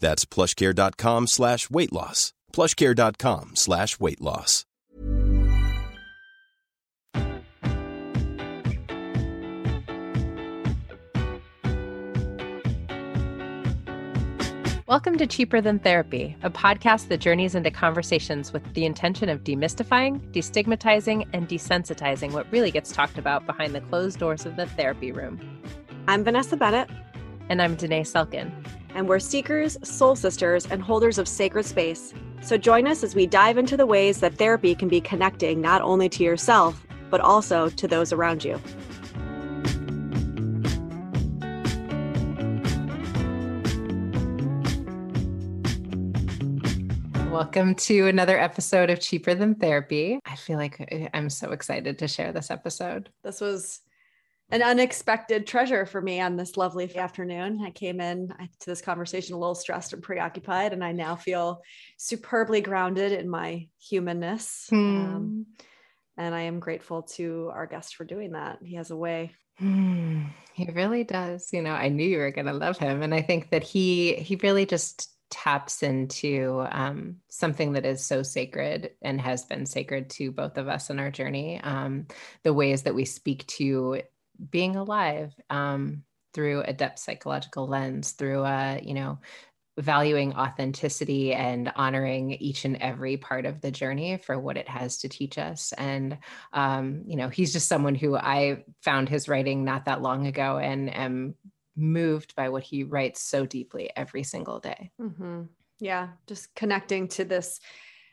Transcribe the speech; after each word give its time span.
That's 0.00 0.24
plushcare.com 0.24 1.26
slash 1.26 1.70
weight 1.70 1.92
loss. 1.92 2.32
plushcare.com 2.52 3.56
slash 3.56 4.00
weight 4.00 4.20
loss. 4.20 4.64
Welcome 14.86 15.18
to 15.18 15.26
Cheaper 15.26 15.60
Than 15.60 15.80
Therapy, 15.80 16.34
a 16.42 16.48
podcast 16.48 17.08
that 17.08 17.18
journeys 17.18 17.54
into 17.54 17.70
conversations 17.70 18.54
with 18.54 18.72
the 18.72 18.86
intention 18.86 19.28
of 19.28 19.44
demystifying, 19.44 20.18
destigmatizing, 20.32 21.28
and 21.34 21.46
desensitizing 21.46 22.32
what 22.32 22.50
really 22.50 22.70
gets 22.70 22.90
talked 22.90 23.18
about 23.18 23.44
behind 23.44 23.74
the 23.74 23.82
closed 23.82 24.18
doors 24.18 24.46
of 24.46 24.56
the 24.56 24.64
therapy 24.64 25.12
room. 25.12 25.38
I'm 26.08 26.24
Vanessa 26.24 26.56
Bennett. 26.56 26.88
And 27.50 27.60
I'm 27.60 27.76
Danae 27.76 28.02
Selkin. 28.02 28.50
And 28.94 29.08
we're 29.08 29.18
seekers, 29.18 29.76
soul 29.82 30.16
sisters, 30.16 30.66
and 30.66 30.82
holders 30.82 31.18
of 31.18 31.28
sacred 31.28 31.64
space. 31.64 32.14
So 32.40 32.56
join 32.56 32.86
us 32.86 33.02
as 33.04 33.14
we 33.14 33.26
dive 33.26 33.58
into 33.58 33.76
the 33.76 33.86
ways 33.86 34.20
that 34.20 34.34
therapy 34.34 34.74
can 34.74 34.88
be 34.88 35.00
connecting 35.00 35.60
not 35.60 35.82
only 35.82 36.08
to 36.10 36.24
yourself, 36.24 36.86
but 37.10 37.20
also 37.20 37.68
to 37.68 37.88
those 37.88 38.12
around 38.12 38.44
you. 38.44 38.60
Welcome 47.30 47.74
to 47.76 48.08
another 48.08 48.36
episode 48.36 48.90
of 48.90 49.00
Cheaper 49.00 49.34
Than 49.34 49.54
Therapy. 49.54 50.18
I 50.26 50.34
feel 50.34 50.56
like 50.56 50.80
uh, 50.80 51.08
I'm 51.14 51.30
so 51.30 51.52
excited 51.52 51.98
to 51.98 52.08
share 52.08 52.32
this 52.32 52.50
episode. 52.50 53.10
This 53.22 53.40
was 53.40 53.82
an 54.50 54.62
unexpected 54.62 55.46
treasure 55.46 55.84
for 55.84 56.00
me 56.00 56.20
on 56.20 56.36
this 56.36 56.56
lovely 56.56 56.96
afternoon. 56.96 57.60
I 57.62 57.70
came 57.70 58.00
in 58.00 58.28
to 58.28 58.66
this 58.66 58.80
conversation 58.80 59.34
a 59.34 59.38
little 59.38 59.54
stressed 59.54 59.92
and 59.92 60.02
preoccupied, 60.02 60.72
and 60.72 60.82
I 60.82 60.92
now 60.92 61.16
feel 61.16 61.60
superbly 61.98 62.60
grounded 62.60 63.12
in 63.12 63.28
my 63.28 63.68
humanness. 63.78 64.66
Hmm. 64.70 64.76
Um, 64.76 65.46
and 66.16 66.34
I 66.34 66.42
am 66.42 66.60
grateful 66.60 67.02
to 67.02 67.50
our 67.52 67.66
guest 67.66 67.94
for 67.94 68.04
doing 68.04 68.32
that. 68.32 68.58
He 68.62 68.76
has 68.76 68.90
a 68.90 68.96
way. 68.96 69.32
Hmm. 69.58 70.24
He 70.54 70.68
really 70.72 71.04
does. 71.04 71.52
You 71.52 71.62
know, 71.62 71.72
I 71.72 71.88
knew 71.88 72.06
you 72.06 72.18
were 72.18 72.30
going 72.30 72.46
to 72.46 72.52
love 72.52 72.78
him, 72.78 73.02
and 73.02 73.14
I 73.14 73.22
think 73.22 73.50
that 73.50 73.62
he 73.62 74.14
he 74.14 74.36
really 74.36 74.66
just 74.66 75.10
taps 75.30 75.82
into 75.82 76.66
um, 76.70 77.16
something 77.28 77.74
that 77.74 77.84
is 77.84 78.04
so 78.04 78.22
sacred 78.22 78.92
and 79.02 79.20
has 79.20 79.44
been 79.44 79.66
sacred 79.66 80.08
to 80.08 80.32
both 80.32 80.56
of 80.56 80.68
us 80.68 80.88
in 80.88 80.98
our 80.98 81.10
journey. 81.10 81.60
Um, 81.62 82.06
the 82.44 82.54
ways 82.54 82.84
that 82.84 82.94
we 82.94 83.04
speak 83.04 83.46
to 83.48 84.00
being 84.50 84.76
alive 84.76 85.34
um, 85.50 86.02
through 86.34 86.62
a 86.62 86.72
depth 86.72 86.98
psychological 86.98 87.66
lens, 87.66 88.12
through 88.12 88.44
a, 88.44 88.80
you 88.82 88.94
know, 88.94 89.18
valuing 89.78 90.34
authenticity 90.34 91.32
and 91.32 91.72
honoring 91.76 92.32
each 92.32 92.64
and 92.64 92.76
every 92.78 93.16
part 93.16 93.46
of 93.46 93.60
the 93.60 93.70
journey 93.70 94.16
for 94.16 94.38
what 94.38 94.56
it 94.56 94.68
has 94.68 94.98
to 94.98 95.08
teach 95.08 95.38
us. 95.38 95.72
And, 95.78 96.18
um, 96.52 97.04
you 97.06 97.16
know, 97.16 97.28
he's 97.28 97.52
just 97.52 97.68
someone 97.68 97.94
who 97.94 98.16
I 98.16 98.64
found 98.82 99.08
his 99.08 99.28
writing 99.28 99.64
not 99.64 99.84
that 99.84 100.02
long 100.02 100.26
ago 100.26 100.58
and 100.58 100.92
am 100.94 101.34
moved 101.76 102.34
by 102.34 102.48
what 102.48 102.64
he 102.64 102.82
writes 102.82 103.22
so 103.22 103.46
deeply 103.46 103.90
every 103.94 104.24
single 104.24 104.58
day. 104.58 104.90
Mm-hmm. 105.00 105.42
Yeah, 105.78 106.08
just 106.26 106.52
connecting 106.56 107.06
to 107.08 107.24
this 107.24 107.60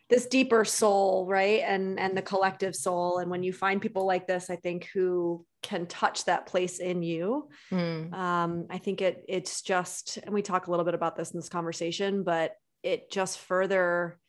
this 0.08 0.28
deeper 0.28 0.64
soul 0.64 1.26
right 1.28 1.64
and 1.66 2.00
and 2.00 2.16
the 2.16 2.22
collective 2.22 2.76
soul 2.76 3.18
and 3.18 3.32
when 3.32 3.42
you 3.42 3.52
find 3.52 3.82
people 3.82 4.06
like 4.06 4.28
this 4.28 4.52
i 4.52 4.56
think 4.56 4.88
who 4.94 5.44
can 5.66 5.86
touch 5.88 6.26
that 6.26 6.46
place 6.46 6.80
in 6.80 7.02
you 7.04 7.50
mm. 7.72 8.14
um, 8.14 8.68
i 8.70 8.78
think 8.78 9.02
it 9.02 9.24
it's 9.28 9.62
just 9.62 10.18
and 10.24 10.34
we 10.34 10.42
talk 10.42 10.68
a 10.68 10.72
little 10.72 10.86
bit 10.86 10.94
about 10.94 11.16
this 11.16 11.32
in 11.32 11.40
this 11.40 11.50
conversation 11.50 12.24
but 12.24 12.56
it 12.84 13.12
just 13.12 13.40
further 13.40 14.20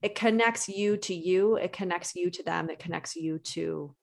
it 0.00 0.14
connects 0.14 0.68
you 0.68 0.96
to 0.96 1.14
you 1.14 1.56
it 1.56 1.72
connects 1.72 2.14
you 2.14 2.30
to 2.30 2.42
them 2.42 2.70
it 2.70 2.78
connects 2.78 3.16
you 3.16 3.38
to 3.38 3.94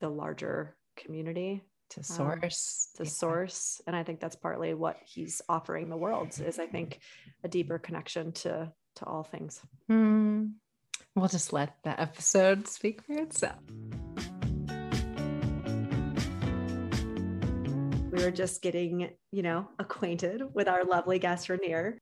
the 0.00 0.08
larger 0.08 0.76
community 0.96 1.62
to 1.90 2.04
source 2.04 2.88
um, 2.94 3.04
to 3.04 3.04
yeah. 3.04 3.14
source 3.14 3.80
and 3.86 3.96
i 3.96 4.02
think 4.02 4.20
that's 4.20 4.36
partly 4.36 4.74
what 4.74 4.96
he's 5.04 5.42
offering 5.48 5.90
the 5.90 5.96
world 5.96 6.28
is 6.46 6.58
i 6.58 6.66
think 6.66 7.00
a 7.42 7.48
deeper 7.48 7.78
connection 7.78 8.30
to 8.32 8.70
to 8.96 9.06
all 9.06 9.24
things. 9.24 9.60
Mm. 9.90 10.52
We'll 11.14 11.28
just 11.28 11.52
let 11.52 11.76
the 11.82 12.00
episode 12.00 12.68
speak 12.68 13.02
for 13.02 13.14
itself. 13.14 13.58
We 18.10 18.24
were 18.24 18.32
just 18.32 18.60
getting, 18.60 19.10
you 19.30 19.42
know, 19.42 19.68
acquainted 19.78 20.42
with 20.52 20.66
our 20.66 20.84
lovely 20.84 21.20
guest, 21.20 21.48
Rainier. 21.48 21.98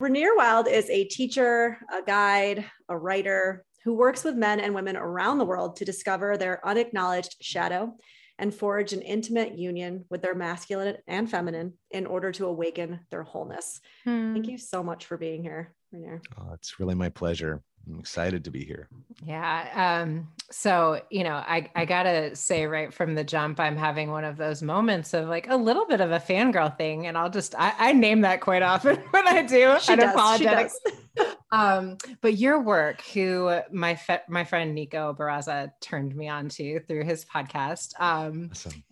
Rainier 0.00 0.34
Wylde 0.36 0.66
is 0.66 0.90
a 0.90 1.04
teacher, 1.04 1.78
a 1.92 2.04
guide, 2.04 2.64
a 2.88 2.98
writer 2.98 3.64
who 3.84 3.94
works 3.94 4.24
with 4.24 4.34
men 4.34 4.58
and 4.58 4.74
women 4.74 4.96
around 4.96 5.38
the 5.38 5.44
world 5.44 5.76
to 5.76 5.84
discover 5.84 6.36
their 6.36 6.66
unacknowledged 6.66 7.36
shadow 7.40 7.94
and 8.40 8.52
forge 8.52 8.92
an 8.92 9.02
intimate 9.02 9.56
union 9.56 10.04
with 10.10 10.20
their 10.20 10.34
masculine 10.34 10.96
and 11.06 11.30
feminine 11.30 11.74
in 11.92 12.06
order 12.06 12.32
to 12.32 12.46
awaken 12.46 12.98
their 13.12 13.22
wholeness. 13.22 13.80
Hmm. 14.02 14.32
Thank 14.32 14.48
you 14.48 14.58
so 14.58 14.82
much 14.82 15.06
for 15.06 15.16
being 15.16 15.42
here, 15.42 15.74
Rainier. 15.92 16.20
Oh, 16.38 16.52
it's 16.54 16.80
really 16.80 16.96
my 16.96 17.08
pleasure. 17.08 17.62
I'm 17.88 17.98
excited 17.98 18.44
to 18.44 18.50
be 18.50 18.64
here. 18.64 18.88
Yeah. 19.24 20.00
Um, 20.02 20.28
so, 20.50 21.00
you 21.10 21.24
know, 21.24 21.34
I, 21.34 21.70
I 21.74 21.84
gotta 21.84 22.36
say 22.36 22.66
right 22.66 22.92
from 22.92 23.14
the 23.14 23.24
jump, 23.24 23.58
I'm 23.58 23.76
having 23.76 24.10
one 24.10 24.24
of 24.24 24.36
those 24.36 24.62
moments 24.62 25.14
of 25.14 25.28
like 25.28 25.48
a 25.48 25.56
little 25.56 25.86
bit 25.86 26.00
of 26.00 26.12
a 26.12 26.20
fangirl 26.20 26.76
thing. 26.76 27.06
And 27.06 27.16
I'll 27.16 27.30
just, 27.30 27.54
I, 27.56 27.74
I 27.78 27.92
name 27.92 28.20
that 28.22 28.40
quite 28.40 28.62
often 28.62 28.96
when 29.10 29.26
I 29.26 29.42
do. 29.42 29.76
She 29.80 29.96
does, 29.96 30.14
apologetic. 30.14 30.72
um, 31.52 31.96
but 32.20 32.38
your 32.38 32.60
work, 32.60 33.02
who 33.12 33.58
my, 33.70 33.94
fe- 33.94 34.22
my 34.28 34.44
friend 34.44 34.74
Nico 34.74 35.14
Barraza 35.18 35.72
turned 35.80 36.14
me 36.14 36.28
on 36.28 36.48
to 36.50 36.80
through 36.80 37.04
his 37.04 37.24
podcast, 37.24 38.00
um, 38.00 38.50
awesome. 38.52 38.84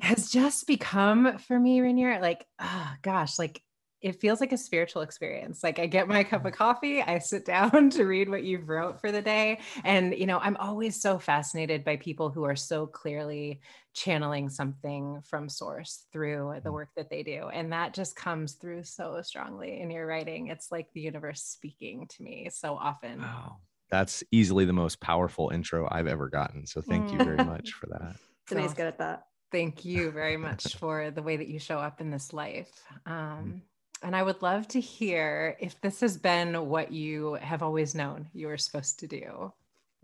has 0.00 0.30
just 0.30 0.66
become 0.66 1.38
for 1.38 1.58
me, 1.58 1.80
Rainier, 1.80 2.20
like, 2.20 2.46
oh 2.60 2.92
gosh, 3.02 3.38
like 3.38 3.62
it 4.06 4.20
feels 4.20 4.40
like 4.40 4.52
a 4.52 4.56
spiritual 4.56 5.02
experience. 5.02 5.64
Like 5.64 5.80
I 5.80 5.86
get 5.86 6.06
my 6.06 6.22
cup 6.22 6.46
of 6.46 6.52
coffee, 6.52 7.02
I 7.02 7.18
sit 7.18 7.44
down 7.44 7.90
to 7.90 8.04
read 8.04 8.28
what 8.28 8.44
you've 8.44 8.68
wrote 8.68 9.00
for 9.00 9.10
the 9.10 9.20
day. 9.20 9.58
And, 9.82 10.16
you 10.16 10.26
know, 10.26 10.38
I'm 10.38 10.56
always 10.58 11.00
so 11.00 11.18
fascinated 11.18 11.82
by 11.82 11.96
people 11.96 12.30
who 12.30 12.44
are 12.44 12.54
so 12.54 12.86
clearly 12.86 13.60
channeling 13.94 14.48
something 14.48 15.22
from 15.24 15.48
source 15.48 16.06
through 16.12 16.54
the 16.62 16.70
mm. 16.70 16.74
work 16.74 16.90
that 16.96 17.10
they 17.10 17.24
do. 17.24 17.48
And 17.52 17.72
that 17.72 17.94
just 17.94 18.14
comes 18.14 18.52
through 18.52 18.84
so 18.84 19.20
strongly 19.22 19.80
in 19.80 19.90
your 19.90 20.06
writing. 20.06 20.48
It's 20.48 20.70
like 20.70 20.86
the 20.94 21.00
universe 21.00 21.42
speaking 21.42 22.06
to 22.10 22.22
me 22.22 22.48
so 22.52 22.76
often. 22.76 23.22
Wow. 23.22 23.56
that's 23.90 24.22
easily 24.30 24.66
the 24.66 24.72
most 24.72 25.00
powerful 25.00 25.50
intro 25.50 25.88
I've 25.90 26.06
ever 26.06 26.28
gotten. 26.28 26.64
So 26.64 26.80
thank 26.80 27.10
you 27.10 27.18
very 27.18 27.44
much 27.44 27.72
for 27.72 27.86
that. 27.88 28.14
Danae's 28.48 28.72
good 28.72 28.86
at 28.86 28.98
that. 28.98 29.24
Thank 29.50 29.84
you 29.84 30.12
very 30.12 30.36
much 30.36 30.76
for 30.78 31.10
the 31.10 31.22
way 31.22 31.36
that 31.36 31.48
you 31.48 31.58
show 31.58 31.78
up 31.78 32.00
in 32.00 32.10
this 32.10 32.32
life. 32.32 32.70
Um, 33.04 33.62
and 34.02 34.14
I 34.14 34.22
would 34.22 34.42
love 34.42 34.68
to 34.68 34.80
hear 34.80 35.56
if 35.60 35.80
this 35.80 36.00
has 36.00 36.16
been 36.16 36.68
what 36.68 36.92
you 36.92 37.34
have 37.34 37.62
always 37.62 37.94
known 37.94 38.28
you 38.32 38.48
were 38.48 38.58
supposed 38.58 39.00
to 39.00 39.06
do. 39.06 39.52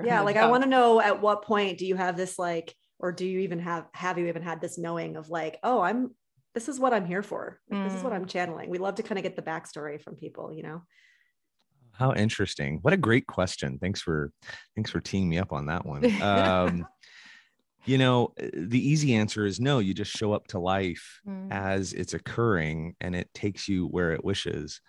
Yeah, 0.03 0.23
like 0.23 0.37
I 0.37 0.49
want 0.49 0.65
to 0.65 0.69
know 0.69 1.01
at 1.01 1.21
what 1.21 1.43
point 1.43 1.79
do 1.79 1.87
you 1.87 1.95
have 1.95 2.17
this 2.17 2.39
like, 2.39 2.75
or 2.99 3.13
do 3.13 3.27
you 3.27 3.41
even 3.41 3.61
have 3.61 3.87
have 3.93 4.19
you 4.19 4.27
even 4.27 4.43
had 4.43 4.61
this 4.61 4.79
knowing 4.79 5.17
of 5.17 5.31
like, 5.31 5.59
oh, 5.63 5.81
I'm 5.81 6.11
this 6.55 6.69
is 6.69 6.79
what 6.79 6.93
I'm 6.93 7.07
here 7.07 7.23
for. 7.23 7.61
Like, 7.71 7.81
mm. 7.81 7.85
This 7.85 7.95
is 7.95 8.03
what 8.03 8.13
I'm 8.13 8.25
mm. 8.25 8.29
channeling. 8.29 8.69
We 8.69 8.79
love 8.79 8.97
to 8.97 9.03
kind 9.03 9.19
of 9.19 9.23
get 9.23 9.37
the 9.37 9.43
backstory 9.43 10.01
from 10.01 10.17
people, 10.17 10.53
you 10.53 10.63
know. 10.63 10.83
How 11.93 12.15
interesting! 12.15 12.79
What 12.83 12.95
a 12.95 12.97
great 12.97 13.27
question. 13.27 13.79
Thanks 13.79 14.01
for 14.01 14.33
thanks 14.75 14.91
for 14.91 15.01
teeing 15.01 15.29
me 15.29 15.39
up 15.39 15.53
on 15.53 15.67
that 15.67 15.85
one. 15.85 16.05
Um, 16.23 16.87
you 17.85 17.99
know, 17.99 18.33
eh, 18.39 18.51
the 18.55 18.89
easy 18.89 19.15
answer 19.15 19.47
is 19.47 19.61
no. 19.61 19.79
You 19.79 19.95
just 19.95 20.13
show 20.13 20.33
up 20.33 20.47
to 20.49 20.59
life 20.59 21.21
mm. 21.27 21.49
as 21.51 21.93
it's 21.93 22.15
occurring, 22.15 22.97
and 23.01 23.15
it 23.15 23.33
takes 23.35 23.69
you 23.69 23.87
where 23.87 24.13
it 24.13 24.25
wishes. 24.25 24.81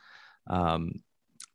Um, 0.48 1.02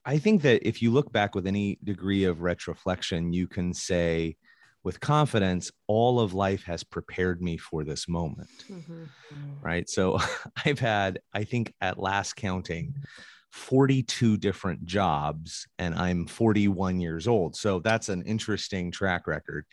I 0.04 0.18
think 0.18 0.42
that 0.42 0.66
if 0.66 0.80
you 0.80 0.90
look 0.90 1.12
back 1.12 1.34
with 1.34 1.46
any 1.46 1.78
degree 1.84 2.24
of 2.24 2.38
retroflection, 2.38 3.34
you 3.34 3.46
can 3.46 3.74
say 3.74 4.36
with 4.84 5.00
confidence, 5.00 5.70
all 5.86 6.20
of 6.20 6.32
life 6.34 6.62
has 6.64 6.82
prepared 6.82 7.42
me 7.42 7.58
for 7.58 7.84
this 7.84 8.08
moment. 8.08 8.48
Mm-hmm. 8.70 9.04
Right. 9.60 9.88
So 9.88 10.18
I've 10.64 10.78
had, 10.78 11.20
I 11.34 11.44
think, 11.44 11.74
at 11.80 11.98
last 11.98 12.36
counting, 12.36 12.94
42 13.50 14.36
different 14.36 14.84
jobs 14.84 15.66
and 15.78 15.94
I'm 15.94 16.26
41 16.26 17.00
years 17.00 17.26
old. 17.26 17.56
So 17.56 17.80
that's 17.80 18.08
an 18.08 18.22
interesting 18.22 18.90
track 18.90 19.26
record. 19.26 19.66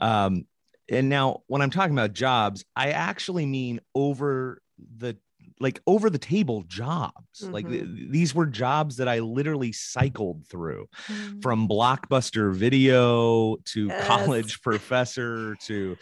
Mm-hmm. 0.00 0.02
Um, 0.02 0.44
and 0.90 1.08
now, 1.08 1.42
when 1.46 1.62
I'm 1.62 1.70
talking 1.70 1.92
about 1.92 2.12
jobs, 2.12 2.64
I 2.74 2.90
actually 2.90 3.46
mean 3.46 3.80
over 3.94 4.60
the 4.96 5.16
like 5.60 5.80
over 5.86 6.10
the 6.10 6.18
table 6.18 6.64
jobs. 6.66 7.42
Mm-hmm. 7.42 7.52
Like 7.52 7.68
th- 7.68 7.86
these 8.08 8.34
were 8.34 8.46
jobs 8.46 8.96
that 8.96 9.08
I 9.08 9.20
literally 9.20 9.72
cycled 9.72 10.46
through 10.48 10.88
mm-hmm. 11.06 11.40
from 11.40 11.68
blockbuster 11.68 12.52
video 12.52 13.56
to 13.66 13.86
yes. 13.86 14.06
college 14.06 14.62
professor 14.62 15.56
to 15.66 15.96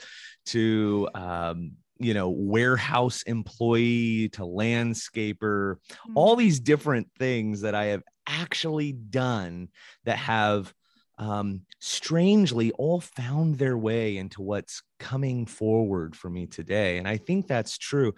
to 0.46 1.08
um, 1.14 1.72
you 1.98 2.14
know 2.14 2.30
warehouse 2.30 3.22
employee 3.22 4.30
to 4.30 4.42
landscaper 4.42 5.74
mm-hmm. 5.74 6.12
all 6.14 6.36
these 6.36 6.60
different 6.60 7.08
things 7.18 7.62
that 7.62 7.74
i 7.74 7.86
have 7.86 8.02
actually 8.26 8.92
done 8.92 9.68
that 10.04 10.16
have 10.16 10.72
um, 11.18 11.62
strangely 11.80 12.70
all 12.72 13.00
found 13.00 13.58
their 13.58 13.76
way 13.76 14.16
into 14.16 14.40
what's 14.40 14.82
coming 14.98 15.46
forward 15.46 16.16
for 16.16 16.30
me 16.30 16.46
today. 16.46 16.98
And 16.98 17.08
I 17.08 17.16
think 17.16 17.46
that's 17.46 17.76
true. 17.76 18.14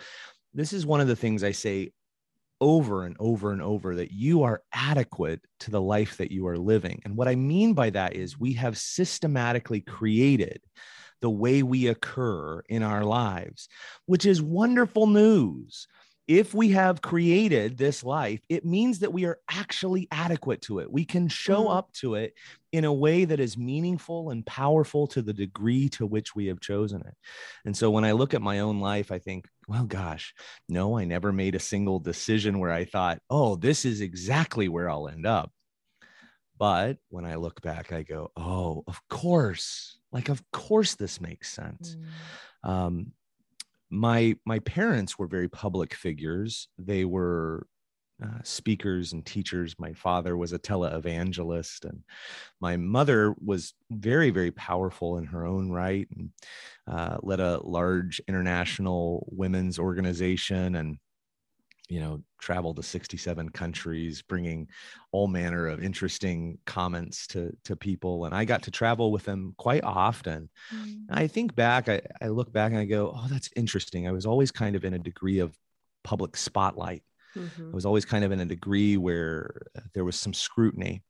This 0.52 0.73
is 0.73 0.87
one 0.87 1.00
of 1.00 1.08
the 1.08 1.17
things 1.17 1.43
I 1.43 1.52
say 1.52 1.93
over 2.61 3.05
and 3.06 3.17
over 3.19 3.52
and 3.52 3.62
over 3.62 3.94
that 3.97 4.12
you 4.12 4.43
are 4.43 4.62
adequate 4.73 5.41
to 5.61 5.70
the 5.70 5.81
life 5.81 6.19
that 6.19 6.31
you 6.31 6.47
are 6.47 6.58
living. 6.58 7.00
And 7.05 7.17
what 7.17 7.29
I 7.29 7.35
mean 7.35 7.73
by 7.73 7.91
that 7.91 8.14
is 8.14 8.38
we 8.38 8.52
have 8.55 8.76
systematically 8.76 9.81
created 9.81 10.61
the 11.23 11.31
way 11.31 11.62
we 11.62 11.88
occur 11.88 12.61
in 12.69 12.82
our 12.82 13.05
lives, 13.05 13.69
which 14.06 14.26
is 14.26 14.43
wonderful 14.43 15.06
news 15.06 15.87
if 16.31 16.55
we 16.55 16.71
have 16.71 17.03
created 17.03 17.77
this 17.77 18.05
life, 18.05 18.41
it 18.49 18.65
means 18.65 19.00
that 19.00 19.12
we 19.12 19.25
are 19.25 19.41
actually 19.50 20.06
adequate 20.12 20.62
to 20.62 20.79
it. 20.79 20.88
We 20.88 21.05
can 21.05 21.27
show 21.27 21.65
mm-hmm. 21.65 21.77
up 21.77 21.93
to 21.94 22.15
it 22.15 22.35
in 22.71 22.85
a 22.85 22.93
way 22.93 23.25
that 23.25 23.41
is 23.41 23.59
meaningful 23.59 24.31
and 24.31 24.47
powerful 24.47 25.09
to 25.09 25.23
the 25.23 25.32
degree 25.32 25.88
to 25.88 26.06
which 26.06 26.37
we 26.37 26.47
have 26.47 26.61
chosen 26.61 27.00
it. 27.00 27.15
And 27.65 27.77
so 27.77 27.91
when 27.91 28.05
I 28.05 28.12
look 28.12 28.32
at 28.32 28.43
my 28.43 28.61
own 28.61 28.79
life, 28.79 29.11
I 29.11 29.19
think, 29.19 29.49
well, 29.67 29.82
gosh, 29.82 30.32
no, 30.69 30.97
I 30.97 31.05
never 31.05 31.32
made 31.32 31.56
a 31.56 31.59
single 31.59 31.99
decision 31.99 32.61
where 32.61 32.71
I 32.71 32.85
thought, 32.85 33.19
oh, 33.29 33.56
this 33.56 33.85
is 33.85 34.00
exactly 34.00 34.69
where 34.69 34.88
I'll 34.88 35.09
end 35.09 35.27
up. 35.27 35.50
But 36.56 36.99
when 37.09 37.25
I 37.25 37.35
look 37.35 37.61
back, 37.61 37.91
I 37.93 38.05
go, 38.05 38.31
oh, 38.37 38.85
of 38.87 39.00
course. 39.09 39.99
Like, 40.12 40.29
of 40.29 40.49
course, 40.53 40.94
this 40.94 41.21
makes 41.21 41.53
sense. 41.53 41.97
Mm. 42.65 42.71
Um, 42.71 43.12
my 43.91 44.37
my 44.47 44.61
parents 44.61 45.19
were 45.19 45.27
very 45.27 45.49
public 45.49 45.95
figures. 45.95 46.69
They 46.79 47.05
were 47.05 47.67
uh, 48.23 48.43
speakers 48.43 49.13
and 49.13 49.25
teachers. 49.25 49.75
My 49.79 49.93
father 49.95 50.37
was 50.37 50.53
a 50.53 50.59
televangelist 50.59 51.85
and 51.85 52.03
my 52.61 52.77
mother 52.77 53.35
was 53.43 53.75
very 53.91 54.31
very 54.31 54.51
powerful 54.51 55.19
in 55.19 55.25
her 55.25 55.47
own 55.47 55.71
right 55.71 56.07
and 56.17 56.31
uh, 56.87 57.19
led 57.23 57.41
a 57.41 57.61
large 57.65 58.21
international 58.29 59.27
women's 59.33 59.79
organization 59.79 60.77
and 60.77 60.99
you 61.91 62.01
know 62.01 62.23
travel 62.41 62.73
to 62.73 62.83
67 62.83 63.51
countries 63.51 64.23
bringing 64.23 64.69
all 65.13 65.27
manner 65.27 65.67
of 65.67 65.83
interesting 65.83 66.57
comments 66.65 67.27
to 67.27 67.55
to 67.65 67.77
people 67.77 68.25
and 68.25 68.35
i 68.35 68.45
got 68.45 68.63
to 68.63 68.71
travel 68.71 69.11
with 69.11 69.25
them 69.25 69.55
quite 69.59 69.85
often 69.85 70.49
mm. 70.75 70.97
i 71.11 71.27
think 71.27 71.55
back 71.55 71.89
I, 71.89 72.01
I 72.23 72.29
look 72.29 72.53
back 72.53 72.71
and 72.71 72.81
i 72.81 72.85
go 72.85 73.13
oh 73.15 73.27
that's 73.29 73.51
interesting 73.57 74.09
i 74.09 74.13
was 74.13 74.25
always 74.25 74.51
kind 74.51 74.77
of 74.77 74.85
in 74.85 74.95
a 74.95 74.99
degree 74.99 75.41
of 75.41 75.55
public 76.05 76.37
spotlight 76.37 77.03
mm-hmm. 77.37 77.71
i 77.71 77.75
was 77.75 77.85
always 77.85 78.05
kind 78.05 78.25
of 78.25 78.33
in 78.33 78.41
a 78.41 78.47
degree 78.47 78.97
where 78.97 79.67
there 79.93 80.05
was 80.05 80.19
some 80.19 80.33
scrutiny 80.33 81.03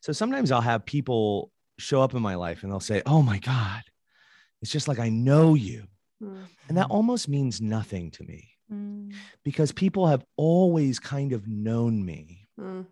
so 0.00 0.12
sometimes 0.12 0.52
i'll 0.52 0.60
have 0.60 0.84
people 0.84 1.50
show 1.78 2.02
up 2.02 2.14
in 2.14 2.22
my 2.22 2.34
life 2.34 2.62
and 2.62 2.70
they'll 2.70 2.78
say 2.78 3.02
oh 3.06 3.22
my 3.22 3.38
god 3.38 3.82
it's 4.60 4.70
just 4.70 4.86
like 4.86 4.98
i 4.98 5.08
know 5.08 5.54
you 5.54 5.86
mm-hmm. 6.22 6.42
and 6.68 6.76
that 6.76 6.84
mm-hmm. 6.84 6.92
almost 6.92 7.28
means 7.28 7.60
nothing 7.60 8.10
to 8.10 8.22
me 8.22 8.50
mm. 8.72 9.12
because 9.44 9.72
people 9.72 10.06
have 10.06 10.24
always 10.36 10.98
kind 10.98 11.32
of 11.32 11.46
known 11.46 12.04
me. 12.04 12.46
Mm. 12.58 12.86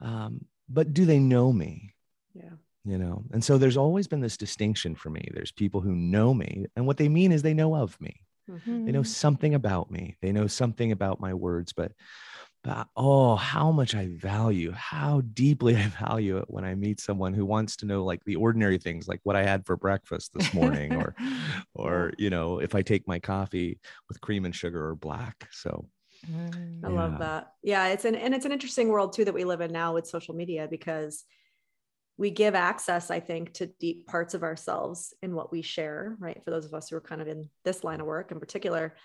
Um, 0.00 0.44
but 0.68 0.92
do 0.92 1.04
they 1.04 1.18
know 1.18 1.52
me? 1.52 1.94
Yeah. 2.34 2.50
You 2.84 2.98
know, 2.98 3.24
and 3.32 3.42
so 3.42 3.58
there's 3.58 3.76
always 3.76 4.06
been 4.06 4.20
this 4.20 4.36
distinction 4.36 4.94
for 4.94 5.10
me. 5.10 5.28
There's 5.34 5.50
people 5.50 5.80
who 5.80 5.94
know 5.94 6.32
me, 6.32 6.66
and 6.76 6.86
what 6.86 6.98
they 6.98 7.08
mean 7.08 7.32
is 7.32 7.42
they 7.42 7.54
know 7.54 7.74
of 7.74 8.00
me. 8.00 8.20
Mm-hmm. 8.48 8.86
They 8.86 8.92
know 8.92 9.02
something 9.02 9.54
about 9.54 9.90
me. 9.90 10.16
They 10.22 10.30
know 10.30 10.46
something 10.46 10.92
about 10.92 11.20
my 11.20 11.34
words, 11.34 11.72
but 11.72 11.92
but 12.62 12.88
oh, 12.96 13.36
how 13.36 13.70
much 13.70 13.94
I 13.94 14.08
value, 14.08 14.72
how 14.72 15.22
deeply 15.32 15.76
I 15.76 15.86
value 15.86 16.38
it 16.38 16.46
when 16.48 16.64
I 16.64 16.74
meet 16.74 17.00
someone 17.00 17.34
who 17.34 17.46
wants 17.46 17.76
to 17.76 17.86
know 17.86 18.04
like 18.04 18.24
the 18.24 18.36
ordinary 18.36 18.78
things, 18.78 19.06
like 19.08 19.20
what 19.22 19.36
I 19.36 19.44
had 19.44 19.66
for 19.66 19.76
breakfast 19.76 20.32
this 20.34 20.52
morning, 20.52 20.94
or, 20.94 21.14
or 21.74 22.12
you 22.18 22.30
know, 22.30 22.58
if 22.58 22.74
I 22.74 22.82
take 22.82 23.06
my 23.06 23.18
coffee 23.18 23.78
with 24.08 24.20
cream 24.20 24.44
and 24.44 24.54
sugar 24.54 24.88
or 24.88 24.94
black. 24.94 25.48
So, 25.52 25.86
mm. 26.28 26.84
I 26.84 26.88
yeah. 26.88 26.94
love 26.94 27.18
that. 27.20 27.52
Yeah, 27.62 27.88
it's 27.88 28.04
an 28.04 28.14
and 28.14 28.34
it's 28.34 28.46
an 28.46 28.52
interesting 28.52 28.88
world 28.88 29.12
too 29.12 29.24
that 29.24 29.34
we 29.34 29.44
live 29.44 29.60
in 29.60 29.72
now 29.72 29.94
with 29.94 30.06
social 30.06 30.34
media 30.34 30.66
because 30.70 31.24
we 32.18 32.30
give 32.30 32.54
access, 32.54 33.10
I 33.10 33.20
think, 33.20 33.52
to 33.54 33.66
deep 33.78 34.06
parts 34.06 34.34
of 34.34 34.42
ourselves 34.42 35.14
in 35.22 35.34
what 35.34 35.52
we 35.52 35.62
share, 35.62 36.16
right? 36.18 36.42
For 36.42 36.50
those 36.50 36.64
of 36.64 36.74
us 36.74 36.88
who 36.88 36.96
are 36.96 37.00
kind 37.00 37.20
of 37.20 37.28
in 37.28 37.48
this 37.64 37.84
line 37.84 38.00
of 38.00 38.06
work 38.06 38.32
in 38.32 38.40
particular. 38.40 38.96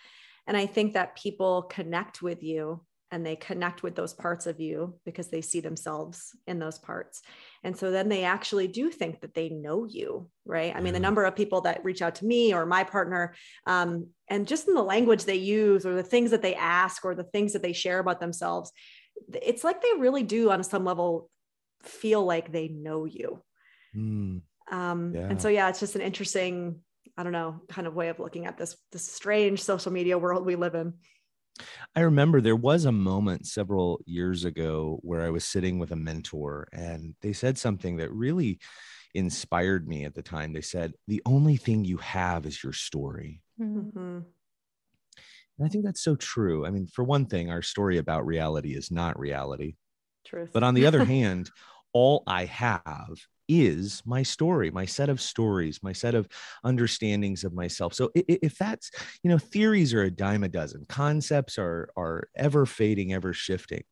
And 0.48 0.56
I 0.56 0.66
think 0.66 0.94
that 0.94 1.18
people 1.18 1.64
connect 1.64 2.22
with 2.22 2.42
you 2.42 2.82
and 3.12 3.26
they 3.26 3.36
connect 3.36 3.84
with 3.84 3.94
those 3.94 4.14
parts 4.14 4.48
of 4.48 4.60
you 4.60 4.96
because 5.06 5.28
they 5.28 5.42
see 5.42 5.60
themselves 5.60 6.36
in 6.48 6.60
those 6.60 6.80
parts. 6.80 7.22
And 7.64 7.76
so 7.78 7.92
then 7.92 8.08
they 8.08 8.24
actually 8.24 8.68
do 8.68 8.90
think 8.90 9.20
that 9.22 9.34
they 9.34 9.50
know 9.50 9.86
you, 9.86 10.30
right? 10.46 10.74
I 10.74 10.80
mean, 10.80 10.94
the 10.94 10.98
mm-hmm. 10.98 11.04
number 11.04 11.26
of 11.26 11.36
people 11.36 11.62
that 11.62 11.84
reach 11.84 12.02
out 12.02 12.16
to 12.16 12.26
me 12.26 12.54
or 12.54 12.66
my 12.66 12.86
partner, 12.86 13.36
um, 13.68 14.08
and 14.30 14.48
just 14.48 14.68
in 14.68 14.74
the 14.74 14.82
language 14.82 15.26
they 15.26 15.36
use 15.36 15.86
or 15.86 15.94
the 15.94 16.04
things 16.04 16.32
that 16.32 16.42
they 16.42 16.56
ask 16.56 17.04
or 17.04 17.14
the 17.14 17.26
things 17.26 17.54
that 17.54 17.62
they 17.62 17.74
share 17.74 18.00
about 18.00 18.22
themselves, 18.22 18.72
it's 19.34 19.64
like 19.64 19.82
they 19.82 20.00
really 20.00 20.24
do 20.24 20.50
on 20.50 20.64
some 20.64 20.86
level 20.86 21.30
feel 21.84 22.24
like 22.24 22.52
they 22.52 22.70
know 22.70 23.06
you. 23.06 23.44
Mm. 23.96 24.42
Um, 24.72 25.14
yeah. 25.14 25.28
And 25.30 25.42
so, 25.42 25.50
yeah, 25.50 25.68
it's 25.68 25.82
just 25.82 25.96
an 25.96 26.02
interesting, 26.02 26.80
I 27.18 27.24
don't 27.24 27.34
know, 27.34 27.62
kind 27.68 27.88
of 27.88 27.94
way 27.94 28.08
of 28.08 28.20
looking 28.20 28.46
at 28.46 28.58
this, 28.58 28.78
this 28.94 29.06
strange 29.06 29.62
social 29.62 29.92
media 29.92 30.18
world 30.18 30.46
we 30.46 30.56
live 30.56 30.76
in. 30.76 30.94
I 31.96 32.02
remember 32.02 32.42
there 32.42 32.56
was 32.56 32.86
a 32.86 32.92
moment 32.92 33.48
several 33.48 34.02
years 34.06 34.46
ago 34.46 35.00
where 35.02 35.22
I 35.22 35.30
was 35.30 35.44
sitting 35.44 35.80
with 35.80 35.92
a 35.92 35.96
mentor 35.96 36.68
and 36.72 37.16
they 37.22 37.34
said 37.34 37.58
something 37.58 37.98
that 37.98 38.12
really 38.12 38.60
inspired 39.14 39.88
me 39.88 40.06
at 40.06 40.16
the 40.16 40.22
time. 40.22 40.54
They 40.54 40.62
said, 40.62 40.94
The 41.08 41.22
only 41.26 41.58
thing 41.58 41.86
you 41.86 41.98
have 41.98 42.46
is 42.46 42.64
your 42.64 42.74
story. 42.74 43.42
Mm-hmm. 43.60 44.20
And 45.58 45.66
I 45.66 45.70
think 45.70 45.86
that's 45.86 46.02
so 46.02 46.16
true. 46.16 46.66
I 46.66 46.72
mean, 46.72 46.88
for 46.88 47.04
one 47.04 47.26
thing, 47.26 47.50
our 47.52 47.62
story 47.62 47.98
about 47.98 48.26
reality 48.26 48.74
is 48.74 48.90
not 48.90 49.20
reality. 49.20 49.76
Truth. 50.26 50.52
But 50.54 50.64
on 50.64 50.74
the 50.74 50.86
other 50.86 51.06
hand, 51.06 51.50
all 51.94 52.24
I 52.26 52.46
have 52.46 53.18
is 53.60 54.02
my 54.06 54.24
story, 54.24 54.72
my 54.72 54.86
set 54.86 55.10
of 55.10 55.22
stories, 55.22 55.82
my 55.84 55.94
set 55.94 56.16
of 56.16 56.28
understandings 56.64 57.44
of 57.44 57.54
myself. 57.54 57.94
So 57.94 58.12
if 58.16 58.58
that's, 58.58 58.92
you 59.24 59.30
know, 59.30 59.38
theories 59.38 59.94
are 59.94 60.04
a 60.04 60.12
dime 60.12 60.44
a 60.44 60.50
dozen, 60.50 60.86
concepts 60.88 61.58
are 61.58 61.90
are 61.98 62.30
ever 62.36 62.66
fading, 62.66 63.14
ever 63.14 63.34
shifting. 63.34 63.84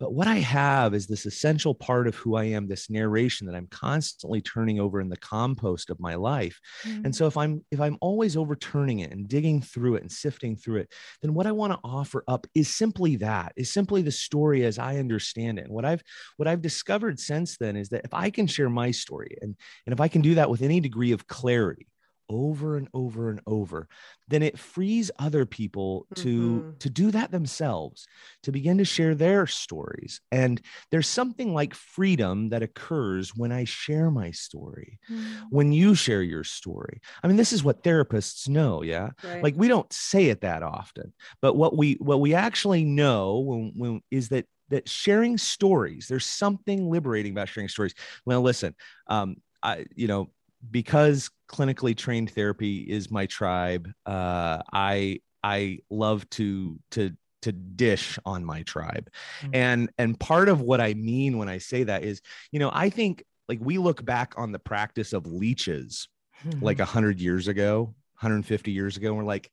But 0.00 0.12
what 0.12 0.26
I 0.26 0.36
have 0.36 0.92
is 0.92 1.06
this 1.06 1.24
essential 1.24 1.74
part 1.74 2.08
of 2.08 2.14
who 2.16 2.34
I 2.34 2.44
am, 2.44 2.66
this 2.66 2.90
narration 2.90 3.46
that 3.46 3.54
I'm 3.54 3.68
constantly 3.68 4.40
turning 4.40 4.80
over 4.80 5.00
in 5.00 5.08
the 5.08 5.16
compost 5.16 5.88
of 5.88 6.00
my 6.00 6.16
life. 6.16 6.60
Mm-hmm. 6.82 7.06
And 7.06 7.16
so 7.16 7.26
if 7.26 7.36
I'm 7.36 7.64
if 7.70 7.80
I'm 7.80 7.96
always 8.00 8.36
overturning 8.36 9.00
it 9.00 9.12
and 9.12 9.28
digging 9.28 9.62
through 9.62 9.96
it 9.96 10.02
and 10.02 10.10
sifting 10.10 10.56
through 10.56 10.78
it, 10.80 10.92
then 11.22 11.34
what 11.34 11.46
I 11.46 11.52
want 11.52 11.72
to 11.72 11.80
offer 11.84 12.24
up 12.26 12.46
is 12.54 12.68
simply 12.68 13.16
that, 13.16 13.52
is 13.56 13.72
simply 13.72 14.02
the 14.02 14.12
story 14.12 14.64
as 14.64 14.78
I 14.78 14.96
understand 14.96 15.58
it. 15.58 15.66
And 15.66 15.72
what 15.72 15.84
I've 15.84 16.02
what 16.36 16.48
I've 16.48 16.62
discovered 16.62 17.20
since 17.20 17.56
then 17.56 17.76
is 17.76 17.90
that 17.90 18.04
if 18.04 18.12
I 18.12 18.30
can 18.30 18.46
share 18.46 18.70
my 18.70 18.90
story 18.90 19.38
and, 19.40 19.54
and 19.86 19.92
if 19.92 20.00
I 20.00 20.08
can 20.08 20.22
do 20.22 20.34
that 20.36 20.50
with 20.50 20.62
any 20.62 20.80
degree 20.80 21.12
of 21.12 21.26
clarity, 21.26 21.86
over 22.28 22.76
and 22.76 22.88
over 22.94 23.30
and 23.30 23.40
over 23.46 23.88
then 24.28 24.42
it 24.42 24.58
frees 24.58 25.10
other 25.18 25.44
people 25.44 26.06
to 26.14 26.60
mm-hmm. 26.60 26.70
to 26.78 26.88
do 26.88 27.10
that 27.10 27.30
themselves 27.30 28.06
to 28.42 28.52
begin 28.52 28.78
to 28.78 28.84
share 28.84 29.14
their 29.14 29.46
stories 29.46 30.20
and 30.32 30.60
there's 30.90 31.08
something 31.08 31.52
like 31.52 31.74
freedom 31.74 32.48
that 32.48 32.62
occurs 32.62 33.34
when 33.34 33.52
i 33.52 33.64
share 33.64 34.10
my 34.10 34.30
story 34.30 34.98
mm-hmm. 35.10 35.44
when 35.50 35.72
you 35.72 35.94
share 35.94 36.22
your 36.22 36.44
story 36.44 37.00
i 37.22 37.28
mean 37.28 37.36
this 37.36 37.52
is 37.52 37.64
what 37.64 37.82
therapists 37.82 38.48
know 38.48 38.82
yeah 38.82 39.10
right. 39.22 39.42
like 39.42 39.54
we 39.56 39.68
don't 39.68 39.92
say 39.92 40.26
it 40.26 40.40
that 40.40 40.62
often 40.62 41.12
but 41.40 41.56
what 41.56 41.76
we 41.76 41.94
what 41.94 42.20
we 42.20 42.34
actually 42.34 42.84
know 42.84 43.38
when, 43.38 43.72
when 43.76 44.00
is 44.10 44.28
that 44.28 44.46
that 44.70 44.88
sharing 44.88 45.36
stories 45.36 46.08
there's 46.08 46.24
something 46.24 46.90
liberating 46.90 47.32
about 47.32 47.48
sharing 47.48 47.68
stories 47.68 47.94
well 48.24 48.40
listen 48.40 48.74
um 49.08 49.36
I, 49.64 49.86
you 49.96 50.06
know, 50.06 50.30
because 50.70 51.30
clinically 51.48 51.96
trained 51.96 52.30
therapy 52.30 52.78
is 52.78 53.10
my 53.10 53.26
tribe, 53.26 53.90
uh, 54.06 54.62
I 54.72 55.20
I 55.42 55.78
love 55.90 56.28
to 56.30 56.78
to 56.92 57.16
to 57.42 57.52
dish 57.52 58.18
on 58.24 58.44
my 58.44 58.62
tribe, 58.62 59.10
mm-hmm. 59.40 59.54
and 59.54 59.90
and 59.98 60.18
part 60.18 60.48
of 60.48 60.60
what 60.60 60.80
I 60.80 60.94
mean 60.94 61.38
when 61.38 61.48
I 61.48 61.58
say 61.58 61.84
that 61.84 62.04
is, 62.04 62.20
you 62.52 62.58
know, 62.58 62.70
I 62.72 62.90
think 62.90 63.24
like 63.48 63.58
we 63.60 63.78
look 63.78 64.04
back 64.04 64.34
on 64.36 64.52
the 64.52 64.58
practice 64.58 65.12
of 65.12 65.26
leeches 65.26 66.08
mm-hmm. 66.46 66.64
like 66.64 66.80
a 66.80 66.84
hundred 66.84 67.20
years 67.20 67.48
ago, 67.48 67.94
150 68.20 68.70
years 68.70 68.96
ago, 68.96 69.08
and 69.08 69.18
we're 69.18 69.24
like, 69.24 69.50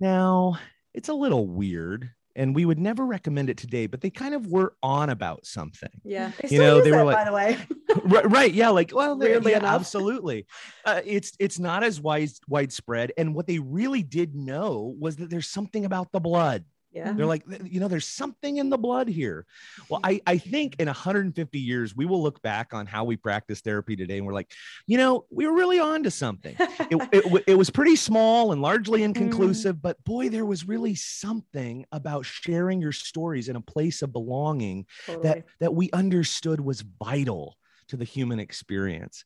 now 0.00 0.58
it's 0.92 1.08
a 1.08 1.14
little 1.14 1.46
weird 1.46 2.10
and 2.36 2.54
we 2.54 2.64
would 2.64 2.78
never 2.78 3.04
recommend 3.04 3.48
it 3.50 3.56
today 3.56 3.86
but 3.86 4.00
they 4.00 4.10
kind 4.10 4.34
of 4.34 4.46
were 4.46 4.74
on 4.82 5.10
about 5.10 5.46
something. 5.46 6.00
Yeah. 6.04 6.32
You 6.48 6.58
know 6.58 6.82
they 6.82 6.90
were 6.90 7.04
like 7.04 7.16
by 7.16 7.24
the 7.24 7.32
way. 7.32 7.58
Right, 8.06 8.28
right, 8.30 8.52
yeah 8.52 8.70
like 8.70 8.92
well 8.92 9.16
Weirdly 9.16 9.52
yeah, 9.52 9.58
enough. 9.58 9.74
absolutely. 9.80 10.46
Uh, 10.84 11.00
it's 11.04 11.32
it's 11.38 11.58
not 11.58 11.84
as 11.84 12.00
wide 12.00 12.30
widespread 12.48 13.12
and 13.16 13.34
what 13.34 13.46
they 13.46 13.58
really 13.58 14.02
did 14.02 14.34
know 14.34 14.94
was 14.98 15.16
that 15.16 15.30
there's 15.30 15.48
something 15.48 15.84
about 15.84 16.10
the 16.12 16.20
blood 16.20 16.64
yeah. 16.94 17.12
They're 17.12 17.26
like, 17.26 17.42
you 17.64 17.80
know, 17.80 17.88
there's 17.88 18.06
something 18.06 18.58
in 18.58 18.70
the 18.70 18.78
blood 18.78 19.08
here. 19.08 19.46
Well, 19.88 20.00
I, 20.04 20.20
I 20.28 20.38
think 20.38 20.76
in 20.78 20.86
150 20.86 21.58
years, 21.58 21.96
we 21.96 22.06
will 22.06 22.22
look 22.22 22.40
back 22.40 22.72
on 22.72 22.86
how 22.86 23.02
we 23.02 23.16
practice 23.16 23.60
therapy 23.60 23.96
today 23.96 24.18
and 24.18 24.26
we're 24.26 24.32
like, 24.32 24.52
you 24.86 24.96
know, 24.96 25.24
we 25.28 25.46
were 25.46 25.54
really 25.54 25.80
on 25.80 26.04
to 26.04 26.10
something. 26.10 26.54
it, 26.58 27.08
it, 27.12 27.44
it, 27.48 27.54
was 27.56 27.68
pretty 27.68 27.96
small 27.96 28.52
and 28.52 28.62
largely 28.62 29.00
mm. 29.00 29.06
inconclusive, 29.06 29.76
mm. 29.76 29.82
but 29.82 30.02
boy, 30.04 30.28
there 30.28 30.46
was 30.46 30.68
really 30.68 30.94
something 30.94 31.84
about 31.90 32.24
sharing 32.24 32.80
your 32.80 32.92
stories 32.92 33.48
in 33.48 33.56
a 33.56 33.60
place 33.60 34.00
of 34.02 34.12
belonging 34.12 34.86
totally. 35.06 35.22
that, 35.24 35.44
that 35.58 35.74
we 35.74 35.90
understood 35.90 36.60
was 36.60 36.84
vital 37.02 37.56
to 37.88 37.96
the 37.96 38.04
human 38.04 38.38
experience. 38.38 39.24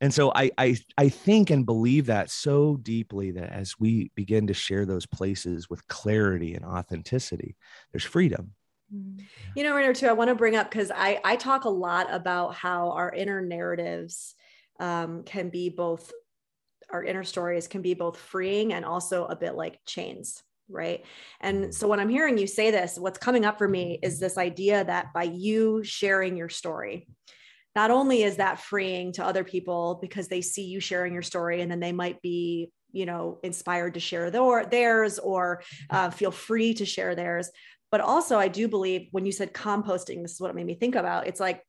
And 0.00 0.12
so 0.12 0.32
I, 0.34 0.50
I, 0.58 0.76
I 0.96 1.08
think 1.08 1.50
and 1.50 1.66
believe 1.66 2.06
that 2.06 2.30
so 2.30 2.76
deeply 2.76 3.30
that 3.32 3.50
as 3.50 3.78
we 3.78 4.10
begin 4.14 4.46
to 4.46 4.54
share 4.54 4.86
those 4.86 5.06
places 5.06 5.68
with 5.68 5.86
clarity 5.88 6.54
and 6.54 6.64
authenticity, 6.64 7.56
there's 7.92 8.04
freedom. 8.04 8.52
Mm-hmm. 8.94 9.24
You 9.54 9.64
know, 9.64 9.74
Rainier, 9.74 9.94
too, 9.94 10.08
I 10.08 10.12
want 10.12 10.28
to 10.28 10.34
bring 10.34 10.56
up 10.56 10.70
because 10.70 10.90
I, 10.90 11.20
I 11.24 11.36
talk 11.36 11.64
a 11.64 11.70
lot 11.70 12.08
about 12.10 12.54
how 12.54 12.90
our 12.90 13.12
inner 13.12 13.40
narratives 13.40 14.34
um, 14.80 15.22
can 15.24 15.48
be 15.48 15.68
both, 15.68 16.12
our 16.90 17.04
inner 17.04 17.24
stories 17.24 17.68
can 17.68 17.82
be 17.82 17.94
both 17.94 18.16
freeing 18.16 18.72
and 18.72 18.84
also 18.84 19.26
a 19.26 19.36
bit 19.36 19.54
like 19.54 19.78
chains 19.86 20.42
right 20.70 21.04
and 21.40 21.74
so 21.74 21.88
when 21.88 22.00
i'm 22.00 22.08
hearing 22.08 22.38
you 22.38 22.46
say 22.46 22.70
this 22.70 22.98
what's 22.98 23.18
coming 23.18 23.44
up 23.44 23.58
for 23.58 23.68
me 23.68 23.98
is 24.02 24.18
this 24.18 24.38
idea 24.38 24.84
that 24.84 25.12
by 25.12 25.24
you 25.24 25.82
sharing 25.82 26.36
your 26.36 26.48
story 26.48 27.06
not 27.76 27.90
only 27.90 28.22
is 28.22 28.36
that 28.36 28.60
freeing 28.60 29.12
to 29.12 29.24
other 29.24 29.44
people 29.44 29.98
because 30.00 30.28
they 30.28 30.40
see 30.40 30.64
you 30.64 30.80
sharing 30.80 31.12
your 31.12 31.22
story 31.22 31.60
and 31.60 31.70
then 31.70 31.80
they 31.80 31.92
might 31.92 32.20
be 32.22 32.70
you 32.92 33.06
know 33.06 33.38
inspired 33.42 33.94
to 33.94 34.00
share 34.00 34.30
their, 34.30 34.66
theirs 34.66 35.18
or 35.18 35.62
uh, 35.90 36.10
feel 36.10 36.30
free 36.30 36.74
to 36.74 36.84
share 36.84 37.14
theirs. 37.14 37.50
But 37.90 38.00
also 38.00 38.38
i 38.38 38.48
do 38.48 38.68
believe 38.68 39.08
when 39.10 39.26
you 39.26 39.32
said 39.32 39.52
composting 39.52 40.22
this 40.22 40.32
is 40.32 40.40
what 40.40 40.50
it 40.50 40.56
made 40.56 40.66
me 40.66 40.74
think 40.74 40.94
about. 40.94 41.26
It's 41.26 41.40
like 41.40 41.62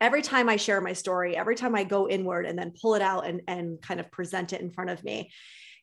every 0.00 0.22
time 0.22 0.48
i 0.48 0.56
share 0.56 0.80
my 0.80 0.92
story 0.92 1.36
every 1.36 1.54
time 1.54 1.74
i 1.74 1.84
go 1.84 2.08
inward 2.08 2.46
and 2.46 2.58
then 2.58 2.72
pull 2.80 2.94
it 2.94 3.02
out 3.02 3.26
and, 3.26 3.42
and 3.46 3.80
kind 3.82 4.00
of 4.00 4.10
present 4.10 4.52
it 4.52 4.60
in 4.60 4.70
front 4.70 4.88
of 4.88 5.02
me 5.04 5.30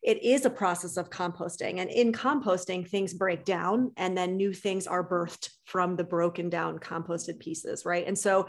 it 0.02 0.22
is 0.22 0.44
a 0.44 0.50
process 0.50 0.96
of 0.96 1.10
composting. 1.10 1.78
And 1.78 1.88
in 1.88 2.12
composting, 2.12 2.88
things 2.88 3.14
break 3.14 3.44
down 3.44 3.92
and 3.96 4.18
then 4.18 4.36
new 4.36 4.52
things 4.52 4.86
are 4.86 5.08
birthed 5.08 5.50
from 5.64 5.94
the 5.96 6.04
broken 6.04 6.50
down 6.50 6.78
composted 6.78 7.38
pieces, 7.38 7.84
right? 7.84 8.06
And 8.06 8.18
so 8.18 8.48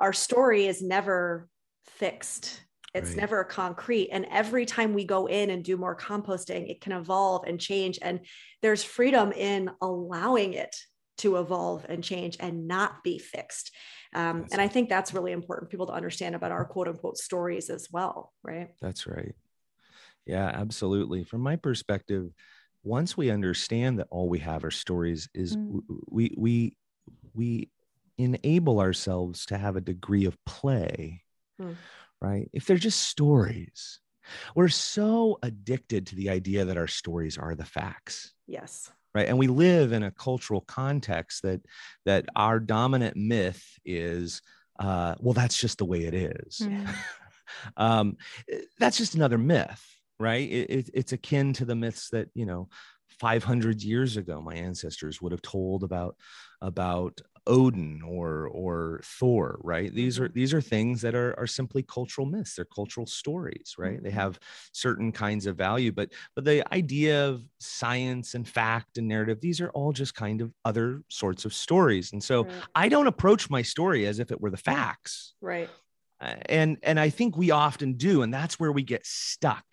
our 0.00 0.14
story 0.14 0.66
is 0.66 0.82
never 0.82 1.48
fixed. 1.86 2.60
It's 2.94 3.10
right. 3.10 3.18
never 3.18 3.44
concrete. 3.44 4.10
And 4.12 4.24
every 4.30 4.64
time 4.64 4.94
we 4.94 5.04
go 5.04 5.26
in 5.26 5.50
and 5.50 5.62
do 5.62 5.76
more 5.76 5.96
composting, 5.96 6.70
it 6.70 6.80
can 6.80 6.92
evolve 6.92 7.44
and 7.46 7.60
change. 7.60 7.98
And 8.00 8.20
there's 8.62 8.82
freedom 8.84 9.32
in 9.32 9.70
allowing 9.82 10.54
it 10.54 10.74
to 11.18 11.36
evolve 11.36 11.84
and 11.88 12.02
change 12.02 12.36
and 12.40 12.66
not 12.66 13.02
be 13.04 13.18
fixed. 13.18 13.72
Um, 14.14 14.46
and 14.52 14.60
I 14.60 14.68
think 14.68 14.88
that's 14.88 15.12
really 15.12 15.32
important 15.32 15.66
for 15.66 15.70
people 15.70 15.86
to 15.88 15.92
understand 15.92 16.34
about 16.34 16.52
our 16.52 16.64
quote 16.64 16.88
unquote 16.88 17.18
stories 17.18 17.68
as 17.68 17.88
well, 17.90 18.32
right? 18.42 18.68
That's 18.80 19.06
right. 19.06 19.34
Yeah, 20.26 20.46
absolutely. 20.46 21.24
From 21.24 21.42
my 21.42 21.56
perspective, 21.56 22.30
once 22.82 23.16
we 23.16 23.30
understand 23.30 23.98
that 23.98 24.08
all 24.10 24.28
we 24.28 24.38
have 24.40 24.64
are 24.64 24.70
stories, 24.70 25.28
is 25.34 25.56
mm. 25.56 25.80
we 26.08 26.34
we 26.36 26.76
we 27.34 27.70
enable 28.18 28.80
ourselves 28.80 29.46
to 29.46 29.58
have 29.58 29.76
a 29.76 29.80
degree 29.80 30.24
of 30.24 30.36
play, 30.44 31.22
mm. 31.60 31.76
right? 32.20 32.48
If 32.52 32.66
they're 32.66 32.76
just 32.76 33.08
stories, 33.08 34.00
we're 34.54 34.68
so 34.68 35.38
addicted 35.42 36.06
to 36.08 36.16
the 36.16 36.30
idea 36.30 36.64
that 36.64 36.78
our 36.78 36.86
stories 36.86 37.36
are 37.38 37.54
the 37.54 37.64
facts. 37.64 38.32
Yes. 38.46 38.90
Right. 39.14 39.28
And 39.28 39.38
we 39.38 39.46
live 39.46 39.92
in 39.92 40.02
a 40.02 40.10
cultural 40.10 40.62
context 40.62 41.42
that 41.42 41.60
that 42.04 42.26
our 42.34 42.58
dominant 42.58 43.16
myth 43.16 43.64
is 43.84 44.42
uh, 44.80 45.14
well, 45.20 45.34
that's 45.34 45.58
just 45.58 45.78
the 45.78 45.84
way 45.84 46.04
it 46.04 46.14
is. 46.14 46.62
Mm. 46.62 46.88
um, 47.76 48.16
eh, 48.50 48.58
that's 48.78 48.98
just 48.98 49.14
another 49.14 49.38
myth 49.38 49.93
right? 50.18 50.48
It, 50.50 50.70
it, 50.70 50.90
it's 50.94 51.12
akin 51.12 51.52
to 51.54 51.64
the 51.64 51.74
myths 51.74 52.10
that 52.10 52.28
you 52.34 52.46
know 52.46 52.68
500 53.18 53.82
years 53.82 54.16
ago 54.16 54.40
my 54.40 54.54
ancestors 54.54 55.20
would 55.22 55.32
have 55.32 55.42
told 55.42 55.84
about 55.84 56.16
about 56.60 57.20
odin 57.46 58.00
or 58.02 58.48
or 58.48 59.00
thor 59.04 59.60
right 59.62 59.94
these 59.94 60.18
are 60.18 60.28
mm-hmm. 60.28 60.34
these 60.34 60.54
are 60.54 60.62
things 60.62 61.02
that 61.02 61.14
are 61.14 61.38
are 61.38 61.46
simply 61.46 61.82
cultural 61.82 62.26
myths 62.26 62.54
they're 62.54 62.64
cultural 62.64 63.06
stories 63.06 63.74
right 63.76 64.02
they 64.02 64.08
mm-hmm. 64.08 64.18
have 64.18 64.38
certain 64.72 65.12
kinds 65.12 65.44
of 65.46 65.56
value 65.56 65.92
but 65.92 66.10
but 66.34 66.44
the 66.44 66.64
idea 66.72 67.28
of 67.28 67.42
science 67.60 68.34
and 68.34 68.48
fact 68.48 68.96
and 68.96 69.06
narrative 69.06 69.40
these 69.42 69.60
are 69.60 69.70
all 69.70 69.92
just 69.92 70.14
kind 70.14 70.40
of 70.40 70.52
other 70.64 71.02
sorts 71.08 71.44
of 71.44 71.52
stories 71.52 72.12
and 72.12 72.22
so 72.22 72.44
right. 72.44 72.54
i 72.74 72.88
don't 72.88 73.08
approach 73.08 73.50
my 73.50 73.60
story 73.60 74.06
as 74.06 74.18
if 74.18 74.30
it 74.30 74.40
were 74.40 74.50
the 74.50 74.56
facts 74.56 75.34
right 75.42 75.68
and 76.20 76.78
and 76.82 76.98
i 76.98 77.10
think 77.10 77.36
we 77.36 77.50
often 77.50 77.92
do 77.94 78.22
and 78.22 78.32
that's 78.32 78.58
where 78.58 78.72
we 78.72 78.82
get 78.82 79.04
stuck 79.04 79.66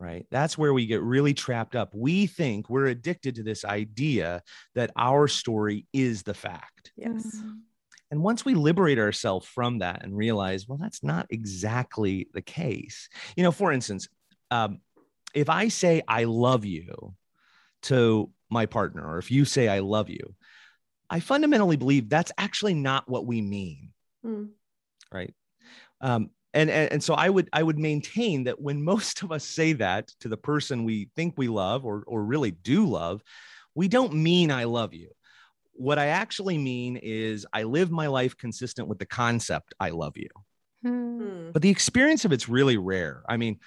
right? 0.00 0.26
That's 0.30 0.56
where 0.56 0.72
we 0.72 0.86
get 0.86 1.02
really 1.02 1.34
trapped 1.34 1.74
up. 1.74 1.90
We 1.94 2.26
think 2.26 2.70
we're 2.70 2.86
addicted 2.86 3.36
to 3.36 3.42
this 3.42 3.64
idea 3.64 4.42
that 4.74 4.90
our 4.96 5.28
story 5.28 5.86
is 5.92 6.22
the 6.22 6.34
fact. 6.34 6.92
Yes. 6.96 7.26
Mm-hmm. 7.36 7.50
And 8.10 8.22
once 8.22 8.44
we 8.44 8.54
liberate 8.54 8.98
ourselves 8.98 9.46
from 9.46 9.80
that 9.80 10.02
and 10.02 10.16
realize, 10.16 10.66
well, 10.66 10.78
that's 10.78 11.02
not 11.02 11.26
exactly 11.30 12.28
the 12.32 12.40
case. 12.40 13.08
You 13.36 13.42
know, 13.42 13.52
for 13.52 13.70
instance, 13.70 14.08
um, 14.50 14.78
if 15.34 15.50
I 15.50 15.68
say 15.68 16.02
I 16.08 16.24
love 16.24 16.64
you 16.64 17.14
to 17.82 18.30
my 18.48 18.66
partner, 18.66 19.06
or 19.06 19.18
if 19.18 19.30
you 19.30 19.44
say 19.44 19.68
I 19.68 19.80
love 19.80 20.08
you, 20.08 20.34
I 21.10 21.20
fundamentally 21.20 21.76
believe 21.76 22.08
that's 22.08 22.32
actually 22.38 22.74
not 22.74 23.08
what 23.08 23.26
we 23.26 23.42
mean. 23.42 23.90
Mm. 24.24 24.50
Right. 25.12 25.34
Um, 26.00 26.30
and, 26.58 26.70
and 26.70 26.92
and 26.92 27.02
so 27.02 27.14
i 27.14 27.28
would 27.28 27.48
i 27.52 27.62
would 27.62 27.78
maintain 27.78 28.44
that 28.44 28.60
when 28.60 28.82
most 28.92 29.22
of 29.22 29.32
us 29.32 29.44
say 29.44 29.72
that 29.72 30.08
to 30.20 30.28
the 30.28 30.36
person 30.36 30.84
we 30.84 31.08
think 31.16 31.34
we 31.36 31.48
love 31.48 31.84
or 31.84 32.04
or 32.06 32.22
really 32.22 32.50
do 32.50 32.86
love 32.86 33.22
we 33.74 33.88
don't 33.88 34.12
mean 34.14 34.50
i 34.50 34.64
love 34.64 34.94
you 34.94 35.10
what 35.72 35.98
i 35.98 36.06
actually 36.06 36.58
mean 36.58 36.96
is 36.96 37.46
i 37.52 37.62
live 37.62 37.90
my 37.90 38.06
life 38.06 38.36
consistent 38.36 38.88
with 38.88 38.98
the 38.98 39.06
concept 39.06 39.74
i 39.80 39.90
love 39.90 40.16
you 40.16 40.28
Hmm. 40.82 41.50
but 41.52 41.62
the 41.62 41.70
experience 41.70 42.24
of 42.24 42.32
it's 42.32 42.48
really 42.48 42.76
rare. 42.76 43.22
I 43.28 43.36
mean, 43.36 43.58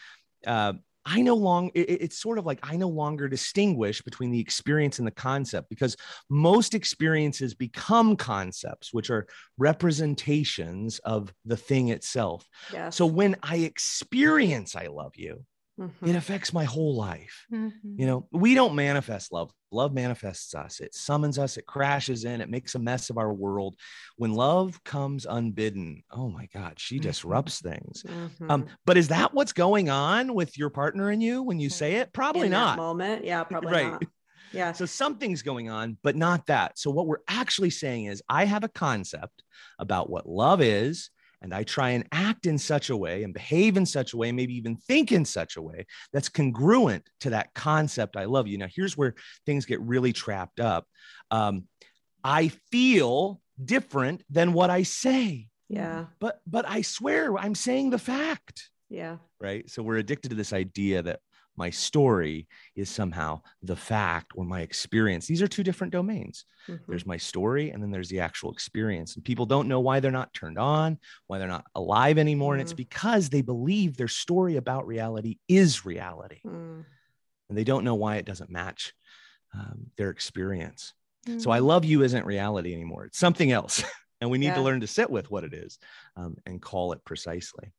uh, 0.47 0.73
I 1.05 1.21
no 1.21 1.35
longer, 1.35 1.71
it, 1.75 1.89
it's 1.89 2.21
sort 2.21 2.37
of 2.37 2.45
like 2.45 2.59
I 2.63 2.77
no 2.77 2.89
longer 2.89 3.27
distinguish 3.27 4.01
between 4.01 4.31
the 4.31 4.39
experience 4.39 4.99
and 4.99 5.07
the 5.07 5.11
concept 5.11 5.69
because 5.69 5.95
most 6.29 6.73
experiences 6.73 7.53
become 7.53 8.15
concepts, 8.15 8.93
which 8.93 9.09
are 9.09 9.27
representations 9.57 10.99
of 10.99 11.33
the 11.45 11.57
thing 11.57 11.89
itself. 11.89 12.47
Yes. 12.71 12.95
So 12.95 13.05
when 13.05 13.35
I 13.41 13.57
experience 13.57 14.75
I 14.75 14.87
love 14.87 15.13
you, 15.15 15.45
Mhm. 15.81 16.07
it 16.07 16.15
affects 16.15 16.53
my 16.53 16.63
whole 16.63 16.95
life. 16.95 17.45
Mhm. 17.51 17.71
You 17.97 18.05
know, 18.05 18.27
we 18.31 18.53
don't 18.53 18.75
manifest 18.75 19.31
love. 19.31 19.51
Love 19.71 19.93
manifests 19.93 20.53
us. 20.53 20.79
It 20.79 20.93
summons 20.93 21.39
us, 21.39 21.57
it 21.57 21.65
crashes 21.65 22.23
in, 22.25 22.41
it 22.41 22.49
makes 22.49 22.75
a 22.75 22.79
mess 22.79 23.09
of 23.09 23.17
our 23.17 23.33
world. 23.33 23.75
When 24.17 24.33
love 24.33 24.83
comes 24.83 25.25
unbidden, 25.25 26.03
oh 26.11 26.29
my 26.29 26.47
God, 26.53 26.79
she 26.79 26.99
disrupts 26.99 27.61
things. 27.61 28.03
Mhm. 28.03 28.49
Um, 28.51 28.65
but 28.85 28.97
is 28.97 29.07
that 29.07 29.33
what's 29.33 29.53
going 29.53 29.89
on 29.89 30.33
with 30.33 30.57
your 30.57 30.69
partner 30.69 31.09
and 31.09 31.23
you 31.23 31.41
when 31.41 31.59
you 31.59 31.69
say 31.69 31.95
it? 31.95 32.13
Probably 32.13 32.47
In 32.47 32.51
not. 32.51 32.77
moment. 32.77 33.23
Yeah, 33.23 33.43
probably 33.43 33.71
Right. 33.71 33.91
not. 33.91 34.03
Yeah. 34.53 34.73
So 34.73 34.85
something's 34.85 35.41
going 35.41 35.69
on, 35.69 35.97
but 36.03 36.17
not 36.17 36.47
that. 36.47 36.77
So 36.77 36.91
what 36.91 37.07
we're 37.07 37.23
actually 37.29 37.69
saying 37.69 38.05
is 38.05 38.21
I 38.27 38.43
have 38.43 38.65
a 38.65 38.69
concept 38.69 39.43
about 39.79 40.09
what 40.09 40.27
love 40.27 40.61
is, 40.61 41.09
and 41.41 41.53
I 41.53 41.63
try 41.63 41.91
and 41.91 42.07
act 42.11 42.45
in 42.45 42.57
such 42.57 42.89
a 42.89 42.97
way 42.97 43.23
and 43.23 43.33
behave 43.33 43.75
in 43.77 43.85
such 43.85 44.13
a 44.13 44.17
way, 44.17 44.31
maybe 44.31 44.53
even 44.55 44.77
think 44.77 45.11
in 45.11 45.25
such 45.25 45.57
a 45.57 45.61
way 45.61 45.85
that's 46.13 46.29
congruent 46.29 47.09
to 47.21 47.31
that 47.31 47.53
concept 47.53 48.15
I 48.15 48.25
love 48.25 48.47
you. 48.47 48.57
Now, 48.57 48.67
here's 48.73 48.95
where 48.95 49.15
things 49.45 49.65
get 49.65 49.81
really 49.81 50.13
trapped 50.13 50.59
up. 50.59 50.85
Um, 51.31 51.67
I 52.23 52.49
feel 52.71 53.41
different 53.63 54.23
than 54.29 54.53
what 54.53 54.69
I 54.69 54.83
say, 54.83 55.47
Yeah. 55.69 56.05
but 56.19 56.41
but 56.45 56.65
I 56.67 56.81
swear 56.83 57.35
I'm 57.37 57.55
saying 57.55 57.89
the 57.89 57.99
fact 57.99 58.69
Yeah. 58.89 59.17
right? 59.39 59.67
So 59.69 59.81
we're 59.81 59.97
addicted 59.97 60.29
to 60.29 60.35
this 60.35 60.53
idea 60.53 61.01
that 61.01 61.19
my 61.55 61.69
story 61.69 62.47
is 62.75 62.89
somehow 62.89 63.41
the 63.61 63.75
fact 63.75 64.31
or 64.35 64.45
my 64.45 64.61
experience. 64.61 65.27
These 65.27 65.41
are 65.41 65.47
two 65.47 65.63
different 65.63 65.93
domains. 65.93 66.45
Mhm. 66.67 66.79
There's 66.87 67.05
my 67.05 67.17
story 67.17 67.71
and 67.71 67.83
then 67.83 67.91
there's 67.91 68.09
the 68.09 68.21
actual 68.21 68.51
experience. 68.51 69.15
And 69.15 69.25
people 69.25 69.45
don't 69.45 69.67
know 69.67 69.79
why 69.79 69.99
they're 69.99 70.11
not 70.11 70.33
turned 70.33 70.57
on, 70.57 70.97
why 71.27 71.39
they're 71.39 71.47
not 71.47 71.65
alive 71.75 72.17
anymore. 72.17 72.53
And 72.53 72.61
it's 72.61 72.73
Mhm. 72.73 72.77
because 72.77 73.29
they 73.29 73.41
believe 73.41 73.97
their 73.97 74.07
story 74.07 74.55
about 74.55 74.87
reality 74.87 75.37
is 75.47 75.85
reality. 75.85 76.41
Mm. 76.45 76.85
And 77.49 77.57
they 77.57 77.65
don't 77.65 77.83
know 77.83 77.95
why 77.95 78.15
it 78.15 78.25
doesn't 78.25 78.49
match 78.49 78.93
um, 79.53 79.91
their 79.97 80.09
experience. 80.09 80.93
So 81.37 81.51
I 81.51 81.59
Mm. 81.59 81.65
love 81.65 81.85
you 81.85 82.03
isn't 82.03 82.25
reality 82.25 82.73
anymore. 82.73 83.05
It's 83.05 83.19
something 83.19 83.51
else. 83.51 83.83
and 84.21 84.29
we 84.31 84.37
need 84.37 84.53
to 84.55 84.61
learn 84.61 84.79
to 84.79 84.87
sit 84.87 85.09
with 85.09 85.29
what 85.29 85.43
it 85.43 85.53
is 85.53 85.77
um, 86.15 86.37
and 86.45 86.61
call 86.61 86.93
it 86.93 87.03
precisely. 87.03 87.73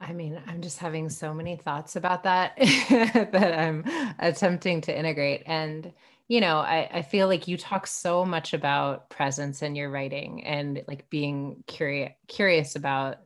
I 0.00 0.12
mean, 0.12 0.40
I'm 0.46 0.62
just 0.62 0.78
having 0.78 1.08
so 1.08 1.34
many 1.34 1.56
thoughts 1.56 1.96
about 1.96 2.22
that 2.22 2.56
that 2.58 3.58
I'm 3.58 3.84
attempting 4.18 4.80
to 4.82 4.96
integrate. 4.96 5.42
And, 5.46 5.92
you 6.28 6.40
know, 6.40 6.58
I, 6.58 6.88
I 6.92 7.02
feel 7.02 7.26
like 7.26 7.48
you 7.48 7.56
talk 7.56 7.86
so 7.86 8.24
much 8.24 8.54
about 8.54 9.10
presence 9.10 9.62
in 9.62 9.74
your 9.74 9.90
writing 9.90 10.44
and 10.44 10.82
like 10.86 11.10
being 11.10 11.64
curious 11.66 12.12
curious 12.28 12.76
about 12.76 13.18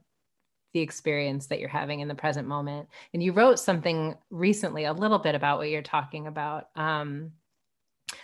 the 0.73 0.81
experience 0.81 1.49
that 1.49 1.61
you're 1.61 1.69
having 1.69 2.01
in 2.01 2.09
the 2.09 2.15
present 2.15 2.49
moment. 2.49 2.89
And 3.13 3.23
you 3.23 3.33
wrote 3.33 3.59
something 3.59 4.17
recently 4.31 4.85
a 4.85 4.95
little 4.95 5.19
bit 5.19 5.35
about 5.35 5.59
what 5.59 5.69
you're 5.69 5.83
talking 5.83 6.27
about. 6.27 6.69
Um, 6.77 7.33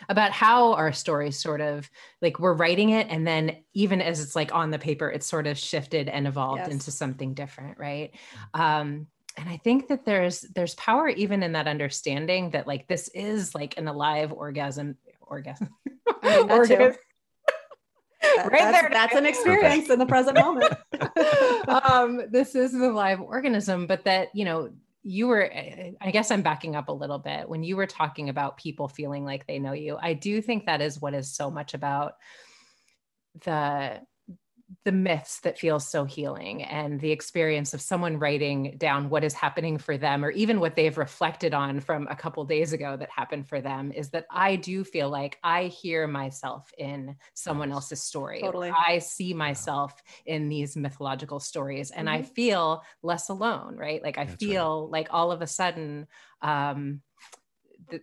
about 0.08 0.32
how 0.32 0.74
our 0.74 0.92
stories 0.92 1.38
sort 1.38 1.60
of 1.60 1.90
like 2.22 2.38
we're 2.38 2.54
writing 2.54 2.90
it 2.90 3.06
and 3.10 3.26
then 3.26 3.56
even 3.74 4.00
as 4.00 4.20
it's 4.20 4.36
like 4.36 4.54
on 4.54 4.70
the 4.70 4.78
paper 4.78 5.08
it's 5.10 5.26
sort 5.26 5.46
of 5.46 5.58
shifted 5.58 6.08
and 6.08 6.26
evolved 6.26 6.58
Yes. 6.60 6.70
into 6.70 6.90
something 6.90 7.34
different 7.34 7.78
right 7.78 8.12
um 8.54 9.06
and 9.36 9.48
i 9.48 9.56
think 9.58 9.88
that 9.88 10.04
there's 10.04 10.40
there's 10.54 10.74
power 10.74 11.08
even 11.08 11.42
in 11.42 11.52
that 11.52 11.68
understanding 11.68 12.50
that 12.50 12.66
like 12.66 12.86
this 12.88 13.08
is 13.14 13.54
like 13.54 13.78
an 13.78 13.88
alive 13.88 14.32
orgasm 14.32 14.96
orgasm 15.20 15.68
I 16.22 16.38
mean. 16.38 16.50
Orgasm. 16.50 16.96
Right 18.36 18.50
that's, 18.50 18.80
there. 18.80 18.90
that's 18.90 19.14
an 19.14 19.26
experience 19.26 19.90
in 19.90 19.98
the 19.98 20.06
present 20.06 20.36
moment. 20.36 20.74
um, 21.68 22.22
this 22.30 22.54
is 22.54 22.72
the 22.72 22.90
live 22.90 23.20
organism, 23.20 23.86
but 23.86 24.04
that, 24.04 24.34
you 24.34 24.44
know, 24.44 24.70
you 25.02 25.28
were, 25.28 25.50
eh, 25.50 25.92
I 26.00 26.10
guess 26.10 26.30
I'm 26.30 26.42
backing 26.42 26.76
up 26.76 26.88
a 26.88 26.92
little 26.92 27.18
bit. 27.18 27.48
When 27.48 27.62
you 27.62 27.76
were 27.76 27.86
talking 27.86 28.28
about 28.28 28.56
people 28.56 28.88
feeling 28.88 29.24
like 29.24 29.46
they 29.46 29.58
know 29.58 29.72
you, 29.72 29.96
I 30.00 30.14
do 30.14 30.42
think 30.42 30.66
that 30.66 30.80
is 30.80 31.00
what 31.00 31.14
is 31.14 31.34
so 31.34 31.50
much 31.50 31.74
about 31.74 32.14
the 33.44 34.00
the 34.84 34.92
myths 34.92 35.40
that 35.40 35.58
feel 35.58 35.80
so 35.80 36.04
healing 36.04 36.62
and 36.62 37.00
the 37.00 37.10
experience 37.10 37.72
of 37.72 37.80
someone 37.80 38.18
writing 38.18 38.74
down 38.76 39.08
what 39.08 39.24
is 39.24 39.32
happening 39.32 39.78
for 39.78 39.96
them 39.96 40.24
or 40.24 40.30
even 40.32 40.60
what 40.60 40.76
they've 40.76 40.98
reflected 40.98 41.54
on 41.54 41.80
from 41.80 42.06
a 42.08 42.16
couple 42.16 42.44
days 42.44 42.72
ago 42.72 42.96
that 42.96 43.08
happened 43.10 43.48
for 43.48 43.60
them 43.60 43.90
is 43.92 44.10
that 44.10 44.26
I 44.30 44.56
do 44.56 44.84
feel 44.84 45.08
like 45.08 45.38
I 45.42 45.64
hear 45.64 46.06
myself 46.06 46.70
in 46.76 47.16
someone 47.34 47.72
else's 47.72 48.02
story. 48.02 48.40
Totally. 48.40 48.70
I 48.70 48.98
see 48.98 49.32
myself 49.32 49.94
in 50.26 50.48
these 50.48 50.76
mythological 50.76 51.40
stories 51.40 51.90
and 51.90 52.08
I 52.08 52.22
feel 52.22 52.82
less 53.02 53.30
alone, 53.30 53.76
right? 53.76 54.02
Like 54.02 54.18
I 54.18 54.26
That's 54.26 54.42
right. 54.42 54.50
feel 54.50 54.90
like 54.90 55.08
all 55.10 55.32
of 55.32 55.40
a 55.40 55.46
sudden 55.46 56.06
um 56.42 57.00
th- 57.90 58.02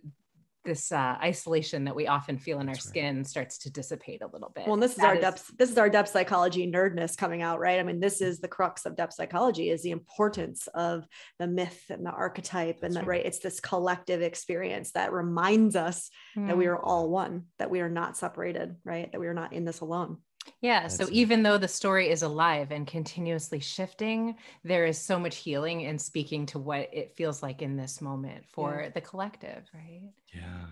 this 0.66 0.92
uh, 0.92 1.16
isolation 1.22 1.84
that 1.84 1.96
we 1.96 2.06
often 2.06 2.38
feel 2.38 2.60
in 2.60 2.68
our 2.68 2.74
right. 2.74 2.82
skin 2.82 3.24
starts 3.24 3.56
to 3.58 3.70
dissipate 3.70 4.20
a 4.22 4.26
little 4.26 4.52
bit. 4.54 4.66
Well, 4.66 4.76
this 4.76 4.92
is 4.92 4.96
That 4.98 5.06
our 5.06 5.20
depth. 5.20 5.50
This 5.56 5.70
is 5.70 5.78
our 5.78 5.88
depth 5.88 6.10
psychology 6.10 6.70
nerdness 6.70 7.16
coming 7.16 7.40
out, 7.40 7.58
right? 7.58 7.80
I 7.80 7.82
mean, 7.82 8.00
this 8.00 8.20
is 8.20 8.40
the 8.40 8.48
crux 8.48 8.84
of 8.84 8.96
depth 8.96 9.14
psychology: 9.14 9.70
is 9.70 9.82
the 9.82 9.92
importance 9.92 10.68
of 10.74 11.06
the 11.38 11.46
myth 11.46 11.84
and 11.88 12.04
the 12.04 12.10
archetype, 12.10 12.80
and 12.82 12.94
that 12.94 13.06
right. 13.06 13.18
right. 13.18 13.26
It's 13.26 13.38
this 13.38 13.60
collective 13.60 14.20
experience 14.20 14.92
that 14.92 15.12
reminds 15.12 15.76
us 15.76 16.10
that 16.34 16.58
we 16.58 16.66
Mm. 16.66 16.72
are 16.72 16.82
all 16.82 17.08
one, 17.08 17.44
that 17.58 17.70
we 17.70 17.80
are 17.80 17.88
not 17.88 18.16
separated, 18.16 18.76
right? 18.84 19.10
That 19.10 19.20
we 19.20 19.26
are 19.28 19.34
not 19.34 19.52
in 19.52 19.64
this 19.64 19.80
alone. 19.80 20.18
Yeah. 20.60 20.88
So 20.88 21.08
That's 21.08 21.10
it. 21.10 21.12
even 21.12 21.42
though 21.42 21.58
the 21.58 21.68
story 21.68 22.10
is 22.10 22.22
alive 22.22 22.70
and 22.70 22.86
continuously 22.86 23.60
shifting, 23.60 24.36
there 24.64 24.86
is 24.86 24.98
so 24.98 25.18
much 25.18 25.36
healing 25.36 25.82
in 25.82 25.98
speaking 25.98 26.46
to 26.46 26.58
what 26.58 26.88
it 26.92 27.14
feels 27.16 27.42
like 27.42 27.62
in 27.62 27.76
this 27.76 28.00
moment 28.00 28.44
for 28.48 28.90
the 28.94 29.00
collective, 29.00 29.64
right? 29.74 30.10
Yeah. 30.34 30.66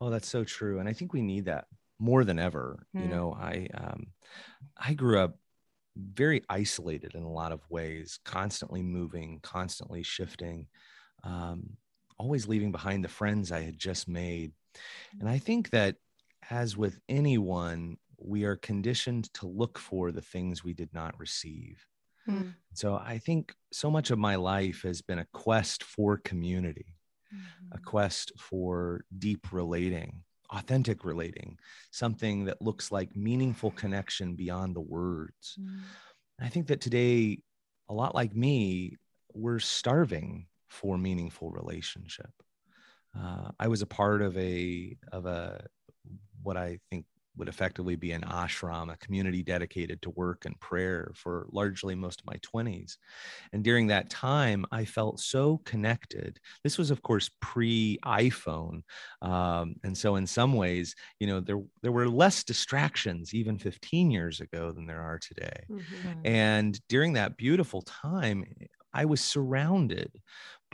Oh, 0.00 0.10
that's 0.10 0.28
so 0.28 0.44
true. 0.44 0.78
And 0.78 0.88
I 0.88 0.92
think 0.92 1.12
we 1.12 1.22
need 1.22 1.46
that 1.46 1.66
more 1.98 2.24
than 2.24 2.38
ever. 2.38 2.86
You 2.96 3.08
Mm. 3.08 3.10
know, 3.10 3.32
I 3.34 3.68
um 3.74 4.08
I 4.76 4.94
grew 4.94 5.20
up 5.20 5.38
very 5.96 6.42
isolated 6.48 7.14
in 7.14 7.22
a 7.24 7.32
lot 7.32 7.52
of 7.52 7.60
ways, 7.70 8.18
constantly 8.24 8.82
moving, 8.82 9.40
constantly 9.42 10.02
shifting, 10.02 10.68
um, 11.24 11.76
always 12.18 12.48
leaving 12.48 12.72
behind 12.72 13.04
the 13.04 13.08
friends 13.08 13.52
I 13.52 13.62
had 13.62 13.78
just 13.78 14.08
made. 14.08 14.52
And 15.20 15.28
I 15.28 15.38
think 15.38 15.70
that 15.70 15.96
as 16.50 16.76
with 16.76 17.00
anyone, 17.08 17.98
we 18.18 18.44
are 18.44 18.56
conditioned 18.56 19.32
to 19.34 19.46
look 19.46 19.78
for 19.78 20.12
the 20.12 20.20
things 20.20 20.64
we 20.64 20.74
did 20.74 20.92
not 20.92 21.18
receive. 21.18 21.84
Mm. 22.28 22.54
So 22.74 22.96
I 22.96 23.18
think 23.18 23.54
so 23.72 23.90
much 23.90 24.10
of 24.10 24.18
my 24.18 24.36
life 24.36 24.82
has 24.82 25.00
been 25.02 25.18
a 25.18 25.26
quest 25.32 25.84
for 25.84 26.18
community 26.18 26.96
a 27.72 27.78
quest 27.78 28.32
for 28.38 29.04
deep 29.18 29.52
relating, 29.52 30.22
authentic 30.50 31.04
relating, 31.04 31.58
something 31.90 32.44
that 32.44 32.62
looks 32.62 32.92
like 32.92 33.16
meaningful 33.16 33.70
connection 33.72 34.34
beyond 34.34 34.74
the 34.74 34.80
words. 34.80 35.58
Mm. 35.60 35.80
I 36.40 36.48
think 36.48 36.68
that 36.68 36.80
today, 36.80 37.38
a 37.88 37.94
lot 37.94 38.14
like 38.14 38.34
me, 38.34 38.96
we're 39.32 39.58
starving 39.58 40.46
for 40.68 40.98
meaningful 40.98 41.50
relationship. 41.50 42.30
Uh, 43.18 43.50
I 43.58 43.68
was 43.68 43.82
a 43.82 43.86
part 43.86 44.22
of 44.22 44.36
a 44.36 44.96
of 45.12 45.26
a 45.26 45.64
what 46.42 46.56
I 46.56 46.78
think 46.90 47.06
would 47.36 47.48
effectively 47.48 47.96
be 47.96 48.12
an 48.12 48.22
ashram, 48.22 48.92
a 48.92 48.96
community 48.96 49.42
dedicated 49.42 50.02
to 50.02 50.10
work 50.10 50.44
and 50.44 50.58
prayer 50.60 51.12
for 51.14 51.46
largely 51.52 51.94
most 51.94 52.20
of 52.20 52.26
my 52.26 52.36
20s. 52.42 52.98
And 53.52 53.62
during 53.64 53.86
that 53.88 54.10
time, 54.10 54.64
I 54.72 54.84
felt 54.84 55.20
so 55.20 55.58
connected. 55.58 56.40
This 56.64 56.78
was, 56.78 56.90
of 56.90 57.02
course, 57.02 57.30
pre 57.40 57.98
iPhone. 58.04 58.82
Um, 59.22 59.76
and 59.84 59.96
so, 59.96 60.16
in 60.16 60.26
some 60.26 60.54
ways, 60.54 60.94
you 61.20 61.26
know, 61.26 61.40
there, 61.40 61.62
there 61.82 61.92
were 61.92 62.08
less 62.08 62.44
distractions 62.44 63.34
even 63.34 63.58
15 63.58 64.10
years 64.10 64.40
ago 64.40 64.72
than 64.72 64.86
there 64.86 65.02
are 65.02 65.18
today. 65.18 65.68
Mhm. 65.68 66.24
And 66.24 66.80
during 66.88 67.14
that 67.14 67.36
beautiful 67.36 67.82
time, 67.82 68.44
I 68.92 69.04
was 69.04 69.20
surrounded 69.22 70.22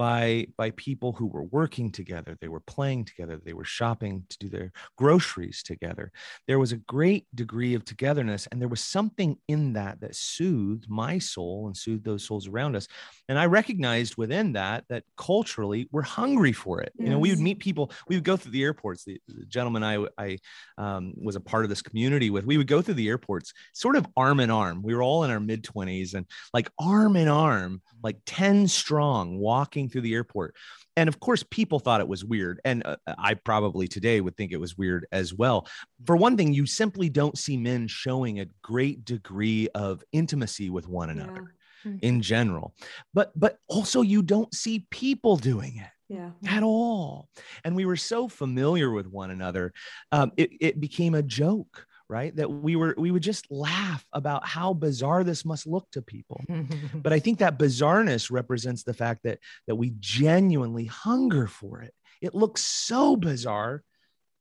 by 0.03 0.45
by 0.57 0.73
people 0.73 1.13
who 1.13 1.27
were 1.27 1.45
working 1.45 1.89
together 1.89 2.37
they 2.41 2.49
were 2.49 2.67
playing 2.75 3.05
together 3.05 3.41
they 3.45 3.53
were 3.53 3.63
shopping 3.65 4.25
to 4.29 4.37
do 4.39 4.49
their 4.49 4.73
groceries 4.97 5.63
together. 5.63 6.11
There 6.49 6.59
was 6.59 6.73
a 6.73 6.77
great 6.77 7.25
degree 7.37 7.75
of 7.75 7.85
togetherness 7.85 8.49
and 8.51 8.61
there 8.61 8.69
was 8.69 8.81
something 8.81 9.37
in 9.47 9.75
that 9.75 10.01
that 10.01 10.17
soothed 10.17 10.91
my 10.91 11.21
soul 11.21 11.69
and 11.69 11.77
soothed 11.77 12.05
those 12.05 12.25
souls 12.25 12.49
around 12.49 12.75
us. 12.75 12.89
And 13.29 13.39
i 13.39 13.47
recognized 13.47 14.17
within 14.17 14.55
that 14.55 14.83
that 14.89 15.05
culturally 15.17 15.89
we're 15.93 16.03
hungry 16.03 16.53
for 16.53 16.81
it. 16.81 16.93
Yes. 16.97 17.05
you 17.05 17.11
know 17.13 17.21
we 17.21 17.31
would 17.31 17.39
meet 17.39 17.61
people 17.61 17.93
we 18.09 18.17
would 18.17 18.25
go 18.25 18.37
through 18.37 18.53
the 18.53 18.65
airports. 18.65 19.05
The, 19.05 19.21
the 19.29 19.47
gentleman 19.47 19.85
i 19.85 20.05
i 20.19 20.39
um, 20.79 21.15
was 21.23 21.37
a 21.37 21.41
part 21.41 21.65
of 21.65 21.69
this 21.69 21.83
community 21.83 22.29
with 22.31 22.45
we 22.45 22.57
would 22.57 22.67
go 22.67 22.83
through 22.83 22.95
the 22.95 23.09
airports 23.09 23.53
sort 23.73 23.95
of 23.95 24.05
arm 24.17 24.41
in 24.41 24.51
arm. 24.51 24.83
We 24.83 24.97
were 24.97 25.03
all 25.03 25.23
in 25.23 25.31
our 25.31 25.39
mid 25.39 25.63
20s 25.63 26.15
and 26.15 26.27
like 26.53 26.69
arm 26.81 27.15
in 27.15 27.29
arm 27.29 27.83
like 28.03 28.19
10 28.27 28.67
strong 28.69 29.39
walking 29.39 29.89
through 29.93 30.01
the 30.01 30.15
airport 30.15 30.55
and 30.97 31.09
of 31.09 31.21
course 31.21 31.45
people 31.51 31.79
thought 31.79 32.01
it 32.01 32.09
was 32.09 32.25
weird 32.25 32.61
and 32.65 32.85
uh, 32.85 32.97
i 33.19 33.35
probably 33.35 33.87
today 33.87 34.21
would 34.21 34.37
think 34.37 34.53
it 34.53 34.61
was 34.61 34.77
weird 34.77 35.07
as 35.13 35.35
well 35.35 35.67
for 36.05 36.17
one 36.17 36.37
thing 36.37 36.53
you 36.53 36.67
simply 36.67 37.09
don't 37.09 37.39
see 37.39 37.57
men 37.57 37.87
showing 37.87 38.41
a 38.41 38.47
great 38.63 39.05
degree 39.05 39.69
of 39.75 40.03
intimacy 40.13 40.71
with 40.71 40.89
one 40.89 41.11
another 41.11 41.55
yeah. 41.85 41.91
mm-hmm. 41.91 41.99
in 42.03 42.23
general 42.23 42.75
but 43.15 43.31
but 43.37 43.59
also 43.69 44.01
you 44.01 44.23
don't 44.23 44.55
see 44.55 44.87
people 44.91 45.37
doing 45.37 45.77
it 45.77 45.91
yeah. 46.09 46.31
at 46.47 46.63
all 46.63 47.29
and 47.65 47.75
we 47.75 47.85
were 47.85 47.97
so 47.97 48.29
familiar 48.29 48.91
with 48.91 49.07
one 49.07 49.31
another 49.31 49.73
um, 50.11 50.33
it, 50.37 50.51
it 50.61 50.81
became 50.81 51.15
a 51.15 51.23
joke 51.23 51.87
right? 52.09 52.35
That 52.37 52.51
we 52.51 52.77
were 52.77 52.95
we 52.99 53.11
would 53.11 53.23
just 53.23 53.51
laugh 53.51 54.05
about 54.13 54.47
how 54.47 54.73
bizarre 54.75 55.25
this 55.25 55.45
must 55.45 55.67
look 55.67 55.91
to 55.93 56.03
people. 56.03 56.41
But 56.95 57.13
i 57.13 57.19
think 57.19 57.39
that 57.39 57.59
bizarreness 57.59 58.31
represents 58.31 58.83
the 58.85 58.95
fact 58.95 59.23
that 59.25 59.39
that 59.67 59.77
we 59.77 59.93
genuinely 59.99 60.85
hunger 60.87 61.47
for 61.47 61.83
it. 61.83 61.95
It 62.21 62.35
looks 62.35 62.63
so 62.63 63.17
bizarre 63.17 63.83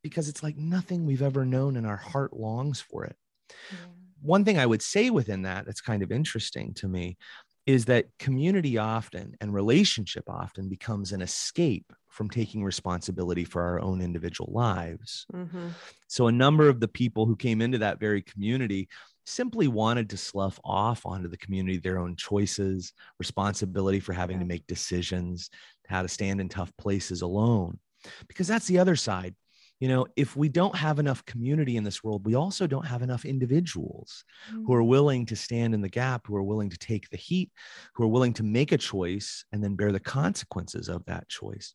because 0.04 0.30
it's 0.30 0.43
like 0.43 0.58
nothing 0.58 1.06
we've 1.06 1.21
ever 1.21 1.45
known 1.45 1.78
and 1.78 1.86
our 1.88 1.97
heart 1.97 2.34
longs 2.34 2.82
for 2.82 3.06
it. 3.06 3.15
Yeah. 3.71 3.78
one 4.21 4.45
thing 4.45 4.58
i 4.58 4.65
would 4.65 4.82
say 4.82 5.10
within 5.10 5.41
that 5.43 5.65
that's 5.65 5.82
kind 5.82 6.04
of 6.04 6.12
interesting 6.12 6.74
to 6.76 6.88
me 6.88 7.17
is 7.65 7.86
that 7.86 8.08
community 8.17 8.78
often 8.78 9.36
and 9.39 9.54
relationship 9.54 10.24
often 10.28 10.67
becomes 10.67 11.12
an 11.12 11.21
escape 11.21 11.93
from 12.10 12.30
taking 12.30 12.63
responsibility 12.63 13.43
for 13.43 13.62
our 13.62 13.80
own 13.80 14.02
individual 14.02 14.52
lives. 14.52 15.26
Mm-hmm. 15.34 15.69
So, 16.08 16.28
a 16.28 16.32
number 16.32 16.67
of 16.67 16.80
the 16.80 16.88
people 16.88 17.26
who 17.26 17.36
came 17.36 17.62
into 17.62 17.78
that 17.80 18.00
very 18.00 18.21
community 18.21 18.89
simply 19.26 19.67
wanted 19.67 20.10
to 20.10 20.17
slough 20.17 20.60
off 20.63 21.06
onto 21.06 21.30
the 21.30 21.38
community 21.38 21.78
their 21.78 22.00
own 22.00 22.15
choices, 22.15 22.93
responsibility 23.19 24.00
for 24.00 24.13
having 24.13 24.38
yeah. 24.38 24.43
to 24.43 24.47
make 24.47 24.67
decisions, 24.67 25.50
how 25.88 26.02
to 26.02 26.08
stand 26.08 26.41
in 26.41 26.50
tough 26.50 26.71
places 26.78 27.21
alone. 27.21 27.80
Because 28.28 28.47
that's 28.47 28.65
the 28.65 28.80
other 28.80 28.95
side 28.95 29.36
you 29.82 29.88
know, 29.88 30.06
if 30.15 30.38
we 30.38 30.48
don't 30.48 30.76
have 30.76 31.00
enough 31.00 31.26
community 31.26 31.76
in 31.76 31.84
this 31.84 32.04
world, 32.04 32.24
we 32.24 32.36
also 32.36 32.67
don't 32.67 32.86
have 32.86 33.02
enough 33.02 33.26
individuals 33.26 34.24
mm-hmm. 34.48 34.63
who 34.63 34.74
are 34.76 34.84
mm. 34.84 34.88
willing 34.88 35.26
to 35.26 35.36
stand 35.36 35.74
in 35.74 35.82
the 35.82 35.89
gap, 35.89 36.28
who 36.28 36.36
are 36.36 36.44
willing 36.44 36.70
to 36.70 36.78
take 36.78 37.10
the 37.10 37.17
heat, 37.17 37.50
who 37.96 38.04
are 38.04 38.08
willing 38.08 38.32
to 38.34 38.44
make 38.44 38.72
a 38.72 38.78
choice 38.78 39.44
and 39.52 39.63
then 39.63 39.76
bear 39.76 39.91
the 39.91 40.00
consequences 40.00 40.88
of 40.88 41.04
that 41.06 41.28
choice. 41.28 41.74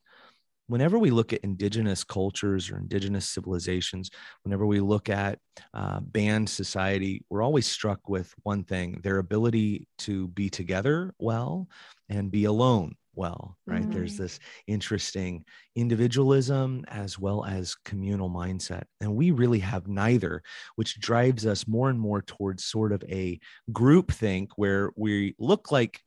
Whenever 0.69 1.01
we 1.01 1.11
look 1.11 1.33
at 1.33 1.41
indigenous 1.43 2.05
cultures 2.05 2.71
or 2.71 2.79
indigenous 2.79 3.29
civilizations, 3.29 4.11
whenever 4.45 4.67
we 4.67 4.79
look 4.79 5.09
at 5.09 5.41
uh, 5.75 5.99
band 6.01 6.49
society, 6.49 7.25
we're 7.29 7.43
always 7.43 7.67
struck 7.67 8.09
with 8.09 8.33
one 8.45 8.63
thing 8.63 9.01
their 9.03 9.19
ability 9.19 9.89
to 9.99 10.29
be 10.29 10.49
together 10.49 11.13
well 11.19 11.67
and 12.09 12.31
be 12.31 12.45
alone 12.45 12.95
well, 13.17 13.57
right? 13.67 13.83
Mm-hmm. 13.83 13.93
There's 13.93 14.17
this 14.17 14.39
interesting 14.67 15.45
individualism 15.75 16.85
as 16.89 17.19
well 17.19 17.45
as 17.45 17.75
communal 17.75 18.31
mindset. 18.31 18.85
And 19.01 19.17
we 19.17 19.31
really 19.31 19.61
have 19.61 19.89
neither, 19.89 20.43
which 20.77 21.01
drives 21.01 21.47
us 21.47 21.67
more 21.67 21.91
and 21.91 21.99
more 21.99 22.23
towards 22.23 22.65
sort 22.65 22.93
of 22.93 23.03
a 23.09 23.41
group 23.73 24.13
think 24.13 24.51
where 24.57 24.91
we 24.97 25.35
look 25.39 25.73
like 25.73 26.01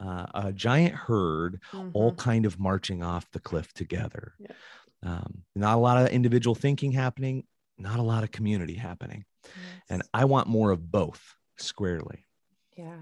uh, 0.00 0.26
a 0.34 0.52
giant 0.52 0.94
herd 0.94 1.60
mm-hmm. 1.72 1.90
all 1.92 2.14
kind 2.14 2.46
of 2.46 2.58
marching 2.58 3.02
off 3.02 3.30
the 3.32 3.40
cliff 3.40 3.72
together. 3.74 4.34
Yeah. 4.38 4.52
Um, 5.02 5.42
not 5.54 5.76
a 5.76 5.80
lot 5.80 6.02
of 6.02 6.08
individual 6.08 6.54
thinking 6.54 6.92
happening, 6.92 7.44
not 7.78 7.98
a 7.98 8.02
lot 8.02 8.22
of 8.22 8.30
community 8.30 8.74
happening. 8.74 9.24
Yes. 9.44 9.54
And 9.90 10.02
I 10.14 10.24
want 10.24 10.48
more 10.48 10.70
of 10.70 10.90
both 10.90 11.22
squarely. 11.58 12.24
Yeah. 12.76 12.96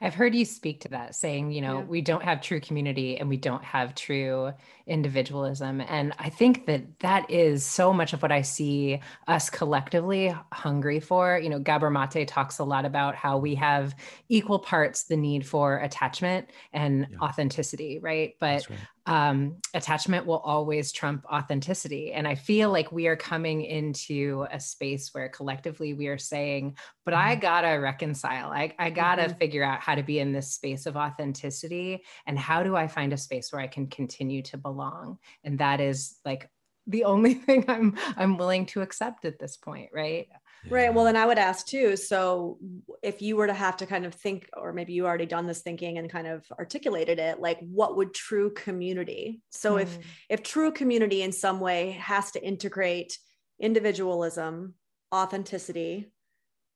I've 0.00 0.14
heard 0.14 0.34
you 0.34 0.44
speak 0.44 0.80
to 0.80 0.88
that, 0.88 1.14
saying, 1.14 1.52
you 1.52 1.60
know, 1.60 1.78
yeah. 1.78 1.84
we 1.84 2.00
don't 2.00 2.22
have 2.22 2.40
true 2.40 2.60
community 2.60 3.18
and 3.18 3.28
we 3.28 3.36
don't 3.36 3.64
have 3.64 3.94
true 3.94 4.52
individualism. 4.86 5.80
And 5.80 6.12
I 6.18 6.28
think 6.28 6.66
that 6.66 6.98
that 7.00 7.30
is 7.30 7.64
so 7.64 7.92
much 7.92 8.12
of 8.12 8.22
what 8.22 8.32
I 8.32 8.42
see 8.42 9.00
us 9.28 9.48
collectively 9.48 10.34
hungry 10.52 11.00
for. 11.00 11.38
You 11.38 11.50
know, 11.50 11.58
Gabor 11.58 11.90
Mate 11.90 12.26
talks 12.26 12.58
a 12.58 12.64
lot 12.64 12.84
about 12.84 13.14
how 13.14 13.38
we 13.38 13.54
have 13.56 13.94
equal 14.28 14.58
parts 14.58 15.04
the 15.04 15.16
need 15.16 15.46
for 15.46 15.78
attachment 15.78 16.48
and 16.72 17.06
yeah. 17.10 17.18
authenticity, 17.20 17.98
right? 18.00 18.34
But 18.40 18.68
right 18.68 18.78
um, 19.06 19.56
attachment 19.74 20.26
will 20.26 20.38
always 20.38 20.92
trump 20.92 21.24
authenticity. 21.26 22.12
And 22.12 22.26
I 22.26 22.36
feel 22.36 22.70
like 22.70 22.92
we 22.92 23.08
are 23.08 23.16
coming 23.16 23.62
into 23.62 24.46
a 24.52 24.60
space 24.60 25.10
where 25.12 25.28
collectively 25.28 25.92
we 25.92 26.06
are 26.06 26.18
saying, 26.18 26.76
but 27.04 27.14
I 27.14 27.32
mm-hmm. 27.32 27.40
gotta 27.40 27.80
reconcile. 27.80 28.50
I, 28.50 28.74
I 28.78 28.90
gotta 28.90 29.22
mm-hmm. 29.22 29.38
figure 29.38 29.64
out 29.64 29.80
how 29.80 29.96
to 29.96 30.02
be 30.02 30.20
in 30.20 30.32
this 30.32 30.52
space 30.52 30.86
of 30.86 30.96
authenticity. 30.96 32.02
And 32.26 32.38
how 32.38 32.62
do 32.62 32.76
I 32.76 32.86
find 32.86 33.12
a 33.12 33.16
space 33.16 33.52
where 33.52 33.62
I 33.62 33.66
can 33.66 33.88
continue 33.88 34.42
to 34.42 34.56
belong? 34.56 35.18
And 35.42 35.58
that 35.58 35.80
is 35.80 36.18
like 36.24 36.48
the 36.86 37.04
only 37.04 37.34
thing 37.46 37.64
I'm 37.68 37.96
I'm 38.16 38.36
willing 38.36 38.66
to 38.66 38.82
accept 38.82 39.24
at 39.24 39.38
this 39.38 39.56
point, 39.56 39.90
right? 39.92 40.28
Right. 40.68 40.94
Well, 40.94 41.04
then 41.04 41.16
I 41.16 41.26
would 41.26 41.38
ask 41.38 41.66
too. 41.66 41.96
So, 41.96 42.58
if 43.02 43.20
you 43.20 43.36
were 43.36 43.48
to 43.48 43.54
have 43.54 43.76
to 43.78 43.86
kind 43.86 44.06
of 44.06 44.14
think, 44.14 44.48
or 44.56 44.72
maybe 44.72 44.92
you 44.92 45.06
already 45.06 45.26
done 45.26 45.46
this 45.46 45.62
thinking 45.62 45.98
and 45.98 46.08
kind 46.08 46.28
of 46.28 46.44
articulated 46.56 47.18
it, 47.18 47.40
like 47.40 47.58
what 47.60 47.96
would 47.96 48.14
true 48.14 48.50
community? 48.50 49.42
So, 49.50 49.74
mm. 49.74 49.82
if 49.82 49.98
if 50.28 50.42
true 50.42 50.70
community 50.70 51.22
in 51.22 51.32
some 51.32 51.58
way 51.58 51.92
has 51.92 52.30
to 52.32 52.44
integrate 52.44 53.18
individualism, 53.58 54.74
authenticity, 55.12 56.12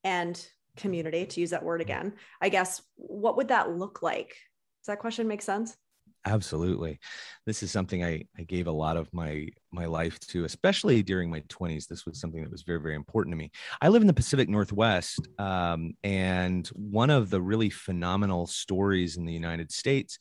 and 0.02 0.44
community, 0.76 1.26
to 1.26 1.40
use 1.40 1.50
that 1.50 1.64
word 1.64 1.80
again, 1.80 2.14
I 2.40 2.48
guess 2.48 2.82
what 2.96 3.36
would 3.36 3.48
that 3.48 3.70
look 3.70 4.02
like? 4.02 4.28
Does 4.28 4.88
that 4.88 4.98
question 4.98 5.28
make 5.28 5.42
sense? 5.42 5.76
Absolutely. 6.26 6.98
This 7.46 7.62
is 7.62 7.70
something 7.70 8.02
I, 8.04 8.24
I 8.36 8.42
gave 8.42 8.66
a 8.66 8.72
lot 8.72 8.96
of 8.96 9.08
my 9.12 9.46
my 9.70 9.86
life 9.86 10.18
to, 10.28 10.44
especially 10.44 11.02
during 11.02 11.30
my 11.30 11.40
20s. 11.48 11.86
This 11.86 12.04
was 12.04 12.18
something 12.20 12.42
that 12.42 12.50
was 12.50 12.62
very, 12.62 12.80
very 12.80 12.96
important 12.96 13.32
to 13.32 13.36
me. 13.36 13.52
I 13.80 13.88
live 13.88 14.02
in 14.02 14.08
the 14.08 14.12
Pacific 14.12 14.48
Northwest, 14.48 15.20
um, 15.38 15.92
and 16.02 16.66
one 16.68 17.10
of 17.10 17.30
the 17.30 17.40
really 17.40 17.70
phenomenal 17.70 18.48
stories 18.48 19.16
in 19.16 19.24
the 19.24 19.32
United 19.32 19.70
States 19.70 20.18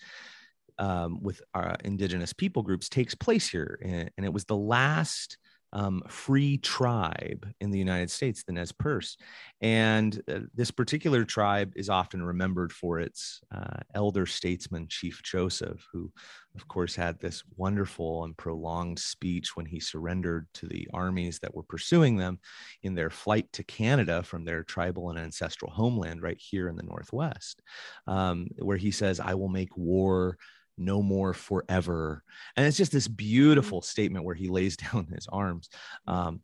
um, 0.77 1.21
with 1.23 1.41
our 1.55 1.75
indigenous 1.83 2.33
people 2.33 2.61
groups 2.63 2.89
takes 2.89 3.15
place 3.15 3.47
here. 3.47 3.79
And, 3.83 4.11
and 4.17 4.25
it 4.25 4.33
was 4.33 4.45
the 4.45 4.57
last 4.57 5.37
um, 5.73 6.01
free 6.07 6.57
tribe 6.57 7.47
in 7.59 7.71
the 7.71 7.79
United 7.79 8.09
States, 8.09 8.43
the 8.43 8.53
Nez 8.53 8.71
Perce. 8.71 9.17
And 9.61 10.21
uh, 10.31 10.39
this 10.53 10.71
particular 10.71 11.25
tribe 11.25 11.73
is 11.75 11.89
often 11.89 12.23
remembered 12.23 12.71
for 12.71 12.99
its 12.99 13.41
uh, 13.53 13.79
elder 13.93 14.25
statesman, 14.25 14.87
Chief 14.87 15.21
Joseph, 15.23 15.85
who, 15.91 16.11
of 16.55 16.67
course, 16.67 16.95
had 16.95 17.19
this 17.19 17.43
wonderful 17.57 18.23
and 18.23 18.37
prolonged 18.37 18.99
speech 18.99 19.55
when 19.55 19.65
he 19.65 19.79
surrendered 19.79 20.47
to 20.55 20.67
the 20.67 20.87
armies 20.93 21.39
that 21.39 21.53
were 21.53 21.63
pursuing 21.63 22.15
them 22.15 22.39
in 22.83 22.95
their 22.95 23.09
flight 23.09 23.51
to 23.53 23.63
Canada 23.63 24.23
from 24.23 24.45
their 24.45 24.63
tribal 24.63 25.09
and 25.09 25.19
ancestral 25.19 25.71
homeland 25.71 26.21
right 26.21 26.39
here 26.39 26.69
in 26.69 26.75
the 26.75 26.83
Northwest, 26.83 27.61
um, 28.07 28.47
where 28.59 28.77
he 28.77 28.91
says, 28.91 29.19
I 29.19 29.33
will 29.33 29.49
make 29.49 29.75
war 29.75 30.37
no 30.77 31.01
more 31.01 31.33
forever 31.33 32.23
and 32.55 32.65
it's 32.65 32.77
just 32.77 32.91
this 32.91 33.07
mm-hmm. 33.07 33.15
beautiful 33.15 33.81
statement 33.81 34.25
where 34.25 34.35
he 34.35 34.47
lays 34.47 34.77
down 34.93 35.07
his 35.07 35.27
arms 35.31 35.69
um, 36.07 36.41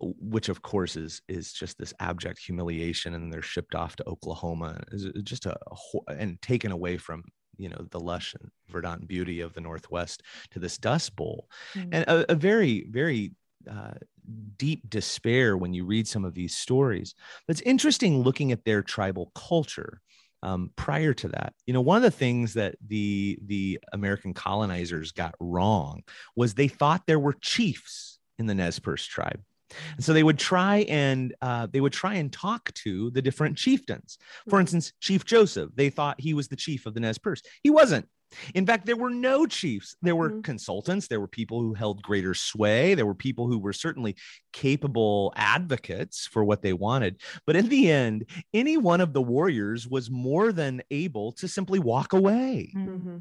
which 0.00 0.48
of 0.48 0.62
course 0.62 0.96
is 0.96 1.20
is 1.28 1.52
just 1.52 1.78
this 1.78 1.92
abject 2.00 2.38
humiliation 2.38 3.14
and 3.14 3.32
they're 3.32 3.42
shipped 3.42 3.74
off 3.74 3.96
to 3.96 4.08
oklahoma 4.08 4.80
is 4.92 5.06
just 5.22 5.46
a, 5.46 5.54
a 5.54 6.12
and 6.12 6.40
taken 6.40 6.72
away 6.72 6.96
from 6.96 7.22
you 7.58 7.68
know 7.68 7.86
the 7.90 8.00
lush 8.00 8.34
and 8.34 8.50
verdant 8.68 9.06
beauty 9.06 9.40
of 9.40 9.52
the 9.52 9.60
northwest 9.60 10.22
to 10.50 10.58
this 10.58 10.78
dust 10.78 11.14
bowl 11.16 11.48
mm-hmm. 11.74 11.90
and 11.92 12.04
a, 12.08 12.32
a, 12.32 12.34
very 12.34 12.86
very 12.90 13.32
uh, 13.70 13.92
deep 14.56 14.88
despair 14.88 15.56
when 15.56 15.74
you 15.74 15.84
read 15.84 16.08
some 16.08 16.24
of 16.24 16.34
these 16.34 16.56
stories 16.56 17.14
but 17.46 17.52
it's 17.52 17.66
interesting 17.66 18.22
looking 18.22 18.52
at 18.52 18.64
their 18.64 18.82
tribal 18.82 19.30
culture 19.34 20.00
um, 20.42 20.70
prior 20.76 21.12
to 21.14 21.28
that 21.28 21.52
you 21.66 21.74
know 21.74 21.80
one 21.80 21.96
of 21.96 22.02
the 22.02 22.10
things 22.10 22.54
that 22.54 22.76
the 22.86 23.38
the 23.46 23.78
american 23.92 24.32
colonizers 24.34 25.12
got 25.12 25.34
wrong 25.40 26.02
was 26.36 26.54
they 26.54 26.68
thought 26.68 27.06
there 27.06 27.18
were 27.18 27.34
chiefs 27.34 28.18
in 28.38 28.46
the 28.46 28.54
nez 28.54 28.78
perce 28.78 29.04
tribe 29.04 29.40
And 29.96 30.04
so 30.04 30.12
they 30.12 30.22
would 30.22 30.38
try 30.38 30.78
and 30.88 31.34
uh, 31.40 31.66
they 31.70 31.80
would 31.80 31.92
try 31.92 32.14
and 32.14 32.32
talk 32.32 32.72
to 32.74 33.10
the 33.10 33.22
different 33.22 33.56
chieftains. 33.56 34.18
For 34.48 34.60
instance, 34.60 34.92
Chief 35.00 35.24
Joseph, 35.24 35.70
they 35.74 35.90
thought 35.90 36.20
he 36.20 36.34
was 36.34 36.48
the 36.48 36.56
chief 36.56 36.86
of 36.86 36.94
the 36.94 37.00
Nez 37.00 37.18
Perce. 37.18 37.42
He 37.62 37.70
wasn't. 37.70 38.08
In 38.54 38.66
fact, 38.66 38.86
there 38.86 38.96
were 38.96 39.10
no 39.10 39.46
chiefs. 39.46 39.96
There 40.02 40.16
were 40.16 40.30
mm-hmm. 40.30 40.40
consultants. 40.42 41.08
There 41.08 41.20
were 41.20 41.28
people 41.28 41.60
who 41.60 41.74
held 41.74 42.02
greater 42.02 42.34
sway. 42.34 42.94
There 42.94 43.06
were 43.06 43.14
people 43.14 43.48
who 43.48 43.58
were 43.58 43.72
certainly 43.72 44.16
capable 44.52 45.32
advocates 45.36 46.26
for 46.26 46.44
what 46.44 46.62
they 46.62 46.72
wanted. 46.72 47.20
But 47.46 47.56
in 47.56 47.68
the 47.68 47.90
end, 47.90 48.26
any 48.54 48.76
one 48.76 49.00
of 49.00 49.12
the 49.12 49.22
warriors 49.22 49.88
was 49.88 50.10
more 50.10 50.52
than 50.52 50.82
able 50.90 51.32
to 51.32 51.48
simply 51.48 51.78
walk 51.78 52.12
away. 52.12 52.72
Mm-hmm 52.76 53.18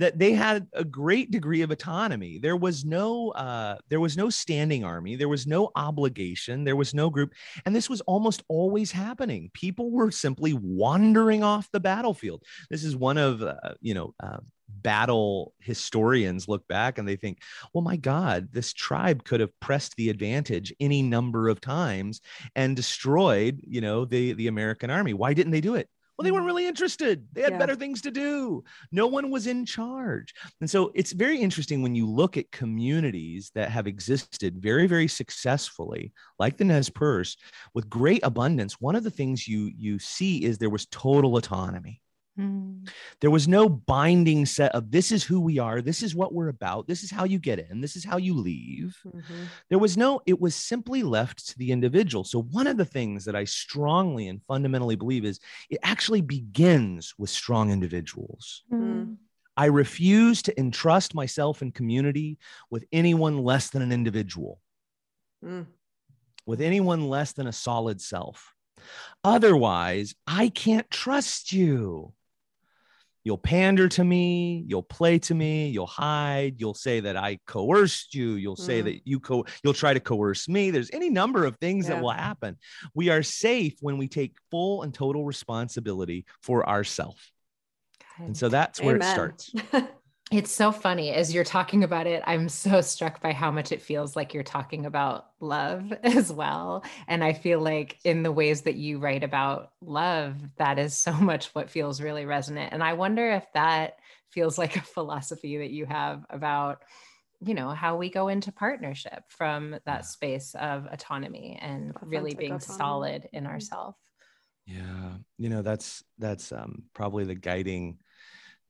that 0.00 0.18
they 0.18 0.32
had 0.32 0.66
a 0.72 0.82
great 0.82 1.30
degree 1.30 1.60
of 1.60 1.70
autonomy. 1.70 2.38
There 2.38 2.56
was 2.56 2.84
no 2.86 3.30
uh, 3.32 3.76
there 3.90 4.00
was 4.00 4.16
no 4.16 4.30
standing 4.30 4.82
army. 4.82 5.14
There 5.14 5.28
was 5.28 5.46
no 5.46 5.70
obligation. 5.76 6.64
There 6.64 6.74
was 6.74 6.94
no 6.94 7.10
group, 7.10 7.34
and 7.66 7.76
this 7.76 7.90
was 7.90 8.00
almost 8.02 8.42
always 8.48 8.90
happening. 8.90 9.50
People 9.52 9.90
were 9.90 10.10
simply 10.10 10.54
wandering 10.54 11.44
off 11.44 11.70
the 11.70 11.80
battlefield. 11.80 12.42
This 12.70 12.82
is 12.82 12.96
one 12.96 13.18
of 13.18 13.42
uh, 13.42 13.54
you 13.80 13.94
know. 13.94 14.14
Uh, 14.18 14.38
battle 14.82 15.52
historians 15.58 16.46
look 16.46 16.66
back 16.68 16.96
and 16.96 17.06
they 17.06 17.16
think, 17.16 17.40
well, 17.74 17.82
my 17.82 17.96
God, 17.96 18.48
this 18.52 18.72
tribe 18.72 19.24
could 19.24 19.40
have 19.40 19.58
pressed 19.58 19.96
the 19.96 20.08
advantage 20.08 20.72
any 20.78 21.02
number 21.02 21.48
of 21.48 21.60
times 21.60 22.20
and 22.54 22.76
destroyed, 22.76 23.60
you 23.66 23.80
know, 23.80 24.04
the 24.04 24.32
the 24.34 24.46
American 24.46 24.88
army. 24.88 25.12
Why 25.12 25.34
didn't 25.34 25.50
they 25.50 25.60
do 25.60 25.74
it? 25.74 25.88
Well, 26.20 26.24
they 26.26 26.32
weren't 26.32 26.44
mm. 26.44 26.48
really 26.48 26.66
interested. 26.66 27.26
They 27.32 27.40
had 27.40 27.52
yeah. 27.52 27.58
better 27.58 27.74
things 27.74 28.02
to 28.02 28.10
do. 28.10 28.62
No 28.92 29.06
one 29.06 29.30
was 29.30 29.46
in 29.46 29.64
charge. 29.64 30.34
And 30.60 30.68
so 30.68 30.92
it's 30.94 31.12
very 31.12 31.38
interesting 31.40 31.80
when 31.80 31.94
you 31.94 32.06
look 32.06 32.36
at 32.36 32.52
communities 32.52 33.50
that 33.54 33.70
have 33.70 33.86
existed 33.86 34.58
very, 34.58 34.86
very 34.86 35.08
successfully, 35.08 36.12
like 36.38 36.58
the 36.58 36.66
Nez 36.66 36.90
Perce, 36.90 37.38
with 37.72 37.88
great 37.88 38.20
abundance. 38.22 38.78
One 38.82 38.96
of 38.96 39.02
the 39.02 39.10
things 39.10 39.48
you 39.48 39.70
you 39.74 39.98
see 39.98 40.44
is 40.44 40.58
there 40.58 40.68
was 40.68 40.84
total 40.90 41.38
autonomy. 41.38 42.02
Mm. 42.40 42.88
There 43.20 43.30
was 43.30 43.46
no 43.46 43.68
binding 43.68 44.46
set 44.46 44.74
of 44.74 44.90
this 44.90 45.12
is 45.12 45.22
who 45.22 45.40
we 45.40 45.58
are, 45.58 45.82
this 45.82 46.02
is 46.02 46.14
what 46.14 46.32
we're 46.32 46.48
about, 46.48 46.86
this 46.86 47.02
is 47.02 47.10
how 47.10 47.24
you 47.24 47.38
get 47.38 47.58
in, 47.58 47.80
this 47.80 47.96
is 47.96 48.04
how 48.04 48.16
you 48.16 48.34
leave. 48.34 48.98
Mm-hmm. 49.06 49.44
There 49.68 49.78
was 49.78 49.96
no, 49.96 50.20
it 50.26 50.40
was 50.40 50.54
simply 50.54 51.02
left 51.02 51.48
to 51.48 51.58
the 51.58 51.72
individual. 51.72 52.24
So, 52.24 52.42
one 52.42 52.66
of 52.66 52.76
the 52.76 52.84
things 52.84 53.24
that 53.26 53.36
I 53.36 53.44
strongly 53.44 54.28
and 54.28 54.42
fundamentally 54.42 54.96
believe 54.96 55.24
is 55.24 55.40
it 55.68 55.78
actually 55.82 56.22
begins 56.22 57.14
with 57.18 57.30
strong 57.30 57.70
individuals. 57.70 58.62
Mm. 58.72 59.16
I 59.56 59.66
refuse 59.66 60.40
to 60.42 60.58
entrust 60.58 61.14
myself 61.14 61.60
and 61.60 61.74
community 61.74 62.38
with 62.70 62.86
anyone 62.92 63.38
less 63.38 63.68
than 63.68 63.82
an 63.82 63.92
individual, 63.92 64.60
mm. 65.44 65.66
with 66.46 66.62
anyone 66.62 67.08
less 67.08 67.32
than 67.32 67.46
a 67.46 67.52
solid 67.52 68.00
self. 68.00 68.54
Otherwise, 69.22 70.14
I 70.26 70.48
can't 70.48 70.90
trust 70.90 71.52
you 71.52 72.14
you'll 73.24 73.38
pander 73.38 73.88
to 73.88 74.04
me 74.04 74.64
you'll 74.66 74.82
play 74.82 75.18
to 75.18 75.34
me 75.34 75.68
you'll 75.68 75.86
hide 75.86 76.54
you'll 76.58 76.74
say 76.74 77.00
that 77.00 77.16
i 77.16 77.38
coerced 77.46 78.14
you 78.14 78.32
you'll 78.32 78.56
say 78.56 78.80
mm. 78.80 78.84
that 78.84 79.00
you 79.04 79.20
co 79.20 79.44
you'll 79.62 79.74
try 79.74 79.92
to 79.92 80.00
coerce 80.00 80.48
me 80.48 80.70
there's 80.70 80.90
any 80.92 81.10
number 81.10 81.44
of 81.44 81.56
things 81.56 81.88
yeah. 81.88 81.94
that 81.94 82.02
will 82.02 82.10
happen 82.10 82.56
we 82.94 83.08
are 83.08 83.22
safe 83.22 83.74
when 83.80 83.98
we 83.98 84.08
take 84.08 84.34
full 84.50 84.82
and 84.82 84.94
total 84.94 85.24
responsibility 85.24 86.24
for 86.42 86.68
ourselves 86.68 87.32
and 88.18 88.36
so 88.36 88.48
that's 88.48 88.80
where 88.80 88.96
Amen. 88.96 89.08
it 89.08 89.12
starts 89.12 89.52
It's 90.30 90.52
so 90.52 90.70
funny 90.70 91.10
as 91.10 91.34
you're 91.34 91.42
talking 91.42 91.82
about 91.82 92.06
it. 92.06 92.22
I'm 92.24 92.48
so 92.48 92.80
struck 92.82 93.20
by 93.20 93.32
how 93.32 93.50
much 93.50 93.72
it 93.72 93.82
feels 93.82 94.14
like 94.14 94.32
you're 94.32 94.44
talking 94.44 94.86
about 94.86 95.26
love 95.40 95.92
as 96.04 96.32
well. 96.32 96.84
And 97.08 97.24
I 97.24 97.32
feel 97.32 97.60
like 97.60 97.98
in 98.04 98.22
the 98.22 98.30
ways 98.30 98.62
that 98.62 98.76
you 98.76 98.98
write 98.98 99.24
about 99.24 99.72
love, 99.80 100.36
that 100.56 100.78
is 100.78 100.96
so 100.96 101.12
much 101.12 101.48
what 101.48 101.68
feels 101.68 102.00
really 102.00 102.26
resonant. 102.26 102.72
And 102.72 102.80
I 102.80 102.92
wonder 102.92 103.28
if 103.32 103.44
that 103.54 103.96
feels 104.28 104.56
like 104.56 104.76
a 104.76 104.82
philosophy 104.82 105.58
that 105.58 105.70
you 105.70 105.84
have 105.86 106.24
about, 106.30 106.82
you 107.44 107.54
know, 107.54 107.70
how 107.70 107.96
we 107.96 108.08
go 108.08 108.28
into 108.28 108.52
partnership 108.52 109.24
from 109.30 109.80
that 109.84 110.04
space 110.04 110.54
of 110.54 110.86
autonomy 110.92 111.58
and 111.60 111.90
Authentic 111.90 112.08
really 112.08 112.34
being 112.34 112.52
autonomy. 112.52 112.78
solid 112.78 113.28
in 113.32 113.44
mm-hmm. 113.44 113.52
ourselves. 113.52 113.98
Yeah. 114.64 115.14
You 115.38 115.48
know, 115.48 115.62
that's, 115.62 116.04
that's 116.18 116.52
um, 116.52 116.84
probably 116.94 117.24
the 117.24 117.34
guiding 117.34 117.98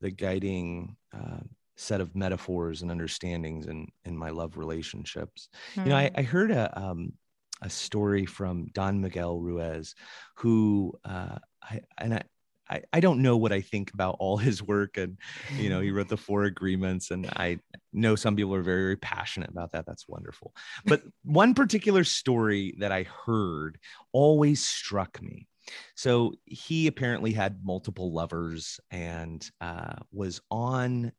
the 0.01 0.11
guiding 0.11 0.97
uh, 1.13 1.39
set 1.77 2.01
of 2.01 2.15
metaphors 2.15 2.81
and 2.81 2.91
understandings 2.91 3.67
in 3.67 3.87
in 4.03 4.17
my 4.17 4.29
love 4.29 4.57
relationships. 4.57 5.49
Mm. 5.75 5.83
You 5.83 5.89
know, 5.89 5.97
I, 5.97 6.07
hmm. 6.09 6.19
I 6.19 6.21
heard 6.23 6.51
a 6.51 6.79
um, 6.79 7.13
a 7.61 7.69
story 7.69 8.25
from 8.25 8.67
Don 8.73 9.01
Miguel 9.01 9.39
Ruiz, 9.39 9.95
who 10.35 10.93
uh, 11.05 11.37
I 11.63 11.81
and 11.97 12.15
I. 12.15 12.23
I, 12.69 12.83
I 12.93 12.99
don't 13.01 13.21
know 13.21 13.35
what 13.35 13.51
I 13.51 13.59
think 13.59 13.91
about 13.93 14.15
all 14.19 14.37
his 14.37 14.63
work. 14.63 14.95
And, 14.95 15.17
you 15.57 15.67
know, 15.67 15.81
he 15.81 15.91
wrote 15.91 16.07
the 16.07 16.15
four 16.15 16.45
agreements. 16.45 17.11
And 17.11 17.25
I 17.35 17.59
know 17.91 18.15
some 18.15 18.37
people 18.37 18.55
are 18.55 18.61
very, 18.61 18.83
very 18.83 18.95
passionate 18.95 19.49
about 19.49 19.73
that. 19.73 19.85
That's 19.85 20.07
wonderful. 20.07 20.55
But 20.85 21.03
one 21.25 21.53
particular 21.53 22.05
story 22.05 22.75
that 22.79 22.93
I 22.93 23.03
heard 23.03 23.77
always 24.13 24.63
struck 24.63 25.21
me. 25.21 25.49
So 25.95 26.33
he 26.45 26.87
apparently 26.87 27.31
had 27.31 27.63
multiple 27.63 28.11
lovers 28.11 28.79
and 28.89 29.47
uh, 29.61 29.95
was 30.11 30.41
on, 30.49 31.11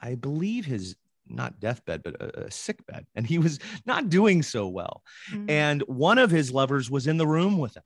I 0.00 0.14
believe, 0.14 0.64
his 0.64 0.96
not 1.26 1.60
deathbed, 1.60 2.02
but 2.02 2.20
a, 2.20 2.46
a 2.46 2.50
sick 2.50 2.84
bed. 2.86 3.06
And 3.14 3.26
he 3.26 3.38
was 3.38 3.58
not 3.86 4.08
doing 4.08 4.42
so 4.42 4.68
well. 4.68 5.02
Mm-hmm. 5.30 5.50
And 5.50 5.82
one 5.82 6.18
of 6.18 6.30
his 6.30 6.52
lovers 6.52 6.90
was 6.90 7.06
in 7.06 7.18
the 7.18 7.26
room 7.26 7.58
with 7.58 7.76
him. 7.76 7.82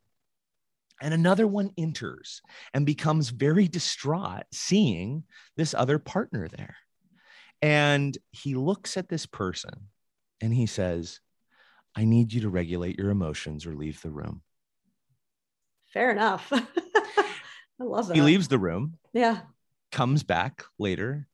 And 1.03 1.13
another 1.13 1.47
one 1.47 1.71
enters 1.77 2.41
and 2.73 2.87
becomes 2.87 3.29
very 3.31 3.69
distraught 3.69 4.45
seeing 4.53 5.25
this 5.57 5.75
other 5.75 5.99
partner 5.99 6.49
there. 6.49 6.77
And 7.61 8.17
he 8.31 8.55
looks 8.55 8.97
at 8.97 9.09
this 9.09 9.27
person 9.27 9.89
and 10.41 10.55
he 10.55 10.67
says, 10.67 11.21
I 11.97 12.05
need 12.05 12.33
you 12.33 12.43
to 12.43 12.49
regulate 12.49 12.99
your 12.99 13.11
emotions 13.11 13.67
or 13.67 13.75
leave 13.75 14.01
the 14.03 14.11
room. 14.11 14.43
Fair 15.95 16.11
enough. 16.11 16.49
I 16.53 17.85
love 17.85 18.09
that. 18.09 18.17
He 18.17 18.21
leaves 18.21 18.49
the 18.49 18.59
room. 18.59 18.99
Yeah. 19.13 19.41
Comes 19.93 20.25
back 20.25 20.65
later 20.77 21.29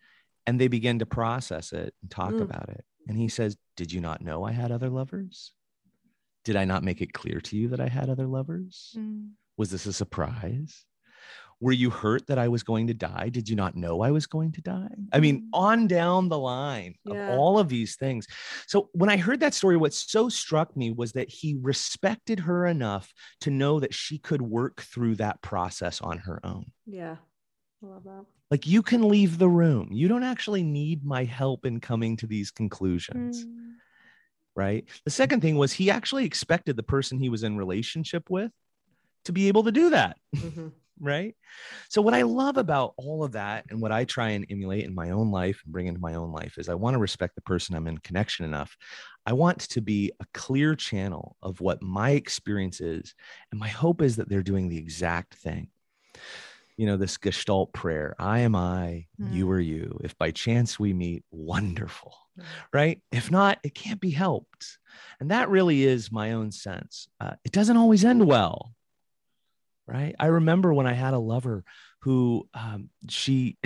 and 0.46 0.60
they 0.60 0.68
begin 0.68 0.98
to 0.98 1.06
process 1.06 1.72
it 1.72 1.94
and 2.02 2.10
talk 2.10 2.32
mm. 2.32 2.42
about 2.42 2.68
it. 2.68 2.84
And 3.08 3.16
he 3.16 3.28
says, 3.28 3.56
Did 3.76 3.90
you 3.90 4.02
not 4.02 4.20
know 4.20 4.44
I 4.44 4.52
had 4.52 4.70
other 4.70 4.90
lovers? 4.90 5.52
Did 6.44 6.56
I 6.56 6.66
not 6.66 6.84
make 6.84 7.00
it 7.00 7.14
clear 7.14 7.40
to 7.40 7.56
you 7.56 7.68
that 7.68 7.80
I 7.80 7.88
had 7.88 8.10
other 8.10 8.26
lovers? 8.26 8.94
Mm. 8.96 9.30
Was 9.56 9.70
this 9.70 9.86
a 9.86 9.92
surprise? 9.94 10.84
Were 11.62 11.72
you 11.72 11.90
hurt 11.90 12.26
that 12.28 12.38
I 12.38 12.48
was 12.48 12.62
going 12.62 12.86
to 12.86 12.94
die? 12.94 13.28
Did 13.28 13.46
you 13.46 13.54
not 13.54 13.76
know 13.76 14.00
I 14.00 14.10
was 14.10 14.26
going 14.26 14.52
to 14.52 14.62
die? 14.62 14.88
I 15.12 15.20
mean, 15.20 15.42
mm. 15.42 15.48
on 15.52 15.86
down 15.86 16.30
the 16.30 16.38
line 16.38 16.94
yeah. 17.04 17.32
of 17.32 17.38
all 17.38 17.58
of 17.58 17.68
these 17.68 17.96
things. 17.96 18.26
So 18.66 18.88
when 18.92 19.10
I 19.10 19.18
heard 19.18 19.40
that 19.40 19.52
story, 19.52 19.76
what 19.76 19.92
so 19.92 20.30
struck 20.30 20.74
me 20.74 20.90
was 20.90 21.12
that 21.12 21.28
he 21.28 21.58
respected 21.60 22.40
her 22.40 22.66
enough 22.66 23.12
to 23.42 23.50
know 23.50 23.78
that 23.80 23.92
she 23.92 24.16
could 24.16 24.40
work 24.40 24.80
through 24.80 25.16
that 25.16 25.42
process 25.42 26.00
on 26.00 26.16
her 26.18 26.40
own. 26.44 26.72
Yeah. 26.86 27.16
I 27.82 27.86
love 27.86 28.04
that. 28.04 28.24
Like 28.50 28.66
you 28.66 28.82
can 28.82 29.06
leave 29.08 29.36
the 29.36 29.48
room. 29.48 29.90
You 29.92 30.08
don't 30.08 30.24
actually 30.24 30.62
need 30.62 31.04
my 31.04 31.24
help 31.24 31.66
in 31.66 31.78
coming 31.78 32.16
to 32.18 32.26
these 32.26 32.50
conclusions. 32.50 33.44
Mm. 33.44 33.56
Right. 34.56 34.86
The 35.04 35.10
second 35.10 35.40
thing 35.40 35.56
was 35.56 35.72
he 35.72 35.90
actually 35.90 36.24
expected 36.24 36.76
the 36.76 36.82
person 36.82 37.18
he 37.18 37.28
was 37.28 37.42
in 37.42 37.56
relationship 37.56 38.30
with 38.30 38.50
to 39.26 39.32
be 39.32 39.48
able 39.48 39.64
to 39.64 39.72
do 39.72 39.90
that. 39.90 40.16
Mm-hmm 40.34 40.68
right? 41.00 41.34
So, 41.88 42.02
what 42.02 42.14
I 42.14 42.22
love 42.22 42.56
about 42.56 42.94
all 42.96 43.24
of 43.24 43.32
that 43.32 43.64
and 43.70 43.80
what 43.80 43.92
I 43.92 44.04
try 44.04 44.30
and 44.30 44.46
emulate 44.50 44.84
in 44.84 44.94
my 44.94 45.10
own 45.10 45.30
life 45.30 45.60
and 45.64 45.72
bring 45.72 45.86
into 45.86 46.00
my 46.00 46.14
own 46.14 46.30
life 46.30 46.58
is 46.58 46.68
I 46.68 46.74
want 46.74 46.94
to 46.94 46.98
respect 46.98 47.34
the 47.34 47.40
person 47.40 47.74
I'm 47.74 47.86
in 47.86 47.98
connection 47.98 48.44
enough. 48.44 48.76
I 49.26 49.32
want 49.32 49.60
to 49.60 49.80
be 49.80 50.12
a 50.20 50.26
clear 50.34 50.74
channel 50.74 51.36
of 51.42 51.60
what 51.60 51.82
my 51.82 52.10
experience 52.10 52.80
is. 52.80 53.14
And 53.50 53.60
my 53.60 53.68
hope 53.68 54.02
is 54.02 54.16
that 54.16 54.28
they're 54.28 54.42
doing 54.42 54.68
the 54.68 54.78
exact 54.78 55.34
thing. 55.34 55.68
You 56.76 56.86
know, 56.86 56.96
this 56.96 57.18
gestalt 57.18 57.72
prayer 57.72 58.14
I 58.18 58.40
am 58.40 58.54
I, 58.54 59.06
mm. 59.20 59.32
you 59.32 59.50
are 59.50 59.60
you. 59.60 59.98
If 60.02 60.16
by 60.16 60.30
chance 60.30 60.78
we 60.78 60.94
meet, 60.94 61.24
wonderful, 61.30 62.14
mm. 62.38 62.44
right? 62.72 63.00
If 63.12 63.30
not, 63.30 63.58
it 63.62 63.74
can't 63.74 64.00
be 64.00 64.10
helped. 64.10 64.78
And 65.20 65.30
that 65.30 65.50
really 65.50 65.84
is 65.84 66.10
my 66.10 66.32
own 66.32 66.50
sense. 66.50 67.08
Uh, 67.20 67.32
it 67.44 67.52
doesn't 67.52 67.76
always 67.76 68.04
end 68.04 68.26
well 68.26 68.72
right 69.90 70.14
i 70.18 70.26
remember 70.26 70.72
when 70.72 70.86
i 70.86 70.92
had 70.92 71.14
a 71.14 71.18
lover 71.18 71.64
who 72.02 72.48
um, 72.54 72.88
she 73.10 73.58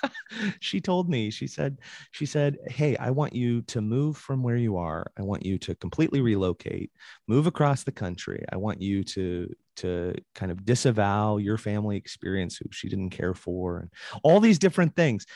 she 0.60 0.80
told 0.80 1.08
me 1.10 1.30
she 1.30 1.46
said 1.46 1.78
she 2.12 2.24
said 2.26 2.56
hey 2.68 2.96
i 2.96 3.10
want 3.10 3.34
you 3.34 3.62
to 3.62 3.80
move 3.80 4.16
from 4.16 4.42
where 4.42 4.56
you 4.56 4.76
are 4.76 5.06
i 5.18 5.22
want 5.22 5.44
you 5.44 5.58
to 5.58 5.74
completely 5.74 6.20
relocate 6.20 6.90
move 7.28 7.46
across 7.46 7.84
the 7.84 7.92
country 7.92 8.44
i 8.52 8.56
want 8.56 8.80
you 8.80 9.02
to 9.02 9.48
to 9.76 10.14
kind 10.34 10.50
of 10.50 10.64
disavow 10.64 11.36
your 11.36 11.58
family 11.58 11.96
experience 11.96 12.56
who 12.56 12.64
she 12.70 12.88
didn't 12.88 13.10
care 13.10 13.34
for 13.34 13.80
and 13.80 13.90
all 14.22 14.40
these 14.40 14.58
different 14.58 14.94
things 14.96 15.26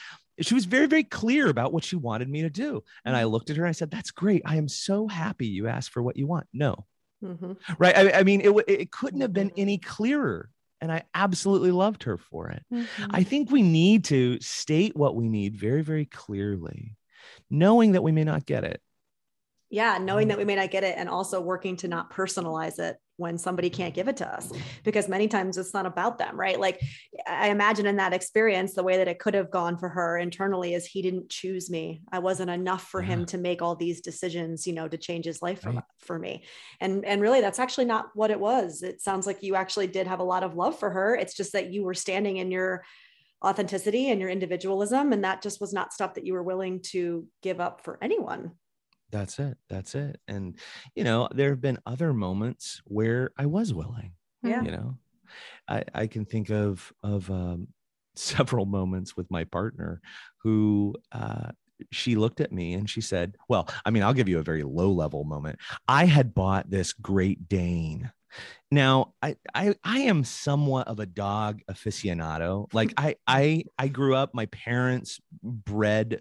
she 0.41 0.55
was 0.55 0.65
very, 0.65 0.87
very 0.87 1.05
clear 1.05 1.49
about 1.49 1.71
what 1.73 1.85
she 1.85 1.97
wanted 1.97 2.29
me 2.29 2.41
to 2.43 2.49
do. 2.49 2.83
And 3.05 3.15
I 3.15 3.25
looked 3.25 3.51
at 3.51 3.57
her 3.57 3.65
and 3.65 3.69
I 3.69 3.73
said, 3.73 3.91
That's 3.91 4.11
great. 4.11 4.41
I 4.47 4.57
am 4.57 4.69
so 4.69 5.07
happy 5.07 5.47
you 5.47 5.67
asked 5.67 5.91
for 5.91 6.03
what 6.03 6.17
you 6.17 6.27
want. 6.27 6.47
No. 6.53 6.87
Mm-hmm. 7.23 7.53
Right. 7.79 7.97
I, 7.97 8.21
I, 8.21 8.23
mean, 8.23 8.41
it, 8.41 8.51
it 8.69 8.91
couldn't 8.91 9.21
have 9.21 9.33
been 9.33 9.53
any 9.57 9.79
clearer. 9.79 10.51
And 10.83 10.91
I 10.91 11.03
absolutely 11.15 11.73
loved 11.73 12.05
her 12.05 12.17
for 12.17 12.49
it. 12.49 12.65
Mm-hmm. 12.73 13.11
I 13.11 13.23
think 13.23 13.51
we 13.51 13.61
need 13.61 14.05
to 14.07 14.41
state 14.41 14.97
what 14.97 15.15
we 15.15 15.29
need 15.29 15.57
very, 15.57 15.83
very 15.83 16.07
clearly, 16.07 16.97
knowing 17.51 17.93
that 17.93 18.03
we 18.03 18.13
may 18.13 18.25
not 18.25 18.47
get 18.47 18.65
it 18.65 18.81
yeah 19.71 19.99
knowing 19.99 20.25
mm-hmm. 20.25 20.29
that 20.31 20.39
we 20.39 20.45
may 20.45 20.57
not 20.57 20.71
get 20.71 20.85
it 20.85 20.95
and 20.99 21.09
also 21.09 21.41
working 21.41 21.77
to 21.77 21.89
not 21.89 22.13
personalize 22.13 22.79
it 22.79 22.97
when 23.17 23.37
somebody 23.37 23.69
can't 23.69 23.95
give 23.95 24.09
it 24.09 24.17
to 24.17 24.27
us 24.27 24.51
because 24.83 25.07
many 25.07 25.29
times 25.29 25.59
it's 25.59 25.75
not 25.75 25.85
about 25.85 26.19
them 26.19 26.39
right? 26.39 26.59
Like 26.59 26.81
i 27.27 27.49
imagine 27.49 27.87
in 27.87 27.97
that 27.97 28.13
experience 28.13 28.75
the 28.75 28.83
way 28.83 28.97
that 28.97 29.09
it 29.09 29.19
could 29.19 29.35
have 29.35 29.51
gone 29.51 29.77
for 29.77 29.89
her 29.89 30.17
internally 30.17 30.75
is 30.75 30.87
he 30.87 31.03
didn't 31.03 31.29
choose 31.29 31.71
me. 31.71 32.03
I 32.11 32.19
wasn't 32.19 32.51
enough 32.51 32.85
for 32.85 33.03
yeah. 33.03 33.09
him 33.09 33.27
to 33.27 33.39
make 33.39 33.63
all 33.63 33.77
these 33.77 34.01
decisions 34.01 34.67
you 34.67 34.73
know 34.73 34.89
to 34.89 34.97
change 34.97 35.27
his 35.27 35.43
life 35.43 35.65
right. 35.65 35.75
for, 35.75 36.07
for 36.07 36.19
me. 36.19 36.45
And 36.81 37.05
and 37.05 37.21
really 37.21 37.41
that's 37.41 37.59
actually 37.59 37.85
not 37.85 38.07
what 38.15 38.31
it 38.31 38.41
was. 38.41 38.83
It 38.83 39.01
sounds 39.01 39.27
like 39.27 39.43
you 39.43 39.55
actually 39.55 39.87
did 39.87 40.07
have 40.07 40.21
a 40.21 40.25
lot 40.25 40.43
of 40.43 40.57
love 40.57 40.79
for 40.79 40.91
her. 40.91 41.15
It's 41.15 41.35
just 41.35 41.53
that 41.53 41.73
you 41.73 41.85
were 41.85 41.95
standing 41.95 42.39
in 42.39 42.51
your 42.51 42.83
authenticity 43.45 44.11
and 44.11 44.21
your 44.21 44.31
individualism 44.31 45.13
and 45.13 45.25
that 45.25 45.43
just 45.43 45.61
was 45.61 45.73
not 45.73 45.93
stuff 45.93 46.15
that 46.15 46.27
you 46.27 46.35
were 46.35 46.43
willing 46.43 46.81
to 46.83 47.27
give 47.43 47.59
up 47.59 47.83
for 47.83 47.99
anyone 48.03 48.53
that's 49.11 49.39
it. 49.39 49.57
That's 49.69 49.95
it. 49.95 50.21
And, 50.29 50.57
you 50.95 51.05
know, 51.05 51.29
there 51.33 51.51
have 51.51 51.61
been 51.61 51.79
other 51.87 52.13
moments 52.13 52.81
where 52.85 53.33
I 53.37 53.47
was 53.47 53.75
willing. 53.75 54.13
Yeah. 54.43 54.63
You 54.63 54.71
know, 54.71 54.99
I, 55.69 55.85
I 55.95 56.07
can 56.07 56.25
think 56.25 56.51
of, 56.51 56.93
of, 57.03 57.31
um, 57.31 57.69
several 58.17 58.67
moments 58.67 59.17
with 59.17 59.31
my 59.31 59.45
partner 59.45 60.01
who, 60.43 60.95
uh, 61.13 61.51
she 61.91 62.17
looked 62.17 62.41
at 62.41 62.53
me 62.53 62.75
and 62.75 62.91
she 62.91 63.01
said, 63.01 63.37
Well, 63.49 63.67
I 63.87 63.91
mean, 63.91 64.03
I'll 64.03 64.13
give 64.13 64.29
you 64.29 64.39
a 64.39 64.43
very 64.43 64.63
low 64.63 64.91
level 64.91 65.25
moment. 65.25 65.59
I 65.89 66.05
had 66.05 66.35
bought 66.35 66.69
this 66.69 66.93
Great 66.93 67.49
Dane. 67.49 68.11
Now, 68.71 69.15
I, 69.23 69.37
I 69.55 69.75
I 69.83 70.01
am 70.01 70.25
somewhat 70.25 70.89
of 70.89 71.01
a 71.01 71.07
dog 71.07 71.63
aficionado. 71.69 72.73
Like 72.73 72.93
I 72.97 73.17
I 73.27 73.65
I 73.79 73.89
grew 73.89 74.15
up, 74.15 74.35
my 74.35 74.47
parents 74.47 75.21
bred 75.43 76.21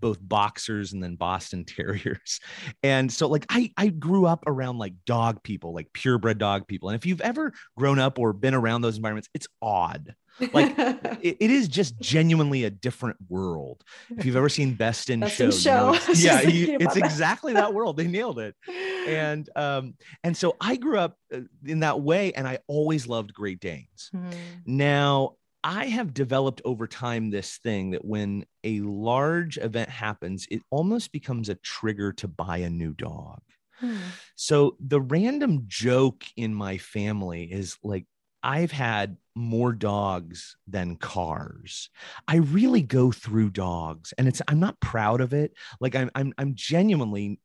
both 0.00 0.18
boxers 0.20 0.92
and 0.92 1.02
then 1.02 1.16
Boston 1.16 1.64
Terriers. 1.66 2.40
And 2.82 3.12
so 3.12 3.28
like 3.28 3.46
I 3.48 3.72
I 3.76 3.88
grew 3.88 4.26
up 4.26 4.44
around 4.46 4.78
like 4.78 4.94
dog 5.06 5.42
people, 5.42 5.74
like 5.74 5.92
purebred 5.92 6.38
dog 6.38 6.66
people. 6.66 6.88
And 6.88 6.96
if 6.96 7.06
you've 7.06 7.20
ever 7.20 7.52
grown 7.76 7.98
up 7.98 8.18
or 8.18 8.32
been 8.32 8.54
around 8.54 8.82
those 8.82 8.96
environments, 8.96 9.28
it's 9.34 9.48
odd. 9.60 10.14
Like 10.52 10.74
it, 10.78 11.36
it 11.40 11.50
is 11.50 11.68
just 11.68 11.98
genuinely 12.00 12.64
a 12.64 12.70
different 12.70 13.16
world. 13.28 13.82
If 14.16 14.24
you've 14.24 14.36
ever 14.36 14.48
seen 14.48 14.74
Best 14.74 15.10
in 15.10 15.20
Best 15.20 15.36
Show, 15.36 15.46
in 15.46 15.52
show. 15.52 15.86
You 15.86 15.92
know, 15.92 15.98
it's, 16.08 16.22
yeah, 16.24 16.40
you, 16.42 16.76
it's 16.80 16.96
exactly 16.96 17.52
that 17.54 17.74
world. 17.74 17.96
They 17.96 18.06
nailed 18.06 18.38
it. 18.38 18.54
And 19.08 19.48
um 19.56 19.94
and 20.22 20.36
so 20.36 20.54
I 20.60 20.76
grew 20.76 20.98
up 20.98 21.16
uh, 21.32 21.40
in 21.64 21.80
that 21.80 22.02
way 22.02 22.34
and 22.34 22.46
I 22.46 22.58
always 22.66 23.06
loved 23.06 23.32
Great 23.32 23.58
Danes. 23.58 24.10
Hmm. 24.12 24.28
Now 24.66 25.36
I 25.64 25.86
have 25.86 26.14
developed 26.14 26.62
over 26.64 26.86
time 26.86 27.30
this 27.30 27.58
thing 27.58 27.90
that 27.90 28.04
when 28.04 28.46
a 28.62 28.80
large 28.80 29.58
event 29.58 29.90
happens, 29.90 30.46
it 30.50 30.62
almost 30.70 31.12
becomes 31.12 31.48
a 31.48 31.56
trigger 31.56 32.12
to 32.14 32.28
buy 32.28 32.58
a 32.58 32.70
new 32.70 32.94
dog. 32.94 33.40
Hmm. 33.80 33.96
So 34.36 34.76
the 34.80 35.00
random 35.00 35.64
joke 35.66 36.24
in 36.36 36.54
my 36.54 36.78
family 36.78 37.44
is 37.44 37.76
like, 37.82 38.06
I've 38.42 38.72
had 38.72 39.16
more 39.34 39.72
dogs 39.72 40.56
than 40.66 40.96
cars. 40.96 41.90
I 42.26 42.36
really 42.36 42.82
go 42.82 43.10
through 43.10 43.50
dogs 43.50 44.12
and 44.16 44.28
it's 44.28 44.42
I'm 44.46 44.60
not 44.60 44.80
proud 44.80 45.20
of 45.20 45.32
it. 45.32 45.52
Like 45.80 45.96
I'm 45.96 46.10
I'm 46.14 46.32
I'm 46.38 46.54
genuinely 46.54 47.40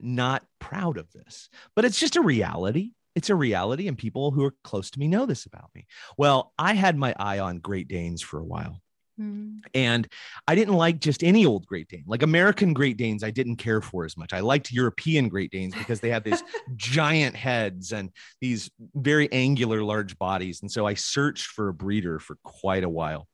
not 0.00 0.44
proud 0.60 0.96
of 0.96 1.10
this. 1.12 1.48
But 1.74 1.84
it's 1.84 1.98
just 1.98 2.16
a 2.16 2.22
reality 2.22 2.92
it's 3.18 3.30
a 3.30 3.34
reality, 3.34 3.88
and 3.88 3.98
people 3.98 4.30
who 4.30 4.44
are 4.44 4.54
close 4.62 4.90
to 4.92 5.00
me 5.00 5.08
know 5.08 5.26
this 5.26 5.44
about 5.44 5.70
me. 5.74 5.86
Well, 6.16 6.52
I 6.56 6.74
had 6.74 6.96
my 6.96 7.14
eye 7.18 7.40
on 7.40 7.58
Great 7.58 7.88
Danes 7.88 8.22
for 8.22 8.38
a 8.38 8.44
while. 8.44 8.80
Mm. 9.20 9.58
And 9.74 10.06
I 10.46 10.54
didn't 10.54 10.74
like 10.74 11.00
just 11.00 11.24
any 11.24 11.44
old 11.44 11.66
Great 11.66 11.88
Dane. 11.88 12.04
Like 12.06 12.22
American 12.22 12.72
Great 12.72 12.96
Danes, 12.96 13.24
I 13.24 13.32
didn't 13.32 13.56
care 13.56 13.80
for 13.80 14.04
as 14.04 14.16
much. 14.16 14.32
I 14.32 14.38
liked 14.38 14.70
European 14.70 15.28
Great 15.28 15.50
Danes 15.50 15.74
because 15.74 15.98
they 15.98 16.10
had 16.10 16.22
these 16.22 16.44
giant 16.76 17.34
heads 17.34 17.92
and 17.92 18.10
these 18.40 18.70
very 18.94 19.30
angular, 19.32 19.82
large 19.82 20.16
bodies. 20.16 20.62
And 20.62 20.70
so 20.70 20.86
I 20.86 20.94
searched 20.94 21.46
for 21.46 21.68
a 21.68 21.74
breeder 21.74 22.20
for 22.20 22.36
quite 22.44 22.84
a 22.84 22.88
while 22.88 23.26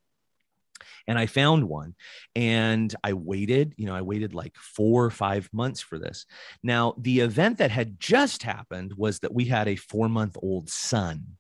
and 1.07 1.19
I 1.19 1.27
found 1.27 1.69
one 1.69 1.95
and 2.35 2.95
I 3.03 3.13
waited, 3.13 3.75
you 3.77 3.87
know, 3.87 3.95
I 3.95 4.03
waited 4.03 4.35
like 4.35 4.57
four 4.57 5.05
or 5.05 5.11
five 5.11 5.49
months 5.53 5.81
for 5.81 5.99
this. 5.99 6.27
Now, 6.63 6.95
the 6.99 7.21
event 7.21 7.59
that 7.59 7.71
had 7.71 7.99
just 8.01 8.43
happened 8.43 8.93
was 8.97 9.21
that 9.21 9.35
we 9.35 9.45
had 9.45 9.69
a 9.69 9.77
four 9.77 10.09
month 10.09 10.37
old 10.43 10.69
son 10.71 11.37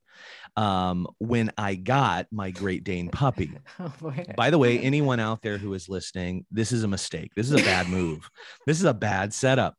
um, 0.56 1.06
when 1.18 1.50
I 1.58 1.74
got 1.74 2.26
my 2.30 2.50
Great 2.50 2.84
Dane 2.84 3.08
puppy. 3.10 3.52
Oh, 3.80 4.12
By 4.36 4.50
the 4.50 4.58
way, 4.58 4.78
anyone 4.78 5.18
out 5.18 5.42
there 5.42 5.58
who 5.58 5.74
is 5.74 5.88
listening, 5.88 6.46
this 6.50 6.70
is 6.70 6.84
a 6.84 6.88
mistake. 6.88 7.32
This 7.34 7.50
is 7.50 7.60
a 7.60 7.64
bad 7.64 7.88
move. 7.88 8.30
this 8.66 8.78
is 8.78 8.84
a 8.84 8.94
bad 8.94 9.34
setup. 9.34 9.74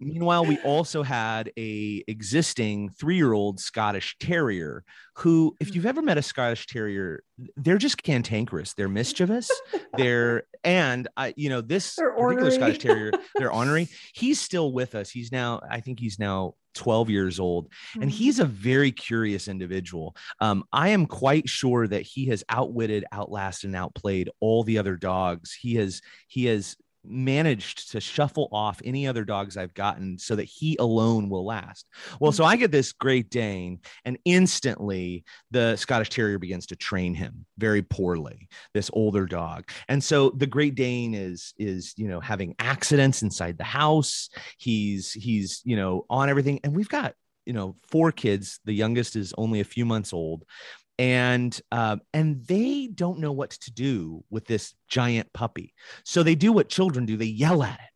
Meanwhile, 0.00 0.44
we 0.46 0.58
also 0.60 1.02
had 1.02 1.52
a 1.58 2.04
existing 2.06 2.90
three-year-old 2.90 3.58
Scottish 3.58 4.16
Terrier 4.20 4.84
who, 5.16 5.56
if 5.60 5.74
you've 5.74 5.86
ever 5.86 6.02
met 6.02 6.18
a 6.18 6.22
Scottish 6.22 6.66
Terrier, 6.66 7.22
they're 7.56 7.78
just 7.78 8.02
cantankerous. 8.02 8.74
They're 8.74 8.88
mischievous. 8.88 9.50
they're 9.96 10.44
and 10.62 11.08
I, 11.16 11.34
you 11.36 11.48
know, 11.48 11.60
this 11.60 11.96
particular 11.96 12.50
Scottish 12.50 12.78
Terrier, 12.78 13.12
they're 13.34 13.52
ornery. 13.52 13.88
He's 14.14 14.40
still 14.40 14.72
with 14.72 14.94
us. 14.94 15.10
He's 15.10 15.32
now, 15.32 15.60
I 15.68 15.80
think 15.80 15.98
he's 15.98 16.18
now 16.18 16.54
12 16.74 17.10
years 17.10 17.40
old 17.40 17.68
and 17.94 18.02
mm-hmm. 18.04 18.10
he's 18.10 18.38
a 18.38 18.44
very 18.44 18.92
curious 18.92 19.48
individual 19.48 20.14
um, 20.40 20.62
i 20.72 20.90
am 20.90 21.06
quite 21.06 21.48
sure 21.48 21.88
that 21.88 22.02
he 22.02 22.26
has 22.26 22.44
outwitted 22.50 23.04
outlasted 23.10 23.68
and 23.68 23.74
outplayed 23.74 24.30
all 24.38 24.62
the 24.62 24.78
other 24.78 24.94
dogs 24.94 25.52
he 25.52 25.74
has 25.74 26.00
he 26.28 26.44
has 26.44 26.76
managed 27.04 27.92
to 27.92 28.00
shuffle 28.00 28.48
off 28.52 28.80
any 28.84 29.06
other 29.06 29.24
dogs 29.24 29.56
I've 29.56 29.74
gotten 29.74 30.18
so 30.18 30.36
that 30.36 30.44
he 30.44 30.76
alone 30.78 31.28
will 31.28 31.44
last. 31.44 31.88
Well, 32.20 32.32
so 32.32 32.42
mm-hmm. 32.42 32.52
I 32.52 32.56
get 32.56 32.72
this 32.72 32.92
Great 32.92 33.30
Dane, 33.30 33.80
and 34.04 34.18
instantly 34.24 35.24
the 35.50 35.76
Scottish 35.76 36.10
Terrier 36.10 36.38
begins 36.38 36.66
to 36.66 36.76
train 36.76 37.14
him 37.14 37.46
very 37.56 37.82
poorly. 37.82 38.48
This 38.74 38.90
older 38.92 39.26
dog, 39.26 39.68
and 39.88 40.02
so 40.02 40.30
the 40.30 40.46
Great 40.46 40.74
Dane 40.74 41.14
is 41.14 41.54
is 41.58 41.94
you 41.96 42.08
know 42.08 42.20
having 42.20 42.54
accidents 42.58 43.22
inside 43.22 43.58
the 43.58 43.64
house. 43.64 44.28
He's 44.58 45.12
he's 45.12 45.62
you 45.64 45.76
know 45.76 46.04
on 46.10 46.28
everything, 46.28 46.60
and 46.64 46.74
we've 46.74 46.88
got 46.88 47.14
you 47.48 47.54
know 47.54 47.76
four 47.88 48.12
kids. 48.12 48.60
The 48.66 48.74
youngest 48.74 49.16
is 49.16 49.32
only 49.38 49.60
a 49.60 49.64
few 49.64 49.86
months 49.86 50.12
old, 50.12 50.44
and 50.98 51.58
uh, 51.70 51.96
and 52.12 52.44
they 52.46 52.88
don't 52.92 53.20
know 53.20 53.32
what 53.32 53.50
to 53.50 53.72
do 53.72 54.24
with 54.30 54.46
this 54.46 54.74
giant 54.88 55.32
puppy. 55.32 55.74
So 56.04 56.22
they 56.22 56.34
do 56.34 56.52
what 56.52 56.68
children 56.68 57.06
do 57.06 57.16
they 57.16 57.26
yell 57.26 57.62
at 57.62 57.74
it. 57.74 57.90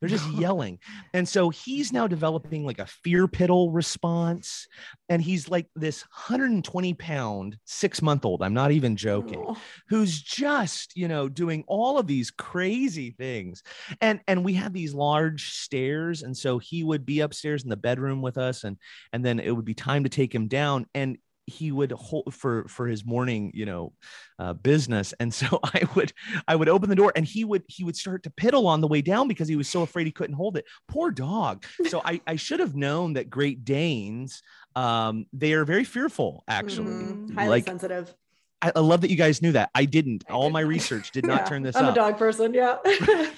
They're 0.00 0.08
just 0.18 0.30
yelling. 0.34 0.78
And 1.14 1.28
so 1.28 1.50
he's 1.50 1.92
now 1.92 2.06
developing 2.06 2.66
like 2.66 2.78
a 2.78 2.86
fear 2.86 3.26
piddle 3.26 3.70
response 3.72 4.66
and 5.08 5.22
he's 5.22 5.48
like 5.48 5.66
this 5.74 6.02
120 6.02 6.94
pound 6.94 7.56
six 7.64 8.00
month 8.00 8.24
old 8.24 8.42
i'm 8.42 8.54
not 8.54 8.72
even 8.72 8.96
joking 8.96 9.44
oh. 9.46 9.56
who's 9.88 10.20
just 10.20 10.96
you 10.96 11.08
know 11.08 11.28
doing 11.28 11.62
all 11.66 11.98
of 11.98 12.06
these 12.06 12.30
crazy 12.30 13.10
things. 13.12 13.62
And 14.00 14.20
and 14.28 14.44
we 14.44 14.54
have 14.54 14.72
these 14.72 14.94
large 14.94 15.52
stairs 15.52 16.22
and 16.22 16.36
so 16.36 16.58
he 16.58 16.84
would 16.84 17.04
be 17.06 17.20
upstairs 17.20 17.64
in 17.64 17.70
the 17.70 17.76
bedroom 17.76 18.22
with 18.22 18.38
us 18.38 18.64
and 18.64 18.76
and 19.12 19.24
then 19.24 19.40
it 19.40 19.50
would 19.50 19.64
be 19.64 19.74
time 19.74 20.04
to 20.04 20.10
take 20.10 20.34
him 20.34 20.48
down. 20.48 20.86
And 20.94 21.18
he 21.46 21.72
would 21.72 21.92
hold 21.92 22.32
for 22.34 22.66
for 22.68 22.86
his 22.86 23.04
morning 23.04 23.50
you 23.54 23.66
know 23.66 23.92
uh, 24.38 24.52
business. 24.52 25.14
And 25.20 25.32
so 25.32 25.60
i 25.64 25.82
would 25.94 26.12
i 26.48 26.56
would 26.56 26.68
open 26.68 26.88
the 26.88 26.96
door 26.96 27.12
and 27.14 27.24
he 27.24 27.44
would 27.44 27.62
he 27.68 27.84
would 27.84 27.96
start 27.96 28.22
to 28.24 28.30
piddle 28.30 28.66
on 28.66 28.80
the 28.80 28.88
way 28.88 29.02
down 29.02 29.28
because 29.28 29.48
he 29.48 29.56
was 29.56 29.68
so 29.68 29.82
afraid 29.82 30.06
he 30.06 30.12
couldn't 30.12 30.36
hold 30.36 30.56
it. 30.56 30.64
Poor 30.88 31.10
dog. 31.10 31.64
So 31.88 32.02
i 32.04 32.20
i 32.26 32.36
should 32.36 32.60
have 32.60 32.74
known 32.74 33.14
that 33.14 33.30
great 33.30 33.64
danes 33.64 34.42
um 34.76 35.26
they 35.32 35.52
are 35.52 35.64
very 35.64 35.84
fearful 35.84 36.44
actually. 36.48 37.04
Mm, 37.04 37.34
highly 37.34 37.50
like, 37.50 37.64
sensitive. 37.64 38.14
I, 38.62 38.72
I, 38.74 38.80
love 38.80 39.02
that 39.02 39.10
you 39.10 39.16
guys 39.16 39.42
knew 39.42 39.52
that. 39.52 39.68
I 39.74 39.84
didn't. 39.84 40.24
I 40.26 40.32
all 40.32 40.48
my 40.48 40.60
research 40.60 41.10
did 41.10 41.26
not 41.26 41.40
yeah, 41.40 41.44
turn 41.44 41.62
this 41.62 41.76
i'm 41.76 41.84
up. 41.84 41.92
a 41.92 41.94
dog 41.94 42.18
person 42.18 42.54
yeah 42.54 42.78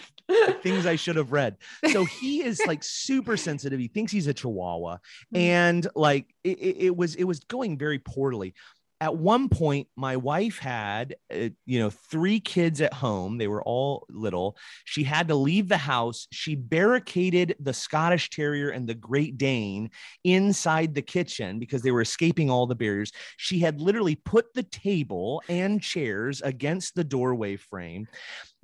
things 0.63 0.87
I 0.87 0.97
should 0.97 1.17
have 1.17 1.33
read. 1.33 1.57
So 1.93 2.05
he 2.05 2.43
is 2.43 2.61
like 2.67 2.83
super 2.83 3.37
sensitive. 3.37 3.79
He 3.79 3.89
thinks 3.89 4.13
he's 4.13 4.27
a 4.27 4.35
chihuahua. 4.35 4.99
Hmm. 5.31 5.37
And 5.37 5.89
like 5.95 6.35
it, 6.45 6.59
it 6.61 6.97
was 6.97 7.15
it 7.15 7.25
was 7.25 7.41
going 7.41 7.79
very 7.79 7.99
poorly. 7.99 8.55
at 9.01 9.15
one 9.15 9.49
point 9.49 9.87
my 9.95 10.17
wife 10.17 10.59
had 10.59 11.17
uh, 11.31 11.51
you 11.67 11.79
know 11.79 11.91
three 11.91 12.41
kids 12.41 12.81
at 12.81 12.95
home 12.95 13.37
they 13.37 13.47
were 13.47 13.63
all 13.63 14.07
little 14.09 14.57
she 14.85 15.03
had 15.05 15.29
to 15.29 15.35
leave 15.35 15.69
the 15.69 15.77
house 15.77 16.27
she 16.33 16.55
barricaded 16.55 17.55
the 17.61 17.75
scottish 17.75 18.31
terrier 18.31 18.71
and 18.71 18.89
the 18.89 18.95
great 18.95 19.37
dane 19.37 19.91
inside 20.25 20.95
the 20.95 21.03
kitchen 21.03 21.59
because 21.59 21.83
they 21.83 21.91
were 21.91 22.01
escaping 22.01 22.51
all 22.51 22.67
the 22.67 22.75
barriers 22.75 23.13
she 23.37 23.59
had 23.59 23.81
literally 23.81 24.15
put 24.15 24.55
the 24.55 24.63
table 24.63 25.43
and 25.49 25.83
chairs 25.83 26.41
against 26.41 26.95
the 26.95 27.05
doorway 27.05 27.55
frame 27.57 28.09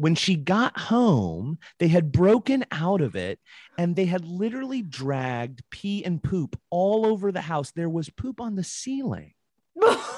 when 0.02 0.14
she 0.16 0.34
got 0.34 0.76
home 0.78 1.58
they 1.78 1.88
had 1.88 2.10
broken 2.10 2.64
out 2.72 3.00
of 3.00 3.14
it 3.14 3.38
and 3.78 3.94
they 3.94 4.04
had 4.06 4.24
literally 4.24 4.82
dragged 4.82 5.62
pee 5.70 6.04
and 6.04 6.22
poop 6.22 6.58
all 6.70 7.06
over 7.06 7.30
the 7.30 7.40
house 7.40 7.70
there 7.70 7.88
was 7.88 8.08
poop 8.10 8.40
on 8.40 8.56
the 8.56 8.64
ceiling 8.64 9.32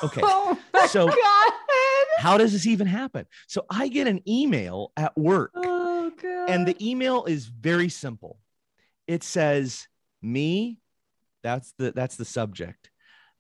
Okay. 0.03 0.21
Oh 0.25 0.59
So- 0.89 1.07
God. 1.09 1.53
how 2.19 2.37
does 2.39 2.53
this 2.53 2.67
even 2.67 2.87
happen? 2.87 3.27
So 3.47 3.65
I 3.71 3.89
get 3.89 4.07
an 4.07 4.21
email 4.29 4.93
at 4.97 5.17
work, 5.17 5.51
Oh 5.55 6.11
god. 6.21 6.51
and 6.51 6.67
the 6.67 6.77
email 6.81 7.25
is 7.25 7.47
very 7.47 7.89
simple. 7.89 8.39
It 9.07 9.23
says, 9.23 9.87
"Me." 10.23 10.79
That's 11.43 11.73
the 11.79 11.93
that's 11.93 12.17
the 12.17 12.25
subject. 12.25 12.91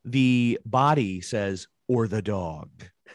The 0.04 0.58
body 0.64 1.20
says, 1.20 1.66
"or 1.88 2.06
the 2.08 2.22
dog." 2.22 2.68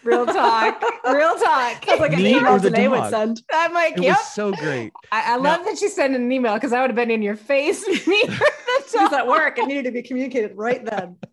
Real 0.04 0.26
talk. 0.26 0.82
Real 1.14 1.36
talk. 1.36 1.86
Sounds 1.86 2.00
like 2.00 2.14
an 2.14 2.20
email 2.20 2.48
or 2.48 2.60
the 2.60 2.88
would 2.90 3.10
send. 3.10 3.42
I'm 3.52 3.74
like, 3.74 3.98
It 3.98 4.04
yep. 4.04 4.18
was 4.18 4.28
so 4.34 4.52
great. 4.52 4.92
I, 5.12 5.34
I 5.34 5.36
love 5.38 5.64
that 5.66 5.78
she 5.78 5.88
sent 5.88 6.16
an 6.16 6.32
email 6.32 6.54
because 6.56 6.74
I 6.74 6.82
would 6.82 6.90
have 6.90 6.96
been 6.96 7.12
in 7.12 7.22
your 7.22 7.36
face. 7.36 7.86
Me 8.08 8.22
or 8.24 8.28
the 8.28 8.84
was 8.94 8.94
dog. 8.94 9.14
at 9.14 9.28
work. 9.28 9.58
It 9.58 9.68
needed 9.68 9.86
to 9.86 9.92
be 9.92 10.02
communicated 10.02 10.56
right 10.56 10.84
then. 10.84 11.18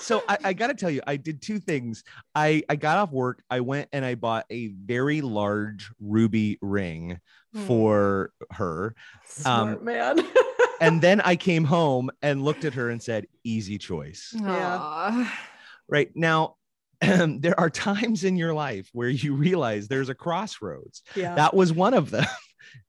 So 0.00 0.24
I, 0.28 0.38
I 0.42 0.52
got 0.54 0.66
to 0.66 0.74
tell 0.74 0.90
you, 0.90 1.02
I 1.06 1.14
did 1.16 1.40
two 1.40 1.60
things. 1.60 2.02
I 2.34 2.64
I 2.68 2.74
got 2.74 2.98
off 2.98 3.12
work. 3.12 3.44
I 3.48 3.60
went 3.60 3.88
and 3.92 4.04
I 4.04 4.16
bought 4.16 4.44
a 4.50 4.66
very 4.66 5.20
large 5.20 5.88
ruby 6.00 6.58
ring 6.60 7.20
Hmm. 7.54 7.66
for 7.66 8.30
her, 8.50 8.96
Smart 9.24 9.78
Um, 9.78 9.84
man. 9.84 10.18
and 10.80 11.00
then 11.00 11.20
I 11.20 11.36
came 11.36 11.62
home 11.62 12.10
and 12.22 12.42
looked 12.42 12.64
at 12.64 12.74
her 12.74 12.90
and 12.90 13.00
said, 13.00 13.28
"Easy 13.44 13.78
choice." 13.78 14.34
Yeah. 14.36 14.78
Aw. 14.80 15.38
right 15.88 16.10
now 16.16 16.56
there 17.40 17.58
are 17.58 17.68
times 17.70 18.24
in 18.24 18.36
your 18.36 18.54
life 18.54 18.88
where 18.92 19.08
you 19.08 19.34
realize 19.34 19.88
there's 19.88 20.08
a 20.08 20.14
crossroads. 20.14 21.02
Yeah. 21.16 21.34
that 21.34 21.54
was 21.54 21.72
one 21.72 21.94
of 21.94 22.10
them. 22.10 22.26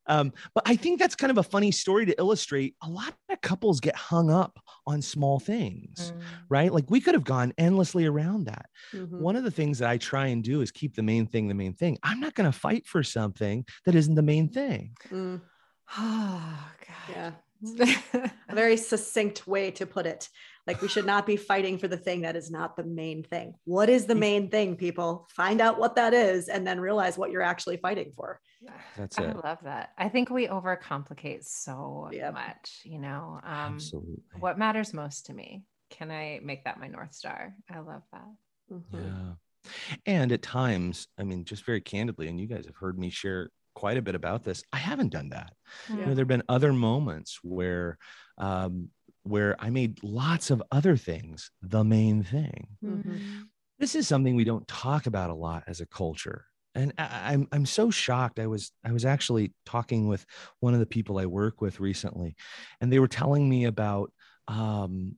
Um, 0.06 0.34
but 0.54 0.64
i 0.68 0.76
think 0.76 1.00
that's 1.00 1.16
kind 1.16 1.32
of 1.32 1.38
a 1.38 1.44
funny 1.44 1.72
story 1.72 2.06
to 2.06 2.18
illustrate. 2.20 2.76
A 2.84 2.90
lot 2.90 3.14
of 3.30 3.42
couples 3.42 3.80
get 3.80 3.96
hung 3.96 4.30
up 4.30 4.60
on 4.86 5.02
small 5.02 5.40
things 5.40 6.12
Mm. 6.16 6.22
right? 6.50 6.72
Like 6.74 6.90
we 6.92 7.02
could 7.02 7.16
have 7.16 7.24
gone 7.24 7.54
endlessly 7.58 8.06
around 8.06 8.46
that. 8.46 8.66
Mhm. 8.94 9.20
one 9.20 9.36
of 9.36 9.44
the 9.44 9.52
things 9.52 9.80
that 9.80 9.90
i 9.90 9.98
try 9.98 10.28
and 10.28 10.44
do 10.44 10.62
is 10.62 10.72
keep 10.72 10.96
the 10.96 11.02
main 11.04 11.26
thing 11.26 11.48
the 11.48 11.54
main 11.54 11.74
thing. 11.74 11.98
I'm 12.04 12.20
not 12.20 12.36
going 12.36 12.50
to 12.52 12.58
fight 12.58 12.86
for 12.86 13.02
something 13.02 13.66
that 13.86 13.96
isn't 13.96 14.16
the 14.16 14.22
main 14.22 14.48
thing. 14.50 14.96
Mm, 15.10 15.42
Oh, 15.98 16.70
yeah. 17.10 17.32
God. 17.78 17.98
A 18.50 18.56
very 18.56 18.78
succinct 18.92 19.48
way 19.48 19.72
to 19.72 19.86
put 19.86 20.06
it. 20.06 20.30
Like 20.66 20.82
we 20.82 20.88
should 20.88 21.06
not 21.06 21.26
be 21.26 21.36
fighting 21.36 21.78
for 21.78 21.90
the 21.90 21.98
thing 21.98 22.22
that 22.22 22.36
is 22.38 22.50
not 22.50 22.78
the 22.78 22.84
main 22.86 23.22
thing. 23.24 23.56
What 23.66 23.90
is 23.90 24.06
the 24.06 24.16
main 24.16 24.50
thing, 24.50 24.78
people? 24.78 25.28
Find 25.36 25.60
out 25.60 25.78
what 25.78 25.96
that 25.96 26.14
is 26.14 26.48
and 26.48 26.66
then 26.66 26.80
realize 26.80 27.18
what 27.18 27.32
you're 27.32 27.42
actually 27.42 27.78
fighting 27.78 28.12
for. 28.16 28.40
that's 28.98 29.18
it. 29.18 29.26
I 29.26 29.32
love 29.34 29.58
that. 29.64 29.90
I 29.98 30.08
think 30.08 30.30
we 30.30 30.48
overcomplicate 30.48 31.44
so 31.44 32.10
Yep. 32.14 32.34
much, 32.34 32.82
you 32.86 33.00
know. 33.00 33.40
Um, 33.44 33.76
absolutely 33.76 34.24
what 34.40 34.58
matters 34.58 34.94
most 34.94 35.26
to 35.26 35.34
me? 35.34 35.64
Can 35.90 36.12
I 36.12 36.40
make 36.42 36.64
that 36.64 36.80
my 36.80 36.88
North 36.88 37.14
Star? 37.14 37.54
I 37.70 37.80
love 37.80 38.04
that. 38.14 38.28
Mhm. 38.72 38.84
Yeah. 38.94 39.70
And 40.06 40.32
at 40.32 40.42
times, 40.42 41.08
I 41.18 41.24
mean, 41.24 41.46
just 41.46 41.66
very 41.66 41.82
candidly, 41.82 42.28
and 42.30 42.40
you 42.40 42.48
guys 42.48 42.66
have 42.66 42.76
heard 42.78 42.98
me 42.98 43.10
share 43.10 43.50
quite 43.74 43.98
a 43.98 44.02
bit 44.02 44.16
about 44.16 44.44
this. 44.44 44.64
I 44.72 44.78
haven't 44.78 45.12
done 45.12 45.30
that. 45.30 45.54
You 45.90 45.98
know, 45.98 46.06
there 46.14 46.24
have 46.24 46.28
been 46.28 46.44
other 46.50 46.74
moments 46.74 47.40
where, 47.44 47.98
um, 48.38 48.90
where 49.24 49.56
I 49.60 49.70
made 49.70 50.04
lots 50.04 50.52
of 50.52 50.62
other 50.72 50.98
things 50.98 51.50
the 51.62 51.84
main 51.84 52.24
thing. 52.24 52.68
Mhm. 52.84 53.44
This 53.80 53.96
is 53.96 54.08
something 54.08 54.36
we 54.36 54.44
don't 54.44 54.68
talk 54.68 55.08
about 55.08 55.30
a 55.30 55.34
lot 55.36 55.64
as 55.68 55.82
a 55.82 55.86
culture. 55.86 56.46
And 56.76 56.94
I, 56.98 57.34
I'm 57.34 57.48
I'm 57.52 57.66
so 57.66 57.92
shocked. 57.92 58.40
I 58.40 58.48
was 58.48 58.72
I 58.84 58.92
was 58.92 59.06
actually 59.06 59.54
talking 59.66 60.08
with 60.08 60.26
one 60.60 60.74
of 60.74 60.80
the 60.80 60.86
people 60.88 61.20
I 61.20 61.26
work 61.28 61.62
with 61.62 61.80
recently, 61.80 62.36
and 62.82 62.92
they 62.92 63.00
were 63.00 63.08
telling 63.08 63.48
me 63.48 63.66
about 63.66 64.12
um, 64.48 65.18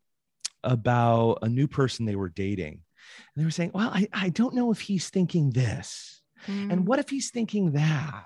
about 0.64 1.40
a 1.42 1.50
new 1.50 1.68
person 1.68 2.06
they 2.06 2.16
were 2.16 2.30
dating, 2.30 2.74
and 2.74 3.36
they 3.42 3.46
were 3.46 3.52
saying, 3.52 3.72
"Well, 3.74 3.90
I, 3.94 4.08
I 4.12 4.30
don't 4.30 4.54
know 4.56 4.72
if 4.72 4.82
he's 4.82 5.10
thinking 5.10 5.52
this, 5.52 6.22
Mm. 6.48 6.72
and 6.72 6.88
what 6.88 7.00
if 7.00 7.10
he's 7.10 7.32
thinking 7.32 7.72
that." 7.72 8.26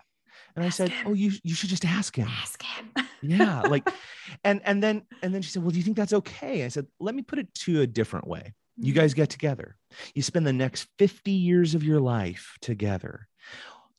And 0.55 0.65
I 0.65 0.69
said, 0.69 0.89
him. 0.89 1.07
"Oh, 1.07 1.13
you 1.13 1.31
you 1.43 1.53
should 1.55 1.69
just 1.69 1.85
ask 1.85 2.15
him." 2.15 2.27
Ask 2.27 2.61
him. 2.63 2.91
yeah 3.21 3.61
like 3.61 3.87
and 4.43 4.61
and 4.63 4.81
then 4.83 5.03
and 5.21 5.33
then 5.33 5.41
she 5.41 5.49
said 5.49 5.61
well 5.61 5.71
do 5.71 5.77
you 5.77 5.83
think 5.83 5.97
that's 5.97 6.13
okay 6.13 6.63
i 6.63 6.67
said 6.69 6.87
let 6.99 7.13
me 7.15 7.21
put 7.21 7.37
it 7.39 7.53
to 7.53 7.81
a 7.81 7.87
different 7.87 8.27
way 8.27 8.53
you 8.77 8.93
Mm-hmm. 8.93 8.99
guys 9.01 9.13
get 9.13 9.29
together 9.29 9.75
you 10.15 10.21
spend 10.21 10.47
the 10.47 10.53
next 10.53 10.87
50 10.99 11.31
years 11.31 11.75
of 11.75 11.83
your 11.83 11.99
life 11.99 12.55
together 12.61 13.27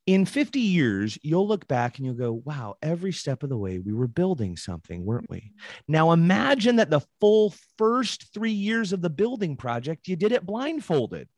in 0.07 0.24
50 0.24 0.59
years 0.59 1.18
you'll 1.22 1.46
look 1.46 1.68
back 1.68 1.98
and 1.98 2.07
you'll 2.07 2.14
go 2.14 2.32
wow 2.32 2.76
every 2.80 3.12
step 3.12 3.42
of 3.42 3.51
the 3.51 3.59
way 3.59 3.78
we 3.78 3.92
were 3.92 4.09
building 4.09 4.57
something 4.57 5.05
weren't 5.05 5.28
we 5.28 5.53
now 5.86 6.12
imagine 6.12 6.76
that 6.76 6.88
the 6.88 7.03
full 7.20 7.53
first 7.76 8.32
three 8.32 8.53
years 8.53 8.94
of 8.94 9.03
the 9.03 9.11
building 9.11 9.55
project 9.57 10.09
you 10.09 10.16
did 10.16 10.32
it 10.32 10.46
blindfolded 10.46 11.28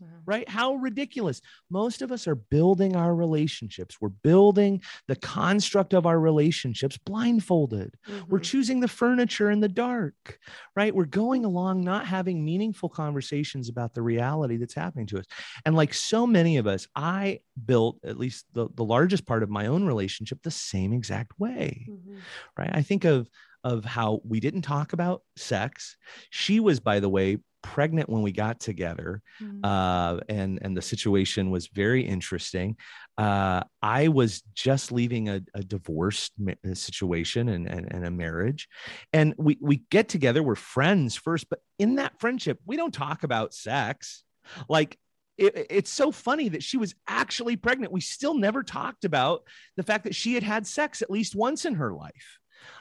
Wow. 0.00 0.06
right? 0.26 0.48
How 0.48 0.74
ridiculous. 0.74 1.40
Most 1.70 2.02
of 2.02 2.12
us 2.12 2.28
are 2.28 2.34
building 2.36 2.94
our 2.94 3.14
relationships. 3.14 4.00
We're 4.00 4.10
building 4.10 4.80
the 5.08 5.16
construct 5.16 5.92
of 5.92 6.06
our 6.06 6.20
relationships 6.20 6.96
blindfolded. 6.98 7.96
We're 8.28 8.38
Mhm. 8.38 8.42
choosing 8.44 8.80
the 8.80 8.88
furniture 8.88 9.50
in 9.50 9.60
the 9.60 9.68
dark, 9.68 10.38
right? 10.76 10.94
We're 10.94 11.04
going 11.06 11.44
along 11.44 11.82
not 11.82 12.06
having 12.06 12.44
meaningful 12.44 12.88
conversations 12.88 13.68
about 13.68 13.94
the 13.94 14.02
reality 14.02 14.56
that's 14.56 14.74
happening 14.74 15.06
to 15.08 15.18
us. 15.18 15.24
And 15.66 15.74
like 15.74 15.92
so 15.94 16.26
many 16.26 16.58
of 16.58 16.66
us, 16.66 16.86
I 16.94 17.40
built 17.66 17.98
at 18.04 18.18
least 18.18 18.46
the, 18.52 18.68
the 18.74 18.84
largest 18.84 19.26
part 19.26 19.42
of 19.42 19.50
my 19.50 19.66
own 19.66 19.84
relationship 19.86 20.42
the 20.42 20.50
same 20.50 20.92
exact 20.92 21.38
way 21.40 21.86
Mhm. 21.90 22.18
right 22.56 22.70
i 22.72 22.82
think 22.82 23.04
of 23.04 23.28
of 23.64 23.84
how 23.84 24.20
we 24.24 24.38
didn't 24.38 24.62
talk 24.62 24.92
about 24.92 25.22
sex 25.36 25.96
she 26.30 26.60
was 26.60 26.78
by 26.78 27.00
the 27.00 27.08
way 27.08 27.38
pregnant 27.62 28.08
when 28.08 28.22
we 28.22 28.32
got 28.32 28.60
together 28.60 29.22
Mm. 29.40 29.60
uh, 29.64 30.20
and 30.28 30.58
and 30.62 30.76
the 30.76 30.82
situation 30.82 31.50
was 31.50 31.68
very 31.68 32.02
interesting 32.02 32.76
uh, 33.18 33.62
i 33.82 34.08
was 34.08 34.42
just 34.54 34.90
leaving 34.90 35.28
a, 35.28 35.40
a 35.54 35.62
uh, 35.62 36.74
situation 36.74 37.48
and, 37.48 37.68
and, 37.68 37.92
and 37.92 38.04
a 38.04 38.10
marriage 38.10 38.68
and 39.12 39.34
we 39.38 39.58
we 39.60 39.82
get 39.90 40.08
together 40.08 40.42
we're 40.42 40.54
friends 40.54 41.14
first 41.14 41.48
but 41.48 41.60
in 41.78 41.96
that 41.96 42.18
friendship 42.18 42.58
we 42.66 42.76
don't 42.76 42.94
talk 42.94 43.22
about 43.22 43.54
sex 43.54 44.24
like 44.68 44.98
it, 45.36 45.66
it's 45.70 45.90
so 45.90 46.10
funny 46.10 46.48
that 46.48 46.62
she 46.64 46.78
was 46.78 46.94
actually 47.06 47.56
pregnant 47.56 47.92
we 47.92 48.00
still 48.00 48.34
never 48.34 48.62
talked 48.62 49.04
about 49.04 49.42
the 49.76 49.82
fact 49.84 50.04
that 50.04 50.14
she 50.14 50.34
had 50.34 50.42
had 50.42 50.66
sex 50.66 51.00
at 51.02 51.10
least 51.10 51.36
once 51.36 51.64
in 51.64 51.74
her 51.74 51.92
life 51.92 52.38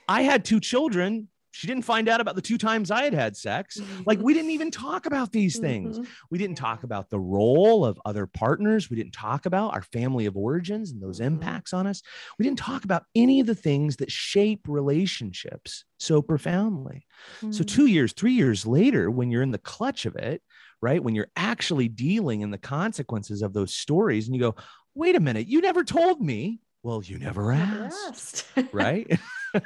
I 0.08 0.24
had 0.24 0.46
two 0.46 0.60
children. 0.60 1.28
She 1.52 1.66
didn't 1.66 1.86
find 1.86 2.08
out 2.08 2.22
about 2.22 2.36
the 2.36 2.42
two 2.42 2.58
times 2.58 2.92
I 2.92 3.04
had 3.04 3.14
had 3.14 3.36
sex. 3.36 3.80
Like 4.06 4.20
we 4.20 4.34
didn't 4.34 4.52
even 4.52 4.70
talk 4.70 5.06
about 5.06 5.32
these 5.32 5.58
things. 5.58 5.98
Mhm. 5.98 6.08
We 6.30 6.38
didn't 6.38 6.58
talk 6.58 6.84
about 6.84 7.10
the 7.10 7.20
role 7.20 7.84
of 7.86 8.00
other 8.06 8.28
partners. 8.28 8.90
We 8.90 8.96
didn't 8.96 9.14
talk 9.14 9.46
about 9.46 9.74
our 9.74 9.82
family 9.82 10.26
of 10.28 10.38
origins 10.38 10.92
and 10.92 11.02
those 11.02 11.20
Mhm. 11.20 11.26
impacts 11.26 11.74
on 11.74 11.88
us. 11.88 12.02
We 12.38 12.44
didn't 12.44 12.60
talk 12.60 12.84
about 12.84 13.06
any 13.16 13.40
of 13.40 13.48
the 13.48 13.56
things 13.56 13.96
that 13.98 14.12
shape 14.12 14.68
relationships 14.68 15.86
so 15.98 16.22
profoundly. 16.22 17.06
So, 17.52 17.64
Mm. 17.64 17.68
two 17.68 17.86
years, 17.88 18.14
three 18.14 18.34
years 18.34 18.66
later, 18.66 19.10
when 19.10 19.32
you're 19.32 19.42
in 19.42 19.52
the 19.52 19.58
clutch 19.58 20.06
of 20.06 20.16
it, 20.16 20.44
right? 20.82 21.04
When 21.04 21.16
you're 21.16 21.32
actually 21.36 21.88
dealing 21.88 22.42
in 22.42 22.52
the 22.52 22.58
consequences 22.60 23.42
of 23.42 23.54
those 23.54 23.74
stories, 23.76 24.28
and 24.28 24.36
you 24.36 24.42
go, 24.42 24.56
wait 24.94 25.16
a 25.16 25.20
minute, 25.20 25.48
you 25.48 25.60
never 25.62 25.84
told 25.84 26.22
me. 26.22 26.60
Well, 26.84 27.02
you 27.04 27.18
never 27.18 27.52
Never 27.54 27.86
asked, 27.86 28.46
asked. 28.58 28.72
right? 29.54 29.66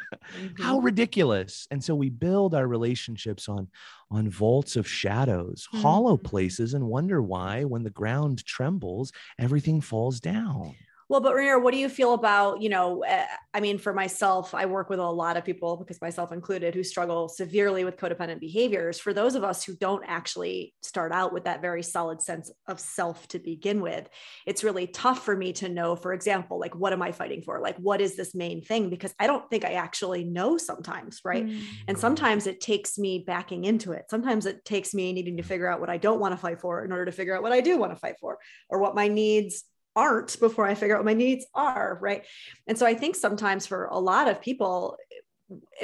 How 0.56 0.80
ridiculous. 0.80 1.68
And 1.72 1.84
so 1.84 1.96
we 1.96 2.10
build 2.10 2.54
our 2.56 2.68
relationships 2.68 3.50
on 3.50 3.70
on 4.10 4.30
vaults 4.30 4.76
of 4.76 4.88
shadows, 4.88 5.68
hollow 5.72 6.18
Mhm. 6.18 6.18
places, 6.18 6.74
and 6.74 6.88
wonder 6.88 7.22
why 7.22 7.64
when 7.64 7.84
the 7.84 7.90
ground 7.90 8.46
trembles, 8.46 9.12
everything 9.40 9.82
falls 9.82 10.20
down. 10.20 10.78
Well, 11.12 11.20
but 11.20 11.36
Rainier, 11.36 11.60
what 11.60 11.74
do 11.74 11.78
you 11.78 11.90
feel 11.90 12.14
about, 12.14 12.62
you 12.62 12.70
know, 12.70 13.04
uh, 13.04 13.26
I 13.54 13.60
mean, 13.60 13.80
for 13.80 13.92
myself, 13.92 14.56
I 14.56 14.66
work 14.66 14.90
with 14.90 15.00
a 15.00 15.04
lot 15.04 15.36
of 15.36 15.44
people, 15.44 15.76
because 15.76 16.00
myself 16.00 16.32
included, 16.32 16.74
who 16.74 16.86
struggle 16.86 17.28
severely 17.28 17.84
with 17.84 17.98
codependent 17.98 18.40
behaviors. 18.40 18.98
For 18.98 19.12
those 19.12 19.36
of 19.36 19.44
us 19.44 19.62
who 19.62 19.76
don't 19.76 20.06
actually 20.08 20.74
start 20.82 21.12
out 21.12 21.34
with 21.34 21.44
that 21.44 21.62
very 21.62 21.84
solid 21.84 22.22
sense 22.22 22.50
of 22.66 22.80
self 22.80 23.28
to 23.28 23.40
begin 23.40 23.82
with, 23.82 24.08
it's 24.48 24.64
really 24.64 24.88
tough 24.88 25.26
for 25.26 25.36
me 25.36 25.52
to 25.52 25.68
know, 25.68 25.98
for 25.98 26.14
example, 26.14 26.58
like, 26.58 26.76
what 26.76 26.94
am 26.94 27.02
I 27.02 27.12
fighting 27.12 27.42
for? 27.42 27.60
Like, 27.60 27.76
what 27.76 28.00
is 28.00 28.16
this 28.16 28.34
main 28.34 28.62
thing? 28.62 28.90
Because 28.90 29.14
I 29.20 29.28
don't 29.28 29.50
think 29.50 29.66
I 29.66 29.74
actually 29.74 30.24
know 30.24 30.56
sometimes, 30.56 31.20
right? 31.26 31.46
Mm-hmm. 31.46 31.62
And 31.90 32.00
sometimes 32.00 32.48
it 32.48 32.62
takes 32.62 32.98
me 32.98 33.26
backing 33.28 33.66
into 33.66 33.92
it. 33.92 34.06
Sometimes 34.10 34.46
it 34.46 34.64
takes 34.64 34.94
me 34.94 35.12
needing 35.12 35.36
to 35.36 35.44
figure 35.44 35.68
out 35.68 35.82
what 35.82 35.90
I 35.90 35.98
don't 35.98 36.22
want 36.22 36.32
to 36.32 36.38
fight 36.38 36.62
for 36.62 36.86
in 36.86 36.94
order 36.94 37.04
to 37.04 37.12
figure 37.12 37.36
out 37.36 37.44
what 37.44 37.52
I 37.52 37.60
do 37.60 37.78
want 37.78 37.92
to 37.92 38.00
fight 38.00 38.16
for 38.22 38.38
or 38.70 38.80
what 38.80 38.96
my 38.96 39.10
needs 39.10 39.66
aren't 39.96 40.40
before 40.40 40.66
I 40.66 40.76
figure 40.76 40.96
out 40.96 41.00
what 41.00 41.06
my 41.06 41.14
needs 41.14 41.46
are. 41.54 41.98
Right. 42.02 42.26
And 42.68 42.78
so 42.78 42.86
I 42.86 42.94
think 42.94 43.16
sometimes 43.16 43.66
for 43.66 43.86
a 43.86 44.00
lot 44.00 44.28
of 44.28 44.42
people, 44.42 44.98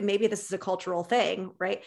maybe 0.01 0.27
this 0.27 0.45
is 0.45 0.53
a 0.53 0.57
cultural 0.57 1.03
thing, 1.03 1.51
right? 1.59 1.83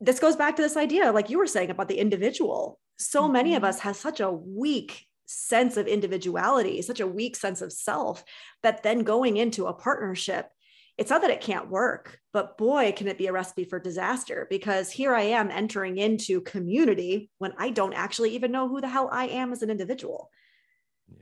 This 0.00 0.20
goes 0.20 0.36
back 0.36 0.56
to 0.56 0.62
this 0.62 0.76
idea, 0.76 1.12
like 1.12 1.30
you 1.30 1.38
were 1.38 1.46
saying 1.46 1.70
about 1.70 1.88
the 1.88 1.98
individual. 1.98 2.78
So 2.98 3.28
many 3.28 3.54
of 3.54 3.62
mm-hmm. 3.62 3.70
us 3.70 3.80
have 3.80 3.96
such 3.96 4.20
a 4.20 4.30
weak 4.30 5.06
sense 5.26 5.76
of 5.76 5.86
individuality, 5.86 6.82
such 6.82 7.00
a 7.00 7.06
weak 7.06 7.36
sense 7.36 7.62
of 7.62 7.72
self 7.72 8.24
that 8.62 8.82
then 8.82 9.00
going 9.00 9.36
into 9.36 9.66
a 9.66 9.72
partnership, 9.72 10.48
it's 10.96 11.10
not 11.10 11.22
that 11.22 11.30
it 11.30 11.40
can't 11.40 11.70
work, 11.70 12.20
but 12.32 12.56
boy, 12.56 12.92
can 12.96 13.08
it 13.08 13.18
be 13.18 13.26
a 13.26 13.32
recipe 13.32 13.64
for 13.64 13.80
disaster 13.80 14.46
because 14.48 14.90
here 14.90 15.14
I 15.14 15.22
am 15.22 15.50
entering 15.50 15.98
into 15.98 16.40
community 16.42 17.30
when 17.38 17.52
I 17.58 17.70
don't 17.70 17.94
actually 17.94 18.34
even 18.36 18.52
know 18.52 18.68
who 18.68 18.80
the 18.80 18.88
hell 18.88 19.08
I 19.10 19.26
am 19.26 19.52
as 19.52 19.62
an 19.62 19.70
individual. 19.70 20.30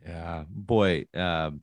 Yeah, 0.05 0.45
boy. 0.49 1.07
Um, 1.15 1.63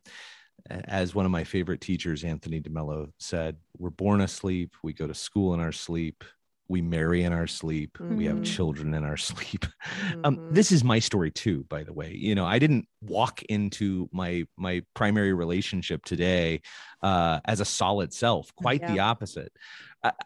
as 0.69 1.15
one 1.15 1.25
of 1.25 1.31
my 1.31 1.43
favorite 1.43 1.81
teachers, 1.81 2.23
Anthony 2.23 2.61
DeMello, 2.61 3.11
said, 3.19 3.57
"We're 3.77 3.89
born 3.89 4.21
asleep. 4.21 4.75
We 4.83 4.93
go 4.93 5.07
to 5.07 5.13
school 5.13 5.53
in 5.53 5.59
our 5.59 5.71
sleep. 5.71 6.23
We 6.69 6.81
marry 6.81 7.23
in 7.23 7.33
our 7.33 7.47
sleep. 7.47 7.97
Mm-hmm. 7.97 8.15
We 8.15 8.25
have 8.25 8.35
mm-hmm. 8.35 8.43
children 8.43 8.93
in 8.93 9.03
our 9.03 9.17
sleep." 9.29 9.65
Um, 9.65 9.71
mm-hmm. 9.71 10.25
Um, 10.25 10.53
this 10.53 10.71
is 10.71 10.83
my 10.83 10.99
story 10.99 11.31
too, 11.31 11.65
by 11.69 11.83
the 11.83 11.93
way. 11.93 12.13
You 12.13 12.35
know, 12.35 12.45
I 12.45 12.59
didn't 12.59 12.87
walk 13.01 13.41
into 13.43 14.09
my 14.13 14.45
my 14.57 14.83
primary 14.93 15.33
relationship 15.33 16.05
today 16.05 16.61
uh, 17.03 17.39
as 17.45 17.59
a 17.59 17.65
solid 17.65 18.13
self. 18.13 18.53
Quite 18.55 18.81
yeah. 18.81 18.93
the 18.93 18.99
opposite. 18.99 19.51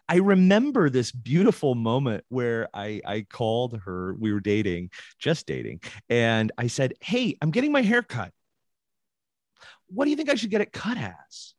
I, 0.08 0.16
remember 0.18 0.88
this 0.88 1.10
beautiful 1.10 1.74
moment 1.74 2.24
where 2.28 2.68
I, 2.72 3.00
I 3.04 3.26
called 3.28 3.80
her, 3.84 4.14
we 4.14 4.32
were 4.32 4.40
dating, 4.40 4.90
just 5.18 5.46
dating, 5.46 5.80
and 6.08 6.52
I 6.56 6.68
said, 6.68 6.94
Hey, 7.00 7.36
I'm 7.42 7.50
getting 7.50 7.72
my 7.72 7.82
hair 7.82 8.02
cut. 8.02 8.32
What 9.88 10.04
do 10.04 10.10
you 10.10 10.16
think 10.16 10.30
I 10.30 10.36
should 10.36 10.50
get 10.50 10.60
it 10.60 10.72
cut 10.72 10.96
as? 10.96 11.54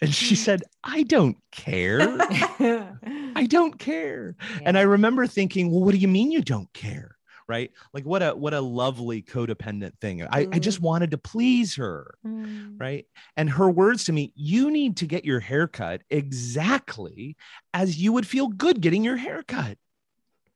And 0.00 0.14
she 0.14 0.34
said, 0.34 0.62
I 0.82 1.02
don't 1.04 1.36
care. 1.52 2.00
I 3.36 3.46
don't 3.48 3.78
care. 3.78 4.36
Yeah. 4.38 4.62
And 4.66 4.78
I 4.78 4.82
remember 4.82 5.26
thinking, 5.26 5.70
Well, 5.70 5.84
what 5.84 5.92
do 5.92 5.98
you 5.98 6.08
mean 6.08 6.30
you 6.30 6.42
don't 6.42 6.72
care? 6.72 7.14
right 7.48 7.70
like 7.92 8.04
what 8.04 8.22
a 8.22 8.34
what 8.34 8.54
a 8.54 8.60
lovely 8.60 9.22
codependent 9.22 9.92
thing 10.00 10.22
I, 10.22 10.46
mm. 10.46 10.54
I 10.54 10.58
just 10.58 10.80
mm. 10.80 10.84
wanted 10.84 11.10
to 11.10 11.18
please 11.18 11.76
her 11.76 12.14
mm. 12.26 12.80
right 12.80 13.06
and 13.36 13.50
her 13.50 13.68
words 13.68 14.04
to 14.04 14.12
me 14.12 14.32
you 14.34 14.70
need 14.70 14.96
to 14.98 15.06
get 15.06 15.24
your 15.24 15.40
haircut 15.40 16.02
exactly 16.10 17.36
as 17.72 17.98
you 17.98 18.12
would 18.12 18.26
feel 18.26 18.48
good 18.48 18.80
getting 18.80 19.04
your 19.04 19.16
haircut 19.16 19.76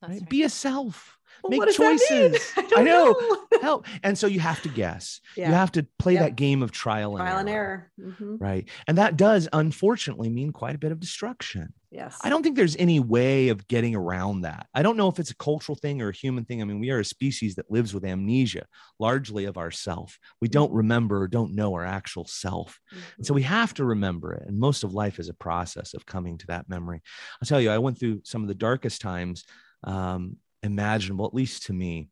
right? 0.02 0.10
right. 0.10 0.28
be 0.28 0.44
a 0.44 0.48
self 0.48 1.17
make 1.48 1.62
choices. 1.72 2.52
I, 2.56 2.68
I, 2.78 2.82
know. 2.82 3.12
know. 3.12 3.38
Help. 3.62 3.86
And 4.02 4.16
so 4.16 4.26
you 4.26 4.40
have 4.40 4.62
to 4.62 4.68
guess. 4.68 5.20
Yeah. 5.36 5.48
You 5.48 5.54
have 5.54 5.72
to 5.72 5.86
play 5.98 6.14
yep. 6.14 6.22
that 6.22 6.36
game 6.36 6.62
of 6.62 6.72
trial 6.72 7.16
and 7.16 7.20
trial 7.20 7.32
error. 7.32 7.40
and 7.40 7.48
error. 7.48 7.90
Mm-hmm. 8.00 8.36
Right. 8.36 8.68
And 8.86 8.98
that 8.98 9.16
does 9.16 9.48
unfortunately 9.52 10.28
mean 10.28 10.52
quite 10.52 10.74
a 10.74 10.78
bit 10.78 10.92
of 10.92 11.00
destruction. 11.00 11.72
Yes. 11.90 12.18
I 12.22 12.28
don't 12.28 12.42
think 12.42 12.56
there's 12.56 12.76
any 12.76 13.00
way 13.00 13.48
of 13.48 13.66
getting 13.66 13.94
around 13.94 14.42
that. 14.42 14.66
I 14.74 14.82
don't 14.82 14.98
know 14.98 15.08
if 15.08 15.18
it's 15.18 15.30
a 15.30 15.36
cultural 15.36 15.74
thing 15.74 16.02
or 16.02 16.10
a 16.10 16.14
human 16.14 16.44
thing. 16.44 16.60
I 16.60 16.66
mean, 16.66 16.80
we 16.80 16.90
are 16.90 17.00
a 17.00 17.04
species 17.04 17.54
that 17.54 17.70
lives 17.70 17.94
with 17.94 18.04
amnesia 18.04 18.66
largely 18.98 19.46
of 19.46 19.56
ourself. 19.56 20.18
We 20.40 20.48
don't 20.48 20.68
mm-hmm. 20.68 20.76
remember 20.76 21.22
or 21.22 21.28
don't 21.28 21.54
know 21.54 21.74
our 21.74 21.86
actual 21.86 22.26
self. 22.26 22.78
Mm-hmm. 22.92 23.04
And 23.18 23.26
so 23.26 23.32
we 23.32 23.42
mm-hmm. 23.42 23.54
have 23.54 23.74
to 23.74 23.84
remember 23.84 24.34
it. 24.34 24.44
And 24.46 24.58
most 24.58 24.84
of 24.84 24.92
life 24.92 25.18
is 25.18 25.30
a 25.30 25.34
process 25.34 25.94
of 25.94 26.04
coming 26.04 26.36
to 26.38 26.46
that 26.48 26.68
memory. 26.68 27.00
I'll 27.40 27.46
tell 27.46 27.60
you, 27.60 27.70
I 27.70 27.78
went 27.78 27.98
through 27.98 28.20
some 28.24 28.42
of 28.42 28.48
the 28.48 28.54
darkest 28.54 29.00
times 29.00 29.44
um, 29.84 30.36
imaginable, 30.62 31.26
at 31.26 31.34
least 31.34 31.66
to 31.66 31.72
me, 31.72 32.08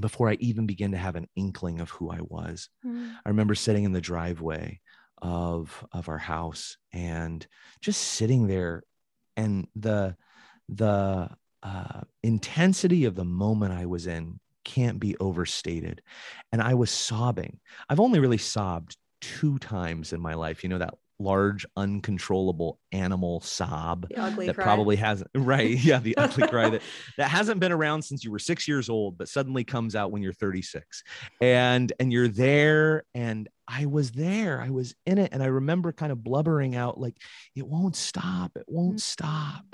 before 0.00 0.28
I 0.28 0.36
even 0.40 0.66
began 0.66 0.92
to 0.92 0.98
have 0.98 1.16
an 1.16 1.28
inkling 1.36 1.80
of 1.80 1.90
who 1.90 2.10
I 2.10 2.18
was. 2.20 2.68
Mm. 2.84 3.12
I 3.24 3.28
remember 3.28 3.54
sitting 3.54 3.84
in 3.84 3.92
the 3.92 4.00
driveway 4.00 4.80
of 5.22 5.84
of 5.92 6.10
our 6.10 6.18
house 6.18 6.76
and 6.92 7.46
just 7.80 8.02
sitting 8.02 8.46
there 8.46 8.82
and 9.36 9.66
the 9.74 10.16
the 10.68 11.30
uh, 11.62 12.00
intensity 12.22 13.06
of 13.06 13.14
the 13.14 13.24
moment 13.24 13.72
I 13.72 13.86
was 13.86 14.06
in 14.06 14.38
can't 14.64 15.00
be 15.00 15.16
overstated. 15.18 16.02
And 16.52 16.60
I 16.60 16.74
was 16.74 16.90
sobbing. 16.90 17.60
I've 17.88 18.00
only 18.00 18.18
really 18.18 18.38
sobbed 18.38 18.96
two 19.20 19.58
times 19.58 20.12
in 20.12 20.20
my 20.20 20.34
life. 20.34 20.62
You 20.62 20.68
know, 20.68 20.78
that 20.78 20.94
large 21.18 21.64
uncontrollable 21.76 22.78
animal 22.92 23.40
sob 23.40 24.06
that 24.46 24.54
cry. 24.54 24.64
probably 24.64 24.96
hasn't 24.96 25.30
right 25.34 25.82
yeah 25.82 25.98
the 25.98 26.16
ugly 26.16 26.46
cry 26.48 26.68
that 26.68 26.82
that 27.16 27.30
hasn't 27.30 27.58
been 27.58 27.72
around 27.72 28.02
since 28.02 28.22
you 28.22 28.30
were 28.30 28.38
6 28.38 28.68
years 28.68 28.88
old 28.88 29.16
but 29.16 29.28
suddenly 29.28 29.64
comes 29.64 29.96
out 29.96 30.10
when 30.10 30.22
you're 30.22 30.32
36 30.32 31.02
and 31.40 31.92
and 31.98 32.12
you're 32.12 32.28
there 32.28 33.04
and 33.14 33.48
I 33.68 33.86
was 33.86 34.12
there 34.12 34.60
I 34.60 34.70
was 34.70 34.94
in 35.06 35.18
it 35.18 35.30
and 35.32 35.42
I 35.42 35.46
remember 35.46 35.92
kind 35.92 36.12
of 36.12 36.22
blubbering 36.22 36.76
out 36.76 37.00
like 37.00 37.16
it 37.54 37.66
won't 37.66 37.96
stop 37.96 38.52
it 38.56 38.64
won't 38.68 38.90
mm-hmm. 38.90 38.98
stop 38.98 39.64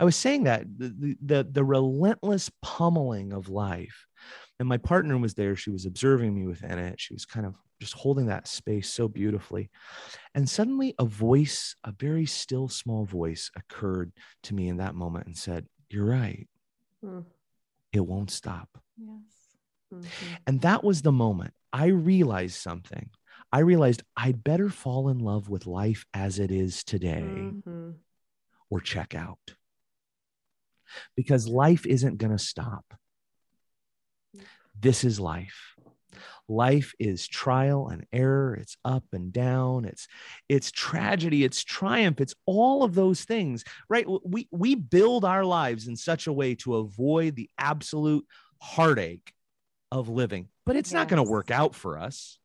I 0.00 0.04
was 0.04 0.16
saying 0.16 0.44
that 0.44 0.64
the, 0.76 1.16
the 1.24 1.44
the 1.44 1.64
relentless 1.64 2.50
pummeling 2.62 3.32
of 3.32 3.48
life 3.48 4.07
and 4.58 4.68
my 4.68 4.76
partner 4.76 5.16
was 5.18 5.34
there 5.34 5.56
she 5.56 5.70
was 5.70 5.86
observing 5.86 6.34
me 6.34 6.46
within 6.46 6.78
it 6.78 7.00
she 7.00 7.14
was 7.14 7.24
kind 7.24 7.46
of 7.46 7.54
just 7.80 7.94
holding 7.94 8.26
that 8.26 8.48
space 8.48 8.90
so 8.90 9.08
beautifully. 9.08 9.70
And 10.34 10.48
suddenly, 10.48 10.94
a 10.98 11.04
voice, 11.04 11.76
a 11.84 11.92
very 11.92 12.26
still, 12.26 12.68
small 12.68 13.04
voice, 13.04 13.50
occurred 13.56 14.12
to 14.44 14.54
me 14.54 14.68
in 14.68 14.78
that 14.78 14.94
moment 14.94 15.26
and 15.26 15.36
said, 15.36 15.66
You're 15.88 16.06
right. 16.06 16.48
Mm. 17.04 17.24
It 17.92 18.00
won't 18.00 18.30
stop. 18.30 18.68
Yes. 18.96 19.22
Mm-hmm. 19.94 20.34
And 20.46 20.60
that 20.62 20.84
was 20.84 21.02
the 21.02 21.12
moment 21.12 21.54
I 21.72 21.86
realized 21.86 22.56
something. 22.56 23.10
I 23.50 23.60
realized 23.60 24.02
I'd 24.16 24.44
better 24.44 24.68
fall 24.68 25.08
in 25.08 25.20
love 25.20 25.48
with 25.48 25.66
life 25.66 26.04
as 26.12 26.38
it 26.38 26.50
is 26.50 26.84
today 26.84 27.22
mm-hmm. 27.24 27.92
or 28.68 28.80
check 28.80 29.14
out 29.14 29.38
because 31.16 31.48
life 31.48 31.86
isn't 31.86 32.18
going 32.18 32.32
to 32.32 32.38
stop. 32.38 32.84
This 34.80 35.04
is 35.04 35.18
life. 35.18 35.74
Life 36.48 36.94
is 36.98 37.28
trial 37.28 37.88
and 37.88 38.06
error. 38.10 38.54
It's 38.54 38.76
up 38.84 39.04
and 39.12 39.32
down. 39.32 39.84
It's 39.84 40.08
it's 40.48 40.70
tragedy. 40.70 41.44
It's 41.44 41.62
triumph. 41.62 42.20
It's 42.20 42.34
all 42.46 42.82
of 42.82 42.94
those 42.94 43.24
things 43.24 43.64
right? 43.88 44.06
We 44.24 44.48
we 44.50 44.74
build 44.74 45.24
our 45.24 45.44
lives 45.44 45.88
in 45.88 45.96
such 45.96 46.26
a 46.26 46.32
way 46.32 46.54
to 46.56 46.76
avoid 46.76 47.36
the 47.36 47.50
absolute 47.58 48.26
heartache 48.60 49.32
of 49.92 50.08
living 50.08 50.48
but 50.66 50.76
it's 50.76 50.90
yes. 50.90 50.94
not 50.94 51.08
going 51.08 51.24
to 51.24 51.30
work 51.30 51.50
out 51.50 51.74
for 51.74 51.98
us. 51.98 52.38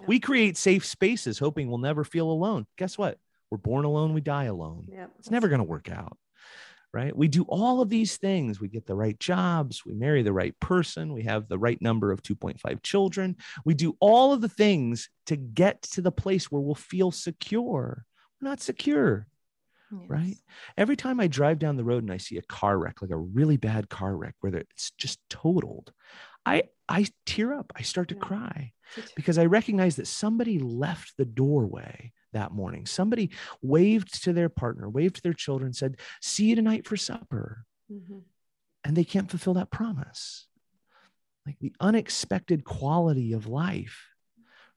No. 0.00 0.06
we 0.06 0.18
create 0.18 0.56
safe 0.56 0.84
spaces 0.84 1.38
hoping 1.38 1.68
we'll 1.68 1.78
never 1.78 2.04
feel 2.04 2.30
alone. 2.30 2.66
Guess 2.76 2.98
what? 2.98 3.18
We're 3.50 3.58
born 3.58 3.84
alone 3.84 4.14
we 4.14 4.20
die 4.20 4.44
alone. 4.44 4.88
Yep. 4.90 5.10
it's 5.18 5.30
never 5.30 5.48
going 5.48 5.60
to 5.60 5.64
work 5.64 5.90
out 5.90 6.16
right? 6.94 7.14
We 7.14 7.26
do 7.26 7.44
all 7.48 7.80
of 7.80 7.90
these 7.90 8.16
things. 8.16 8.60
We 8.60 8.68
get 8.68 8.86
the 8.86 8.94
right 8.94 9.18
jobs, 9.18 9.84
we 9.84 9.94
marry 9.94 10.22
the 10.22 10.32
right 10.32 10.58
person, 10.60 11.12
we 11.12 11.24
have 11.24 11.48
the 11.48 11.58
right 11.58 11.80
number 11.82 12.12
of 12.12 12.22
2.5 12.22 12.82
children. 12.82 13.36
We 13.64 13.74
do 13.74 13.96
all 13.98 14.32
of 14.32 14.40
the 14.40 14.48
things 14.48 15.10
to 15.26 15.36
get 15.36 15.82
to 15.82 16.00
the 16.00 16.12
place 16.12 16.50
where 16.50 16.62
we'll 16.62 16.76
feel 16.76 17.10
secure. 17.10 18.04
We're 18.40 18.48
not 18.48 18.60
secure. 18.60 19.26
Yes. 19.90 20.08
Right. 20.08 20.36
Every 20.76 20.96
time 20.96 21.20
I 21.20 21.26
drive 21.26 21.58
down 21.58 21.76
the 21.76 21.84
road 21.84 22.02
and 22.02 22.12
I 22.12 22.16
see 22.16 22.36
a 22.36 22.42
car 22.42 22.78
wreck, 22.78 23.02
like 23.02 23.10
a 23.10 23.16
really 23.16 23.56
bad 23.56 23.88
car 23.88 24.16
wreck 24.16 24.34
where 24.40 24.54
it's 24.54 24.92
just 24.92 25.18
totaled, 25.28 25.92
I 26.46 26.64
I 26.88 27.06
tear 27.26 27.54
up. 27.54 27.72
I 27.76 27.82
start 27.82 28.08
to 28.08 28.14
yeah. 28.14 28.20
cry 28.20 28.72
because 29.16 29.38
I 29.38 29.46
recognize 29.46 29.96
that 29.96 30.06
somebody 30.06 30.58
left 30.58 31.14
the 31.16 31.24
doorway 31.24 32.12
that 32.34 32.52
morning. 32.52 32.86
Somebody 32.86 33.30
waved 33.62 34.22
to 34.24 34.32
their 34.32 34.48
partner, 34.48 34.88
waved 34.88 35.16
to 35.16 35.22
their 35.22 35.32
children, 35.32 35.72
said, 35.72 35.96
See 36.20 36.46
you 36.46 36.56
tonight 36.56 36.86
for 36.86 36.96
supper. 36.96 37.64
Mm-hmm. 37.90 38.18
And 38.84 38.96
they 38.96 39.04
can't 39.04 39.30
fulfill 39.30 39.54
that 39.54 39.70
promise. 39.70 40.46
Like 41.46 41.58
the 41.58 41.72
unexpected 41.80 42.64
quality 42.64 43.32
of 43.32 43.46
life, 43.46 44.06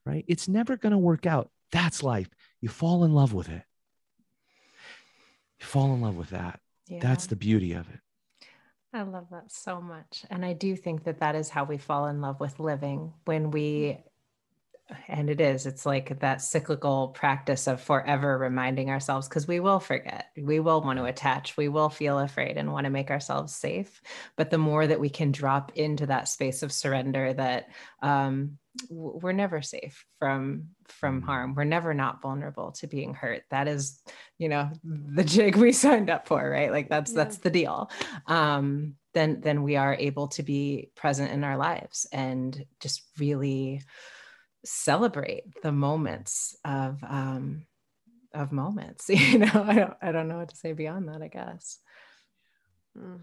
right? 0.05 0.25
It's 0.27 0.47
never 0.47 0.77
going 0.77 0.91
to 0.91 0.97
work 0.97 1.25
out. 1.25 1.49
That's 1.71 2.03
life. 2.03 2.29
You 2.61 2.69
fall 2.69 3.03
in 3.03 3.13
love 3.13 3.33
with 3.33 3.49
it. 3.49 3.63
You 5.59 5.65
fall 5.65 5.93
in 5.93 6.01
love 6.01 6.15
with 6.15 6.29
that. 6.31 6.59
Yeah. 6.87 6.99
That's 7.01 7.27
the 7.27 7.35
beauty 7.35 7.73
of 7.73 7.89
it. 7.89 7.99
I 8.93 9.01
love 9.03 9.27
that 9.31 9.51
so 9.51 9.81
much. 9.81 10.25
And 10.29 10.45
I 10.45 10.53
do 10.53 10.75
think 10.75 11.03
that 11.03 11.19
that 11.19 11.35
is 11.35 11.49
how 11.49 11.65
we 11.65 11.77
fall 11.77 12.07
in 12.07 12.21
love 12.21 12.39
with 12.39 12.59
living 12.59 13.13
when 13.25 13.51
we 13.51 13.97
and 15.07 15.29
it 15.29 15.41
is 15.41 15.65
it's 15.65 15.85
like 15.85 16.19
that 16.19 16.41
cyclical 16.41 17.09
practice 17.09 17.67
of 17.67 17.81
forever 17.81 18.37
reminding 18.37 18.89
ourselves 18.89 19.27
because 19.27 19.47
we 19.47 19.59
will 19.59 19.79
forget 19.79 20.27
we 20.37 20.59
will 20.59 20.81
want 20.81 20.97
to 20.97 21.05
attach 21.05 21.57
we 21.57 21.67
will 21.67 21.89
feel 21.89 22.19
afraid 22.19 22.57
and 22.57 22.71
want 22.71 22.85
to 22.85 22.89
make 22.89 23.11
ourselves 23.11 23.53
safe. 23.53 24.01
But 24.35 24.49
the 24.49 24.57
more 24.57 24.87
that 24.87 24.99
we 24.99 25.09
can 25.09 25.31
drop 25.31 25.73
into 25.75 26.05
that 26.05 26.27
space 26.27 26.63
of 26.63 26.71
surrender 26.71 27.33
that 27.33 27.69
um, 28.01 28.57
we're 28.89 29.31
never 29.31 29.61
safe 29.61 30.05
from 30.19 30.69
from 30.87 31.21
mm. 31.21 31.25
harm. 31.25 31.55
We're 31.55 31.63
never 31.63 31.93
not 31.93 32.21
vulnerable 32.21 32.71
to 32.73 32.87
being 32.87 33.13
hurt. 33.13 33.43
That 33.49 33.67
is 33.67 34.01
you 34.37 34.49
know 34.49 34.69
the 34.83 35.23
jig 35.23 35.55
we 35.55 35.71
signed 35.73 36.09
up 36.09 36.27
for 36.27 36.49
right? 36.49 36.71
Like 36.71 36.89
that's 36.89 37.11
yeah. 37.11 37.17
that's 37.17 37.37
the 37.37 37.49
deal. 37.49 37.91
Um 38.25 38.95
then 39.13 39.41
then 39.41 39.63
we 39.63 39.75
are 39.75 39.95
able 39.95 40.27
to 40.29 40.43
be 40.43 40.91
present 40.95 41.31
in 41.31 41.43
our 41.43 41.57
lives 41.57 42.07
and 42.11 42.65
just 42.79 43.01
really 43.17 43.81
celebrate 44.67 45.43
the 45.63 45.71
moments 45.71 46.55
of 46.65 47.03
um, 47.03 47.65
of 48.33 48.51
moments. 48.51 49.09
You 49.09 49.39
know, 49.39 49.63
I 49.65 49.73
don't 49.73 49.93
I 50.01 50.11
don't 50.11 50.27
know 50.27 50.37
what 50.37 50.49
to 50.49 50.55
say 50.55 50.73
beyond 50.73 51.09
that. 51.09 51.21
I 51.21 51.27
guess. 51.27 51.79
Mm. 52.97 53.21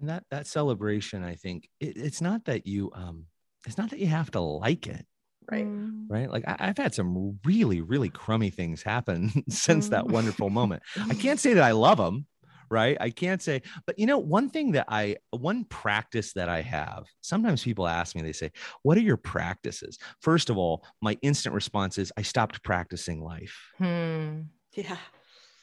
And 0.00 0.08
that 0.08 0.24
that 0.30 0.46
celebration, 0.46 1.22
I 1.24 1.34
think, 1.34 1.68
it, 1.80 1.96
it's 1.96 2.20
not 2.20 2.46
that 2.46 2.66
you 2.66 2.90
um, 2.94 3.26
it's 3.66 3.78
not 3.78 3.90
that 3.90 3.98
you 3.98 4.06
have 4.06 4.30
to 4.32 4.40
like 4.40 4.86
it, 4.86 5.06
right? 5.50 5.66
Mm. 5.66 6.06
Right. 6.08 6.30
Like 6.30 6.44
I, 6.46 6.66
have 6.66 6.78
had 6.78 6.94
some 6.94 7.38
really 7.44 7.80
really 7.80 8.10
crummy 8.10 8.50
things 8.50 8.82
happen 8.82 9.30
since 9.48 9.88
mm. 9.88 9.90
that 9.90 10.08
wonderful 10.08 10.50
moment. 10.50 10.82
I 11.08 11.14
can't 11.14 11.40
say 11.40 11.54
that 11.54 11.64
I 11.64 11.72
love 11.72 11.98
them 11.98 12.26
right? 12.74 12.96
I 13.00 13.10
can't 13.10 13.40
say, 13.40 13.62
but 13.86 13.96
you 13.98 14.06
know, 14.06 14.18
one 14.18 14.50
thing 14.50 14.72
that 14.72 14.86
I, 14.88 15.16
one 15.30 15.64
practice 15.64 16.32
that 16.32 16.48
I 16.48 16.60
have, 16.62 17.04
sometimes 17.20 17.62
people 17.62 17.86
ask 17.86 18.16
me, 18.16 18.22
they 18.22 18.32
say, 18.32 18.50
What 18.82 18.98
are 18.98 19.02
your 19.02 19.16
practices? 19.16 19.96
First 20.20 20.50
of 20.50 20.58
all, 20.58 20.84
my 21.00 21.16
instant 21.22 21.54
response 21.54 21.98
is, 21.98 22.12
I 22.18 22.22
stopped 22.22 22.64
practicing 22.64 23.22
life. 23.22 23.56
Hmm. 23.78 24.40
Yeah. 24.72 24.96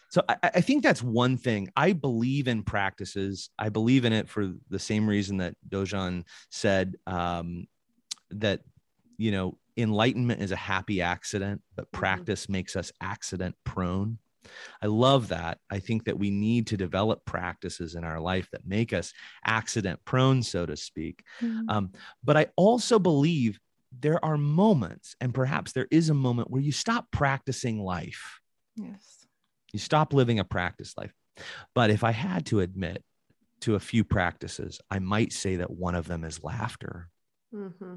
So 0.10 0.24
I, 0.28 0.38
I, 0.42 0.62
think 0.62 0.84
that's 0.84 1.04
one 1.04 1.38
thing. 1.38 1.70
I 1.76 1.94
believe 1.94 2.48
in 2.48 2.64
practices. 2.64 3.50
I 3.60 3.70
believe 3.70 4.06
in 4.06 4.14
it 4.14 4.30
for 4.30 4.54
the 4.70 4.80
same 4.80 5.08
reason 5.08 5.38
that 5.38 5.56
Dogen 5.68 6.24
said 6.50 6.96
um, 7.08 7.66
that, 8.32 8.62
you 9.18 9.32
know, 9.32 9.58
enlightenment 9.78 10.42
is 10.42 10.52
a 10.52 10.58
happy 10.58 11.02
accident, 11.02 11.62
but 11.76 11.86
mm-hmm. 11.86 12.00
practice 12.00 12.44
mm-hmm. 12.44 12.54
makes 12.54 12.76
us 12.76 12.92
accident 13.02 13.56
prone. 13.66 14.18
I 14.82 14.88
love 14.88 15.30
that. 15.30 15.60
I 15.70 15.80
think 15.80 16.06
that 16.06 16.18
we 16.18 16.32
need 16.32 16.68
to 16.68 16.78
develop 16.78 17.26
practices 17.26 17.96
in 17.96 18.04
our 18.04 18.20
life 18.20 18.50
that 18.52 18.66
make 18.66 18.94
us 18.94 19.14
accident 19.46 20.00
prone, 20.06 20.44
so 20.44 20.66
to 20.66 20.76
speak. 20.76 21.24
Mm-hmm. 21.42 21.70
Um, 21.70 21.92
but 22.24 22.38
I 22.38 22.48
also 22.56 23.00
believe 23.00 23.60
there 24.00 24.24
are 24.24 24.38
moments, 24.38 25.16
and 25.20 25.34
perhaps 25.34 25.74
there 25.74 25.88
is 25.92 26.10
a 26.10 26.14
moment 26.14 26.50
where 26.50 26.62
you 26.62 26.72
stop 26.72 27.12
practicing 27.12 27.80
life. 27.80 28.40
Yes. 28.76 29.28
You 29.74 29.80
stop 29.80 30.14
living 30.14 30.40
a 30.40 30.44
practice 30.44 30.94
life. 30.98 31.14
But 31.76 31.90
if 31.90 32.04
I 32.04 32.12
had 32.12 32.46
to 32.48 32.60
admit 32.60 33.04
to 33.62 33.76
a 33.76 33.80
few 33.80 34.04
practices, 34.04 34.80
I 34.90 35.00
might 35.00 35.34
say 35.34 35.58
that 35.58 35.72
one 35.72 35.96
of 35.96 36.08
them 36.08 36.24
is 36.24 36.44
laughter. 36.44 37.10
Mm-hmm. 37.54 37.96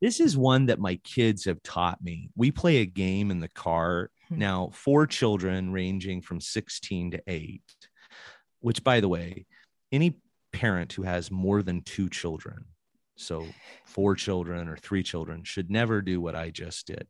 This 0.00 0.20
is 0.20 0.36
one 0.36 0.66
that 0.66 0.78
my 0.78 0.96
kids 1.04 1.44
have 1.44 1.62
taught 1.62 2.02
me. 2.02 2.30
We 2.36 2.50
play 2.50 2.78
a 2.78 2.86
game 2.86 3.30
in 3.30 3.40
the 3.40 3.48
car. 3.48 4.10
Now, 4.30 4.70
four 4.72 5.06
children 5.06 5.72
ranging 5.72 6.22
from 6.22 6.40
16 6.40 7.12
to 7.12 7.22
eight, 7.26 7.62
which, 8.60 8.84
by 8.84 9.00
the 9.00 9.08
way, 9.08 9.46
any 9.90 10.16
parent 10.52 10.92
who 10.92 11.02
has 11.02 11.30
more 11.30 11.62
than 11.62 11.82
two 11.82 12.08
children, 12.08 12.66
so 13.16 13.44
four 13.84 14.14
children 14.14 14.68
or 14.68 14.76
three 14.76 15.02
children, 15.02 15.42
should 15.42 15.70
never 15.70 16.00
do 16.00 16.20
what 16.20 16.36
I 16.36 16.50
just 16.50 16.86
did. 16.86 17.06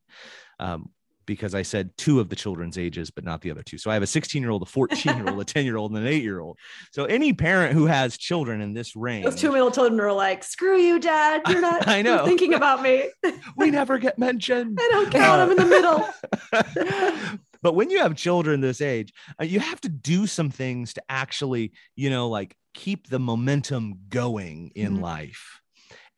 Um, 0.59 0.91
because 1.31 1.55
I 1.55 1.63
said 1.63 1.97
two 1.97 2.19
of 2.19 2.29
the 2.29 2.35
children's 2.35 2.77
ages, 2.77 3.09
but 3.09 3.23
not 3.23 3.41
the 3.41 3.53
other 3.53 3.63
two. 3.63 3.79
So 3.79 3.89
I 3.89 3.95
have 3.95 4.03
a 4.03 4.07
16 4.09 4.43
year 4.43 4.51
old, 4.51 4.63
a 4.63 4.67
14 4.67 5.17
year 5.17 5.29
old, 5.29 5.41
a 5.41 5.45
10 5.47 5.65
year 5.65 5.77
old, 5.77 5.93
and 5.93 6.01
an 6.01 6.07
eight 6.09 6.25
year 6.25 6.41
old. 6.41 6.59
So 6.91 7.05
any 7.05 7.33
parent 7.33 7.73
who 7.73 7.87
has 7.87 8.19
children 8.19 8.61
in 8.61 8.75
this 8.75 8.97
range, 8.97 9.27
those 9.27 9.37
two 9.37 9.53
little 9.53 9.71
children 9.71 10.01
are 10.01 10.13
like, 10.13 10.43
"Screw 10.43 10.77
you, 10.77 10.99
Dad! 10.99 11.43
You're 11.47 11.61
not. 11.71 11.87
I 11.87 12.03
know. 12.03 12.25
thinking 12.25 12.55
about 12.55 12.83
me. 12.83 13.11
we 13.57 13.71
never 13.71 13.99
get 13.99 14.19
mentioned. 14.19 14.77
I 14.81 14.89
don't 14.91 15.13
count. 15.13 15.41
Uh, 15.41 15.45
I'm 15.45 15.51
in 15.53 15.57
the 15.57 15.67
middle." 15.67 17.39
but 17.63 17.77
when 17.77 17.91
you 17.91 18.01
have 18.01 18.17
children 18.17 18.61
this 18.61 18.81
age, 18.81 19.13
uh, 19.41 19.45
you 19.45 19.61
have 19.61 19.81
to 19.83 19.89
do 19.89 20.27
some 20.27 20.51
things 20.51 20.95
to 20.95 21.03
actually, 21.09 21.71
you 21.95 22.11
know, 22.11 22.29
like 22.29 22.57
keep 22.75 23.09
the 23.09 23.21
momentum 23.21 24.01
going 24.09 24.73
in 24.75 24.95
mm-hmm. 24.95 25.05
life. 25.05 25.60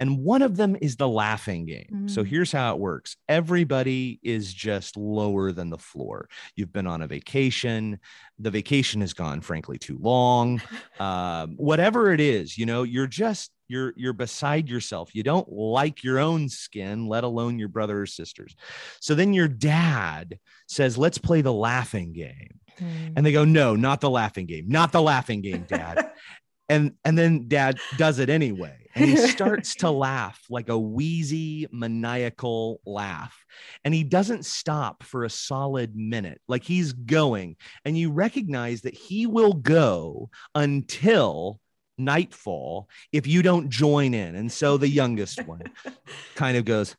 And 0.02 0.18
one 0.18 0.42
of 0.42 0.56
them 0.56 0.76
is 0.80 0.96
the 0.96 1.08
laughing 1.08 1.64
game. 1.64 1.86
Mm-hmm. 1.92 2.08
So 2.08 2.24
mm. 2.24 2.26
here's 2.26 2.50
how 2.50 2.74
it 2.74 2.80
works 2.80 3.16
everybody 3.28 4.18
is 4.24 4.52
just 4.52 4.96
lower 4.96 5.52
than 5.52 5.70
the 5.70 5.78
floor. 5.78 6.28
You've 6.56 6.72
been 6.72 6.88
on 6.88 7.02
a 7.02 7.06
vacation, 7.06 8.00
the 8.36 8.50
vacation 8.50 9.00
has 9.02 9.14
gone, 9.14 9.40
frankly, 9.40 9.78
too 9.78 9.98
long. 10.00 10.60
Um, 11.00 11.56
whatever 11.56 12.12
it 12.12 12.20
is, 12.20 12.56
you 12.56 12.64
know, 12.64 12.84
you're 12.84 13.08
just 13.08 13.50
you're 13.66 13.92
you're 13.96 14.12
beside 14.12 14.68
yourself 14.68 15.14
you 15.14 15.22
don't 15.22 15.50
like 15.50 16.04
your 16.04 16.18
own 16.18 16.48
skin 16.48 17.06
let 17.06 17.24
alone 17.24 17.58
your 17.58 17.68
brother 17.68 18.02
or 18.02 18.06
sisters 18.06 18.54
so 19.00 19.14
then 19.14 19.32
your 19.32 19.48
dad 19.48 20.38
says 20.68 20.98
let's 20.98 21.18
play 21.18 21.40
the 21.40 21.52
laughing 21.52 22.12
game 22.12 22.60
mm. 22.78 23.12
and 23.16 23.24
they 23.24 23.32
go 23.32 23.44
no 23.44 23.74
not 23.74 24.00
the 24.00 24.10
laughing 24.10 24.46
game 24.46 24.66
not 24.68 24.92
the 24.92 25.02
laughing 25.02 25.40
game 25.40 25.62
dad 25.68 26.10
and 26.68 26.92
and 27.04 27.18
then 27.18 27.48
dad 27.48 27.78
does 27.96 28.18
it 28.18 28.28
anyway 28.28 28.81
and 28.94 29.10
he 29.10 29.16
starts 29.28 29.76
to 29.76 29.90
laugh 29.90 30.40
like 30.50 30.68
a 30.68 30.78
wheezy 30.78 31.66
maniacal 31.72 32.80
laugh. 32.86 33.36
And 33.84 33.94
he 33.94 34.04
doesn't 34.04 34.44
stop 34.44 35.02
for 35.02 35.24
a 35.24 35.30
solid 35.30 35.96
minute. 35.96 36.40
Like 36.48 36.64
he's 36.64 36.92
going 36.92 37.56
and 37.84 37.96
you 37.96 38.10
recognize 38.10 38.82
that 38.82 38.94
he 38.94 39.26
will 39.26 39.54
go 39.54 40.30
until 40.54 41.60
nightfall 41.98 42.88
if 43.12 43.26
you 43.26 43.42
don't 43.42 43.68
join 43.68 44.14
in. 44.14 44.34
And 44.34 44.50
so 44.50 44.76
the 44.76 44.88
youngest 44.88 45.46
one 45.46 45.62
kind 46.34 46.56
of 46.56 46.64
goes 46.64 46.96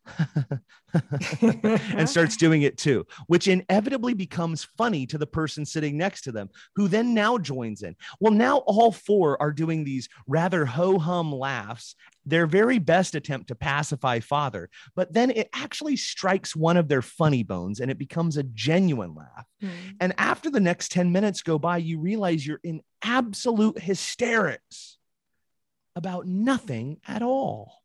and 1.72 2.10
starts 2.10 2.38
doing 2.38 2.62
it 2.62 2.78
too, 2.78 3.06
which 3.28 3.48
inevitably 3.48 4.14
becomes 4.14 4.68
funny 4.78 5.06
to 5.08 5.18
the 5.18 5.28
person 5.28 5.66
sitting 5.66 5.98
next 5.98 6.22
to 6.22 6.32
them, 6.32 6.50
who 6.76 6.88
then 6.88 7.14
now 7.14 7.38
joins 7.38 7.84
in. 7.84 7.96
Well, 8.20 8.34
now 8.34 8.58
all 8.60 8.92
four 8.92 9.42
are 9.42 9.52
doing 9.52 9.84
these 9.84 10.10
rather 10.28 10.66
ho 10.66 11.00
hum 11.00 11.34
laughs, 11.34 11.96
their 12.26 12.48
very 12.48 12.80
best 12.80 13.16
attempt 13.16 13.48
to 13.48 13.56
pacify 13.56 14.20
father, 14.20 14.70
but 14.96 15.14
then 15.14 15.32
it 15.32 15.50
actually 15.54 15.96
strikes 15.96 16.56
one 16.56 16.78
of 16.78 16.88
their 16.88 17.02
funny 17.02 17.44
bones 17.44 17.80
and 17.80 17.92
it 17.92 17.98
becomes 17.98 18.38
a 18.38 18.44
genuine 18.44 19.14
laugh. 19.16 19.46
Mm. 19.62 19.70
And 20.00 20.14
after 20.18 20.50
the 20.50 20.60
next 20.60 20.92
10 20.92 21.12
minutes 21.12 21.42
go 21.42 21.60
by, 21.60 21.78
you 21.78 22.00
realize 22.00 22.46
you're 22.46 22.60
in 22.64 22.82
absolute 23.04 23.80
hysterics 23.80 24.98
about 25.96 26.26
nothing 26.26 26.98
at 27.08 27.22
all. 27.22 27.84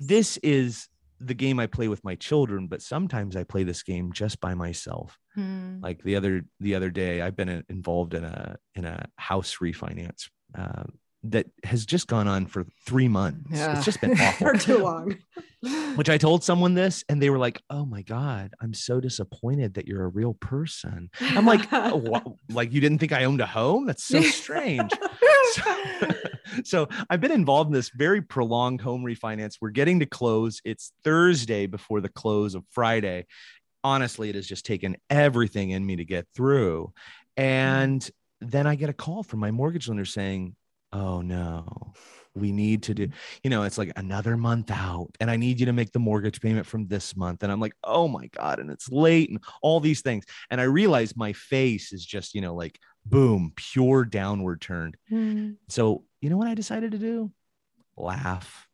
This 0.00 0.36
is 0.38 0.88
the 1.20 1.34
game 1.34 1.58
I 1.58 1.66
play 1.66 1.88
with 1.88 2.04
my 2.04 2.14
children, 2.14 2.68
but 2.68 2.82
sometimes 2.82 3.34
I 3.34 3.44
play 3.44 3.64
this 3.64 3.82
game 3.82 4.12
just 4.12 4.40
by 4.40 4.54
myself. 4.54 5.18
Hmm. 5.34 5.80
Like 5.82 6.02
the 6.02 6.16
other 6.16 6.44
the 6.60 6.74
other 6.74 6.90
day, 6.90 7.22
I've 7.22 7.36
been 7.36 7.64
involved 7.68 8.14
in 8.14 8.24
a 8.24 8.56
in 8.74 8.84
a 8.84 9.06
house 9.16 9.56
refinance 9.60 10.28
uh, 10.56 10.84
that 11.24 11.46
has 11.64 11.84
just 11.84 12.06
gone 12.06 12.28
on 12.28 12.46
for 12.46 12.64
three 12.86 13.08
months. 13.08 13.50
Yeah. 13.50 13.76
It's 13.76 13.84
just 13.84 14.00
been 14.00 14.12
awful. 14.20 14.48
for 14.48 14.54
too 14.54 14.78
long. 14.78 15.16
Which 15.96 16.08
I 16.08 16.18
told 16.18 16.44
someone 16.44 16.74
this, 16.74 17.04
and 17.08 17.20
they 17.20 17.30
were 17.30 17.38
like, 17.38 17.60
"Oh 17.68 17.84
my 17.84 18.02
god, 18.02 18.52
I'm 18.60 18.72
so 18.72 19.00
disappointed 19.00 19.74
that 19.74 19.88
you're 19.88 20.04
a 20.04 20.08
real 20.08 20.34
person." 20.34 21.10
I'm 21.20 21.46
like, 21.46 21.66
oh, 21.72 22.36
"Like 22.48 22.72
you 22.72 22.80
didn't 22.80 22.98
think 22.98 23.12
I 23.12 23.24
owned 23.24 23.40
a 23.40 23.46
home? 23.46 23.86
That's 23.86 24.04
so 24.04 24.20
strange." 24.22 24.92
so, 25.52 25.86
so 26.62 26.88
I've 27.10 27.20
been 27.20 27.32
involved 27.32 27.68
in 27.68 27.74
this 27.74 27.90
very 27.90 28.22
prolonged 28.22 28.80
home 28.80 29.02
refinance. 29.02 29.54
We're 29.60 29.70
getting 29.70 29.98
to 29.98 30.06
close. 30.06 30.60
It's 30.64 30.92
Thursday 31.02 31.66
before 31.66 32.00
the 32.00 32.08
close 32.08 32.54
of 32.54 32.64
Friday. 32.70 33.26
Honestly, 33.82 34.28
it 34.28 34.36
has 34.36 34.46
just 34.46 34.64
taken 34.64 34.96
everything 35.10 35.70
in 35.70 35.84
me 35.84 35.96
to 35.96 36.04
get 36.04 36.26
through. 36.36 36.92
Mm-hmm. 37.36 37.42
And 37.42 38.10
then 38.40 38.68
I 38.68 38.76
get 38.76 38.90
a 38.90 38.94
call 38.94 39.24
from 39.24 39.40
my 39.40 39.50
mortgage 39.50 39.88
lender 39.88 40.04
saying, 40.04 40.54
Oh 40.92 41.20
no, 41.20 41.92
we 42.34 42.52
need 42.52 42.84
to 42.84 42.94
do, 42.94 43.08
you 43.42 43.50
know, 43.50 43.64
it's 43.64 43.78
like 43.78 43.92
another 43.96 44.36
month 44.36 44.70
out 44.70 45.10
and 45.20 45.30
I 45.30 45.36
need 45.36 45.60
you 45.60 45.66
to 45.66 45.72
make 45.72 45.92
the 45.92 45.98
mortgage 45.98 46.40
payment 46.40 46.66
from 46.66 46.86
this 46.86 47.16
month. 47.16 47.42
And 47.42 47.52
I'm 47.52 47.60
like, 47.60 47.74
oh 47.84 48.08
my 48.08 48.28
God, 48.28 48.58
and 48.58 48.70
it's 48.70 48.90
late 48.90 49.28
and 49.28 49.38
all 49.60 49.80
these 49.80 50.00
things. 50.00 50.24
And 50.50 50.60
I 50.60 50.64
realize 50.64 51.16
my 51.16 51.32
face 51.32 51.92
is 51.92 52.04
just, 52.04 52.34
you 52.34 52.40
know, 52.40 52.54
like 52.54 52.78
boom, 53.04 53.52
pure 53.56 54.04
downward 54.04 54.60
turned. 54.60 54.96
Mm. 55.10 55.56
So, 55.68 56.04
you 56.20 56.30
know 56.30 56.36
what 56.36 56.48
I 56.48 56.54
decided 56.54 56.92
to 56.92 56.98
do? 56.98 57.32
Laugh. 57.96 58.66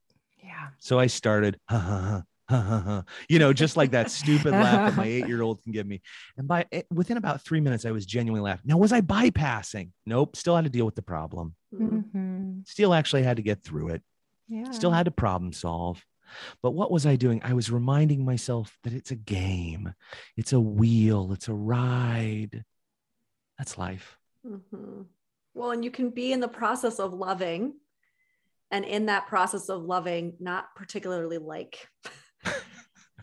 Yeah. 0.42 0.68
So 0.78 0.98
I 0.98 1.06
started, 1.06 1.58
ha, 1.68 1.78
ha, 1.78 2.00
ha, 2.00 2.22
you 3.28 3.38
know, 3.38 3.52
just 3.52 3.76
like 3.76 3.92
that 3.92 4.10
stupid 4.10 4.52
laugh 4.52 4.90
that 4.90 4.96
my 4.96 5.04
eight 5.06 5.26
year 5.26 5.42
old 5.42 5.62
can 5.62 5.72
give 5.72 5.86
me. 5.86 6.00
And 6.36 6.46
by 6.46 6.66
eh, 6.72 6.82
within 6.92 7.16
about 7.16 7.42
three 7.42 7.60
minutes, 7.60 7.84
I 7.84 7.90
was 7.90 8.06
genuinely 8.06 8.44
laughing. 8.44 8.64
Now, 8.66 8.78
was 8.78 8.92
I 8.92 9.00
bypassing? 9.00 9.90
Nope. 10.06 10.36
Still 10.36 10.56
had 10.56 10.64
to 10.64 10.70
deal 10.70 10.86
with 10.86 10.94
the 10.94 11.02
problem. 11.02 11.54
Mm-hmm. 11.74 12.60
Still 12.66 12.94
actually 12.94 13.22
had 13.22 13.36
to 13.36 13.42
get 13.42 13.62
through 13.62 13.90
it. 13.90 14.02
Yeah. 14.48 14.70
Still 14.70 14.90
had 14.90 15.06
to 15.06 15.10
problem 15.10 15.52
solve. 15.52 16.04
But 16.62 16.72
what 16.72 16.90
was 16.90 17.06
I 17.06 17.16
doing? 17.16 17.40
I 17.44 17.54
was 17.54 17.70
reminding 17.70 18.24
myself 18.24 18.76
that 18.84 18.92
it's 18.92 19.10
a 19.10 19.16
game, 19.16 19.94
it's 20.36 20.52
a 20.52 20.60
wheel, 20.60 21.32
it's 21.32 21.48
a 21.48 21.54
ride. 21.54 22.64
That's 23.58 23.78
life. 23.78 24.18
Mm-hmm. 24.46 25.02
Well, 25.54 25.70
and 25.70 25.84
you 25.84 25.90
can 25.90 26.10
be 26.10 26.32
in 26.32 26.40
the 26.40 26.48
process 26.48 26.98
of 26.98 27.12
loving, 27.12 27.74
and 28.70 28.84
in 28.84 29.06
that 29.06 29.28
process 29.28 29.68
of 29.68 29.82
loving, 29.82 30.34
not 30.40 30.74
particularly 30.74 31.38
like. 31.38 31.86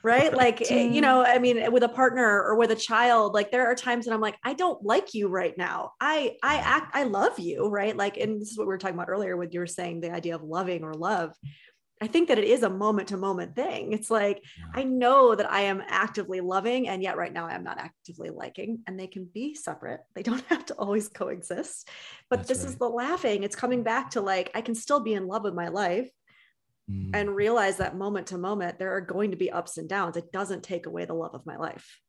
right 0.03 0.33
like 0.33 0.71
eh, 0.71 0.83
you 0.83 1.01
know 1.01 1.23
i 1.23 1.37
mean 1.37 1.71
with 1.71 1.83
a 1.83 1.89
partner 1.89 2.43
or 2.43 2.55
with 2.55 2.71
a 2.71 2.75
child 2.75 3.33
like 3.33 3.51
there 3.51 3.67
are 3.67 3.75
times 3.75 4.05
that 4.05 4.13
i'm 4.13 4.21
like 4.21 4.37
i 4.43 4.53
don't 4.53 4.83
like 4.83 5.13
you 5.13 5.27
right 5.27 5.57
now 5.57 5.91
i 5.99 6.35
i 6.43 6.55
act 6.55 6.95
i 6.95 7.03
love 7.03 7.37
you 7.39 7.67
right 7.67 7.95
like 7.95 8.17
and 8.17 8.41
this 8.41 8.51
is 8.51 8.57
what 8.57 8.65
we 8.65 8.73
were 8.73 8.77
talking 8.77 8.95
about 8.95 9.09
earlier 9.09 9.37
with 9.37 9.53
you 9.53 9.59
were 9.59 9.67
saying 9.67 10.01
the 10.01 10.11
idea 10.11 10.35
of 10.35 10.43
loving 10.43 10.83
or 10.83 10.93
love 10.93 11.33
I 12.03 12.07
think 12.07 12.29
that 12.29 12.39
it 12.39 12.45
is 12.45 12.63
a 12.63 12.69
moment 12.69 13.09
to 13.09 13.17
moment 13.17 13.55
thing. 13.55 13.93
It's 13.93 14.09
like. 14.09 14.43
I 14.73 14.83
know 14.83 15.35
that 15.35 15.51
I 15.51 15.61
am 15.61 15.83
actively 15.87 16.41
loving, 16.41 16.87
and 16.87 17.03
yet 17.03 17.15
right 17.15 17.31
now 17.31 17.47
I 17.47 17.53
am 17.53 17.63
not 17.63 17.77
actively 17.77 18.31
liking, 18.31 18.79
and 18.87 18.99
they 18.99 19.05
can 19.05 19.25
be 19.31 19.53
separate. 19.53 20.01
They 20.15 20.23
don't 20.23 20.43
have 20.49 20.65
to 20.67 20.73
always 20.73 21.09
coexist. 21.09 21.87
But 22.29 22.37
That's 22.37 22.49
this 22.49 22.59
right. 22.59 22.69
is 22.69 22.75
the 22.77 22.89
laughing. 22.89 23.43
It's 23.43 23.55
coming 23.55 23.83
back 23.83 24.11
to 24.11 24.21
like, 24.21 24.49
I 24.55 24.61
can 24.61 24.73
still 24.73 25.01
be 25.01 25.13
in 25.13 25.27
love 25.27 25.43
with 25.43 25.53
my 25.53 25.67
life 25.67 26.09
mm. 26.91 27.09
and 27.13 27.35
realize 27.35 27.77
that 27.77 27.95
moment 27.95 28.27
to 28.27 28.37
moment, 28.37 28.79
there 28.79 28.95
are 28.95 29.01
going 29.01 29.31
to 29.31 29.37
be 29.37 29.51
ups 29.51 29.77
and 29.77 29.87
downs. 29.87 30.17
It 30.17 30.31
doesn't 30.31 30.63
take 30.63 30.85
away 30.85 31.05
the 31.05 31.13
love 31.13 31.33
of 31.33 31.45
my 31.45 31.57
life. 31.57 31.99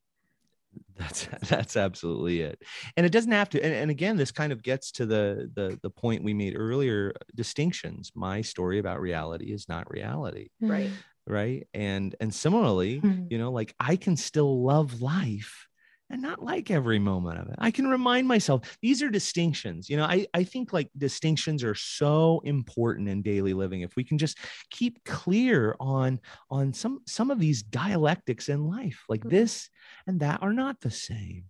That's 0.96 1.28
that's 1.48 1.76
absolutely 1.76 2.40
it. 2.40 2.62
And 2.96 3.06
it 3.06 3.12
doesn't 3.12 3.32
have 3.32 3.50
to. 3.50 3.64
And, 3.64 3.74
and 3.74 3.90
again, 3.90 4.16
this 4.16 4.32
kind 4.32 4.52
of 4.52 4.62
gets 4.62 4.92
to 4.92 5.06
the 5.06 5.50
the 5.54 5.78
the 5.82 5.90
point 5.90 6.24
we 6.24 6.34
made 6.34 6.56
earlier: 6.56 7.12
distinctions. 7.34 8.12
My 8.14 8.42
story 8.42 8.78
about 8.78 9.00
reality 9.00 9.52
is 9.52 9.68
not 9.68 9.90
reality. 9.90 10.48
Right. 10.60 10.90
Right. 11.26 11.68
And 11.72 12.14
and 12.20 12.34
similarly, 12.34 13.00
mm-hmm. 13.00 13.26
you 13.30 13.38
know, 13.38 13.52
like 13.52 13.74
I 13.78 13.96
can 13.96 14.16
still 14.16 14.62
love 14.62 15.00
life 15.00 15.68
and 16.12 16.20
not 16.20 16.44
like 16.44 16.70
every 16.70 16.98
moment 16.98 17.40
of 17.40 17.48
it. 17.48 17.54
I 17.58 17.70
can 17.70 17.88
remind 17.88 18.28
myself 18.28 18.76
these 18.82 19.02
are 19.02 19.08
distinctions. 19.08 19.88
You 19.88 19.96
know, 19.96 20.04
I, 20.04 20.26
I 20.34 20.44
think 20.44 20.72
like 20.72 20.90
distinctions 20.96 21.64
are 21.64 21.74
so 21.74 22.42
important 22.44 23.08
in 23.08 23.22
daily 23.22 23.54
living. 23.54 23.80
If 23.80 23.96
we 23.96 24.04
can 24.04 24.18
just 24.18 24.38
keep 24.70 25.02
clear 25.04 25.74
on 25.80 26.20
on 26.50 26.74
some 26.74 27.00
some 27.06 27.30
of 27.30 27.40
these 27.40 27.62
dialectics 27.62 28.50
in 28.50 28.68
life, 28.68 29.02
like 29.08 29.20
mm-hmm. 29.20 29.30
this 29.30 29.70
and 30.06 30.20
that 30.20 30.42
are 30.42 30.52
not 30.52 30.80
the 30.82 30.90
same, 30.90 31.44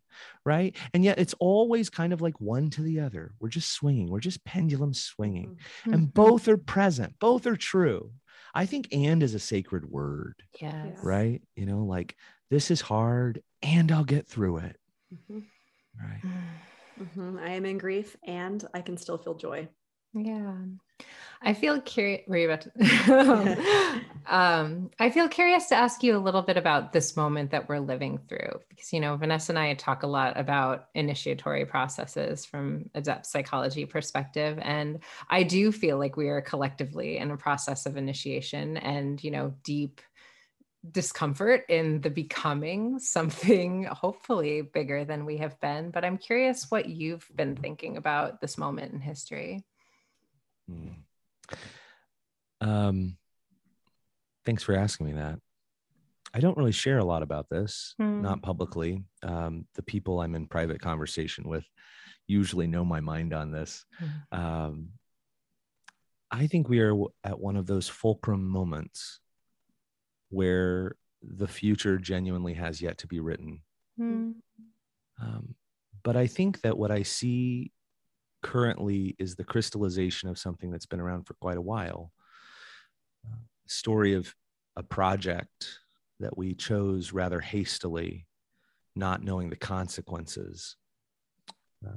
right? 0.46 0.76
And 0.94 1.04
yet 1.04 1.18
it's 1.18 1.34
always 1.40 1.90
kind 1.90 2.12
of 2.12 2.20
like 2.20 2.40
one 2.40 2.70
to 2.70 2.82
the 2.82 3.00
other. 3.00 3.34
We're 3.40 3.48
just 3.48 3.72
swinging, 3.72 4.10
we're 4.10 4.20
just 4.20 4.44
pendulum 4.44 4.94
swinging, 4.94 5.56
mm-hmm. 5.80 5.92
and 5.92 6.14
both 6.14 6.46
are 6.46 6.56
present, 6.56 7.14
both 7.18 7.46
are 7.46 7.56
true. 7.56 8.12
I 8.54 8.66
think 8.66 8.88
and 8.92 9.22
is 9.22 9.34
a 9.34 9.38
sacred 9.38 9.90
word. 9.90 10.42
Yes. 10.60 10.98
Right. 11.02 11.40
You 11.56 11.64
know, 11.64 11.84
like 11.84 12.16
this 12.52 12.70
is 12.70 12.82
hard 12.82 13.42
and 13.62 13.90
I'll 13.90 14.04
get 14.04 14.26
through 14.26 14.58
it. 14.58 14.76
Mm-hmm. 15.12 15.38
Right. 15.98 16.22
Mm-hmm. 17.00 17.38
I 17.38 17.52
am 17.52 17.64
in 17.64 17.78
grief 17.78 18.16
and 18.26 18.64
I 18.74 18.82
can 18.82 18.98
still 18.98 19.16
feel 19.16 19.34
joy. 19.34 19.66
Yeah. 20.12 20.54
I 21.40 21.54
feel 21.54 21.80
curious. 21.80 22.22
Were 22.28 22.36
you 22.36 22.50
about 22.50 22.60
to? 22.60 24.00
um, 24.26 24.90
I 25.00 25.10
feel 25.10 25.28
curious 25.28 25.66
to 25.68 25.74
ask 25.74 26.02
you 26.02 26.16
a 26.16 26.20
little 26.20 26.42
bit 26.42 26.56
about 26.56 26.92
this 26.92 27.16
moment 27.16 27.50
that 27.50 27.68
we're 27.68 27.80
living 27.80 28.18
through, 28.28 28.60
because 28.68 28.92
you 28.92 29.00
know 29.00 29.16
Vanessa 29.16 29.50
and 29.50 29.58
I 29.58 29.74
talk 29.74 30.04
a 30.04 30.06
lot 30.06 30.38
about 30.38 30.88
initiatory 30.94 31.64
processes 31.64 32.44
from 32.44 32.90
a 32.94 33.00
depth 33.00 33.26
psychology 33.26 33.86
perspective, 33.86 34.58
and 34.62 35.00
I 35.28 35.42
do 35.42 35.72
feel 35.72 35.98
like 35.98 36.16
we 36.16 36.28
are 36.28 36.42
collectively 36.42 37.18
in 37.18 37.30
a 37.32 37.36
process 37.36 37.86
of 37.86 37.96
initiation 37.96 38.76
and 38.76 39.22
you 39.24 39.32
know 39.32 39.54
deep 39.64 40.00
discomfort 40.90 41.64
in 41.68 42.00
the 42.00 42.10
becoming 42.10 42.98
something 42.98 43.84
hopefully 43.84 44.62
bigger 44.62 45.04
than 45.04 45.24
we 45.24 45.38
have 45.38 45.60
been. 45.60 45.90
But 45.90 46.04
I'm 46.04 46.18
curious 46.18 46.70
what 46.70 46.88
you've 46.88 47.28
been 47.34 47.56
thinking 47.56 47.96
about 47.96 48.40
this 48.40 48.58
moment 48.58 48.92
in 48.92 49.00
history. 49.00 49.64
Hmm. 50.68 50.88
Um, 52.60 53.16
thanks 54.44 54.62
for 54.62 54.74
asking 54.74 55.06
me 55.06 55.12
that. 55.14 55.38
I 56.34 56.40
don't 56.40 56.56
really 56.56 56.72
share 56.72 56.98
a 56.98 57.04
lot 57.04 57.22
about 57.22 57.50
this, 57.50 57.94
mm. 58.00 58.22
not 58.22 58.40
publicly. 58.40 59.04
Um, 59.22 59.66
the 59.74 59.82
people 59.82 60.20
I'm 60.20 60.34
in 60.34 60.46
private 60.46 60.80
conversation 60.80 61.46
with 61.46 61.64
usually 62.26 62.66
know 62.66 62.84
my 62.84 63.00
mind 63.00 63.34
on 63.34 63.50
this. 63.50 63.84
Mm. 64.00 64.38
Um, 64.38 64.88
I 66.30 66.46
think 66.46 66.68
we 66.68 66.80
are 66.80 66.94
at 67.22 67.38
one 67.38 67.56
of 67.56 67.66
those 67.66 67.88
fulcrum 67.88 68.48
moments 68.48 69.20
where 70.32 70.96
the 71.22 71.46
future 71.46 71.98
genuinely 71.98 72.54
has 72.54 72.80
yet 72.80 72.98
to 72.98 73.06
be 73.06 73.20
written. 73.20 73.60
Mm. 74.00 74.34
Um, 75.20 75.54
but 76.02 76.16
I 76.16 76.26
think 76.26 76.62
that 76.62 76.76
what 76.76 76.90
I 76.90 77.02
see 77.02 77.70
currently 78.42 79.14
is 79.18 79.36
the 79.36 79.44
crystallization 79.44 80.28
of 80.28 80.38
something 80.38 80.70
that's 80.70 80.86
been 80.86 81.00
around 81.00 81.24
for 81.26 81.34
quite 81.34 81.58
a 81.58 81.62
while. 81.62 82.12
Uh, 83.24 83.36
story 83.66 84.14
of 84.14 84.34
a 84.74 84.82
project 84.82 85.78
that 86.18 86.36
we 86.36 86.54
chose 86.54 87.12
rather 87.12 87.40
hastily, 87.40 88.26
not 88.96 89.22
knowing 89.22 89.50
the 89.50 89.56
consequences, 89.56 90.76
uh, 91.86 91.96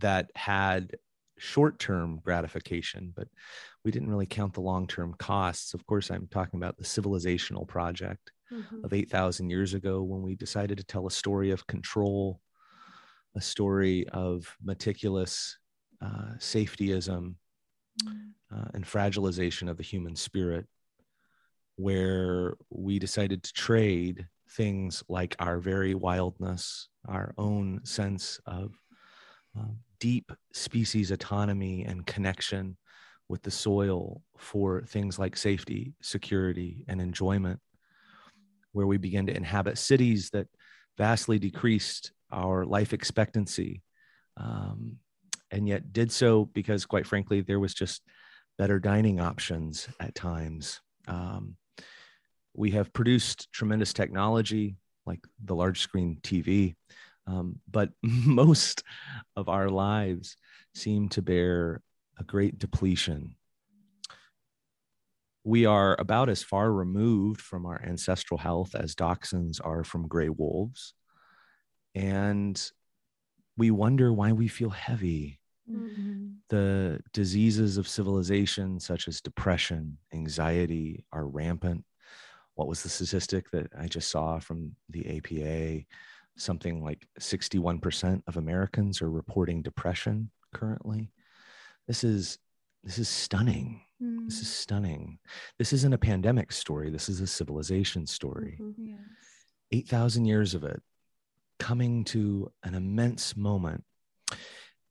that 0.00 0.30
had 0.34 0.96
short 1.38 1.78
term 1.78 2.20
gratification, 2.22 3.12
but 3.16 3.28
we 3.84 3.90
didn't 3.90 4.10
really 4.10 4.26
count 4.26 4.54
the 4.54 4.60
long 4.60 4.86
term 4.86 5.14
costs. 5.18 5.74
Of 5.74 5.86
course, 5.86 6.10
I'm 6.10 6.28
talking 6.30 6.58
about 6.58 6.76
the 6.76 6.84
civilizational 6.84 7.66
project 7.66 8.30
mm-hmm. 8.52 8.84
of 8.84 8.92
8,000 8.92 9.50
years 9.50 9.74
ago 9.74 10.02
when 10.02 10.22
we 10.22 10.34
decided 10.34 10.78
to 10.78 10.84
tell 10.84 11.06
a 11.06 11.10
story 11.10 11.50
of 11.50 11.66
control, 11.66 12.40
a 13.34 13.40
story 13.40 14.06
of 14.08 14.54
meticulous 14.62 15.58
uh, 16.02 16.34
safetyism 16.38 17.34
mm-hmm. 18.04 18.56
uh, 18.56 18.68
and 18.74 18.84
fragilization 18.84 19.70
of 19.70 19.76
the 19.76 19.82
human 19.82 20.16
spirit, 20.16 20.66
where 21.76 22.54
we 22.68 22.98
decided 22.98 23.42
to 23.42 23.52
trade 23.52 24.26
things 24.50 25.02
like 25.08 25.36
our 25.38 25.58
very 25.58 25.94
wildness, 25.94 26.88
our 27.08 27.32
own 27.38 27.80
sense 27.84 28.40
of 28.46 28.74
um, 29.56 29.78
deep 30.00 30.32
species 30.52 31.10
autonomy 31.10 31.84
and 31.84 32.06
connection 32.06 32.76
with 33.30 33.42
the 33.42 33.50
soil 33.50 34.20
for 34.36 34.82
things 34.82 35.16
like 35.16 35.36
safety, 35.36 35.94
security, 36.02 36.84
and 36.88 37.00
enjoyment, 37.00 37.60
where 38.72 38.88
we 38.88 38.98
begin 38.98 39.24
to 39.24 39.36
inhabit 39.36 39.78
cities 39.78 40.30
that 40.30 40.48
vastly 40.98 41.38
decreased 41.38 42.10
our 42.32 42.66
life 42.66 42.92
expectancy, 42.92 43.82
um, 44.36 44.96
and 45.52 45.68
yet 45.68 45.92
did 45.92 46.10
so 46.10 46.46
because, 46.46 46.84
quite 46.84 47.06
frankly, 47.06 47.40
there 47.40 47.60
was 47.60 47.72
just 47.72 48.02
better 48.58 48.80
dining 48.80 49.20
options 49.20 49.88
at 50.00 50.16
times. 50.16 50.80
Um, 51.06 51.54
we 52.52 52.72
have 52.72 52.92
produced 52.92 53.52
tremendous 53.52 53.92
technology 53.92 54.76
like 55.06 55.20
the 55.44 55.54
large 55.54 55.80
screen 55.80 56.18
TV, 56.22 56.74
um, 57.28 57.60
but 57.70 57.90
most 58.02 58.82
of 59.36 59.48
our 59.48 59.70
lives 59.70 60.36
seem 60.74 61.08
to 61.10 61.22
bear 61.22 61.80
a 62.20 62.24
great 62.24 62.58
depletion. 62.58 63.34
We 65.42 65.64
are 65.64 65.96
about 65.98 66.28
as 66.28 66.42
far 66.42 66.70
removed 66.70 67.40
from 67.40 67.64
our 67.64 67.82
ancestral 67.82 68.38
health 68.38 68.74
as 68.74 68.94
dachshunds 68.94 69.58
are 69.64 69.82
from 69.82 70.06
gray 70.06 70.28
wolves. 70.28 70.92
And 71.94 72.60
we 73.56 73.70
wonder 73.70 74.12
why 74.12 74.32
we 74.32 74.48
feel 74.48 74.70
heavy. 74.70 75.40
Mm-hmm. 75.68 76.28
The 76.50 77.00
diseases 77.14 77.78
of 77.78 77.88
civilization, 77.88 78.78
such 78.78 79.08
as 79.08 79.22
depression, 79.22 79.96
anxiety, 80.12 81.06
are 81.12 81.26
rampant. 81.26 81.84
What 82.54 82.68
was 82.68 82.82
the 82.82 82.90
statistic 82.90 83.50
that 83.52 83.68
I 83.78 83.86
just 83.86 84.10
saw 84.10 84.40
from 84.40 84.76
the 84.90 85.16
APA? 85.16 85.84
Something 86.36 86.84
like 86.84 87.06
61% 87.18 88.22
of 88.26 88.36
Americans 88.36 89.00
are 89.00 89.10
reporting 89.10 89.62
depression 89.62 90.30
currently 90.52 91.12
this 91.90 92.04
is 92.04 92.38
this 92.84 92.98
is 92.98 93.08
stunning 93.08 93.80
mm. 94.00 94.24
this 94.24 94.40
is 94.40 94.46
mm. 94.46 94.52
stunning 94.52 95.18
this 95.58 95.72
isn't 95.72 95.92
a 95.92 95.98
pandemic 95.98 96.52
story 96.52 96.88
this 96.88 97.08
is 97.08 97.20
a 97.20 97.26
civilization 97.26 98.06
story 98.06 98.56
mm-hmm. 98.62 98.90
yes. 98.90 98.98
8000 99.72 100.24
years 100.24 100.54
of 100.54 100.62
it 100.62 100.80
coming 101.58 102.04
to 102.04 102.48
an 102.62 102.76
immense 102.76 103.36
moment 103.36 103.82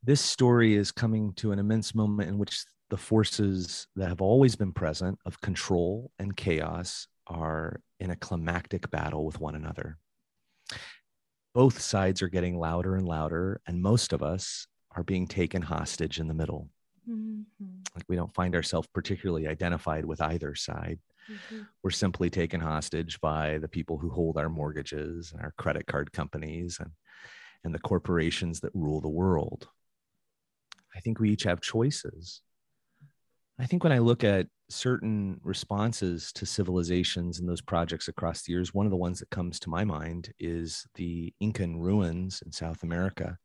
this 0.04 0.20
story 0.20 0.76
is 0.76 0.92
coming 0.92 1.32
to 1.36 1.54
an 1.54 1.60
immense 1.60 1.96
moment 1.96 2.28
in 2.28 2.38
which 2.38 2.66
the 2.90 2.98
forces 2.98 3.88
that 3.96 4.10
have 4.10 4.22
always 4.22 4.58
been 4.58 4.74
present 4.74 5.18
of 5.26 5.40
control 5.40 6.12
and 6.20 6.36
chaos 6.36 7.08
are 7.28 7.80
in 8.02 8.12
a 8.12 8.16
climactic 8.18 8.92
battle 8.92 9.26
with 9.26 9.40
one 9.40 9.56
another 9.56 9.98
both 11.54 11.80
sides 11.80 12.22
are 12.22 12.28
getting 12.28 12.60
louder 12.60 12.98
and 12.98 13.08
louder 13.08 13.62
and 13.68 13.82
most 13.82 14.12
of 14.12 14.22
us 14.22 14.68
are 14.92 15.04
being 15.04 15.28
taken 15.28 15.62
hostage 15.62 16.20
in 16.20 16.28
the 16.28 16.34
middle 16.34 16.68
Mm-hmm. 17.10 17.82
Like 17.96 18.06
we 18.08 18.16
don't 18.16 18.34
find 18.34 18.56
ourselves 18.56 18.88
particularly 18.94 19.48
identified 19.48 20.06
with 20.06 20.22
either 20.22 20.56
side. 20.56 21.00
Mm-hmm. 21.30 21.64
We're 21.84 21.92
simply 21.92 22.30
taken 22.30 22.60
hostage 22.60 23.20
by 23.22 23.58
the 23.58 23.68
people 23.68 23.98
who 23.98 24.10
hold 24.10 24.38
our 24.38 24.50
mortgages 24.50 25.32
and 25.32 25.42
our 25.42 25.54
credit 25.58 25.88
card 25.88 26.12
companies 26.12 26.78
and, 26.80 26.92
and 27.64 27.74
the 27.74 27.80
corporations 27.80 28.60
that 28.62 28.72
rule 28.74 29.02
the 29.02 29.10
world. 29.10 29.68
I 30.96 31.00
think 31.00 31.20
we 31.20 31.32
each 31.32 31.44
have 31.44 31.62
choices. 31.62 32.42
I 33.60 33.66
think 33.66 33.84
when 33.84 33.94
I 33.94 34.00
look 34.00 34.24
at 34.24 34.48
certain 34.70 35.40
responses 35.44 36.32
to 36.34 36.46
civilizations 36.46 37.40
and 37.40 37.50
those 37.50 37.62
projects 37.62 38.08
across 38.08 38.44
the 38.44 38.54
years, 38.54 38.74
one 38.74 38.86
of 38.86 38.92
the 38.92 38.98
ones 38.98 39.20
that 39.20 39.30
comes 39.30 39.60
to 39.60 39.70
my 39.70 39.84
mind 39.84 40.34
is 40.40 40.88
the 40.96 41.34
Incan 41.42 41.80
ruins 41.80 42.42
in 42.46 42.52
South 42.52 42.84
America. 42.84 43.38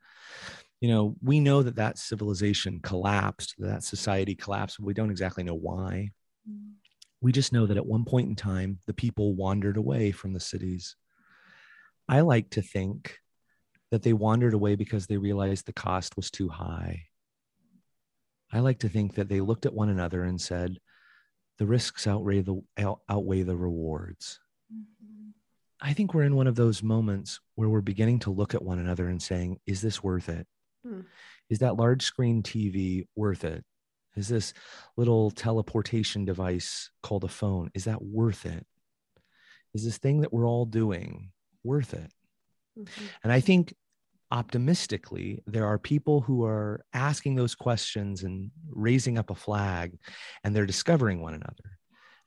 You 0.81 0.89
know, 0.89 1.17
we 1.23 1.41
know 1.41 1.63
that 1.63 1.77
that 1.77 1.99
civilization 1.99 2.81
collapsed, 2.83 3.55
that 3.59 3.85
society 3.85 4.35
collapsed. 4.35 4.77
But 4.79 4.87
we 4.87 4.95
don't 4.95 5.11
exactly 5.11 5.45
know 5.45 5.55
why. 5.55 6.11
We 7.21 7.33
just 7.33 7.53
know 7.53 7.67
that 7.67 7.79
at 7.79 7.87
one 7.87 8.05
point 8.05 8.29
in 8.29 8.37
time, 8.37 8.79
the 8.87 8.93
people 8.93 9.35
wandered 9.35 9.79
away 9.79 10.13
from 10.13 10.35
the 10.35 10.41
cities. 10.41 10.97
I 12.07 12.21
like 12.21 12.51
to 12.51 12.63
think 12.63 13.19
that 13.91 14.03
they 14.03 14.13
wandered 14.13 14.53
away 14.53 14.75
because 14.75 15.07
they 15.07 15.17
realized 15.17 15.65
the 15.65 15.73
cost 15.73 16.17
was 16.17 16.31
too 16.31 16.51
high 16.51 17.07
I 18.55 18.61
like 18.61 18.79
to 18.81 18.89
think 18.89 19.17
that 19.17 19.29
they 19.29 19.41
looked 19.41 19.67
at 19.67 19.75
one 19.75 19.89
another 19.89 20.23
and 20.23 20.41
said, 20.41 20.79
the 21.59 21.67
risks 21.67 22.07
outweigh 22.07 22.41
the 22.41 22.63
outweigh 22.79 23.43
the 23.43 23.57
rewards. 23.57 24.39
Mm-hmm. 24.73 25.31
I 25.81 25.93
think 25.93 26.15
we're 26.15 26.23
in 26.23 26.37
one 26.37 26.47
of 26.47 26.55
those 26.55 26.81
moments 26.81 27.41
where 27.57 27.69
we're 27.69 27.81
beginning 27.81 28.21
to 28.21 28.31
look 28.31 28.55
at 28.55 28.63
one 28.63 28.79
another 28.79 29.09
and 29.09 29.21
saying, 29.21 29.59
is 29.67 29.83
this 29.83 30.05
worth 30.05 30.29
it? 30.29 30.47
Hmm. 30.85 31.01
Is 31.51 31.61
that 31.61 31.77
large 31.77 32.03
screen 32.03 32.43
TV 32.43 33.07
worth 33.17 33.45
it? 33.45 33.65
Is 34.17 34.29
this 34.29 34.53
little 34.97 35.31
teleportation 35.31 36.25
device 36.25 36.91
called 37.03 37.25
a 37.25 37.29
phone, 37.29 37.71
is 37.75 37.85
that 37.85 38.03
worth 38.03 38.47
it? 38.47 38.67
Is 39.75 39.85
this 39.85 39.99
thing 39.99 40.21
that 40.21 40.33
we're 40.33 40.47
all 40.47 40.67
doing 40.67 41.33
worth 41.65 41.95
it? 41.95 42.13
Mm-hmm. 42.79 43.05
And 43.25 43.33
I 43.33 43.41
think 43.41 43.75
optimistically, 44.31 45.43
there 45.47 45.67
are 45.67 45.79
people 45.79 46.21
who 46.21 46.45
are 46.45 46.85
asking 46.93 47.35
those 47.35 47.55
questions 47.55 48.23
and 48.23 48.51
raising 48.71 49.19
up 49.19 49.31
a 49.31 49.35
flag, 49.35 49.99
and 50.43 50.55
they're 50.55 50.67
discovering 50.67 51.21
one 51.21 51.35
another. 51.35 51.79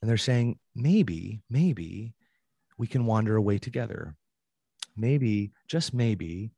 And 0.02 0.10
they're 0.10 0.18
saying, 0.18 0.60
maybe, 0.76 1.42
maybe 1.50 2.14
we 2.78 2.88
can 2.88 3.06
wander 3.06 3.36
away 3.36 3.58
together. 3.58 4.16
Maybe, 4.98 5.52
just 5.68 5.94
maybe, 5.94 6.52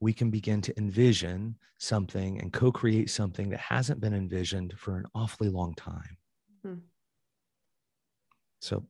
we 0.00 0.12
can 0.12 0.30
begin 0.30 0.60
to 0.62 0.76
envision 0.78 1.56
something 1.78 2.40
and 2.40 2.52
co 2.52 2.72
create 2.72 3.10
something 3.10 3.50
that 3.50 3.60
hasn't 3.60 4.00
been 4.00 4.14
envisioned 4.14 4.74
for 4.78 4.96
an 4.96 5.06
awfully 5.14 5.48
long 5.48 5.74
time. 5.74 6.16
Hmm. 6.62 6.74
So 8.60 8.84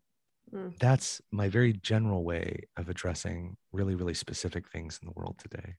mm. 0.54 0.78
that's 0.78 1.20
my 1.30 1.48
very 1.48 1.72
general 1.72 2.24
way 2.24 2.64
of 2.76 2.88
addressing 2.88 3.56
really, 3.72 3.94
really 3.94 4.14
specific 4.14 4.68
things 4.68 4.98
in 5.02 5.08
the 5.08 5.14
world 5.14 5.38
today 5.38 5.76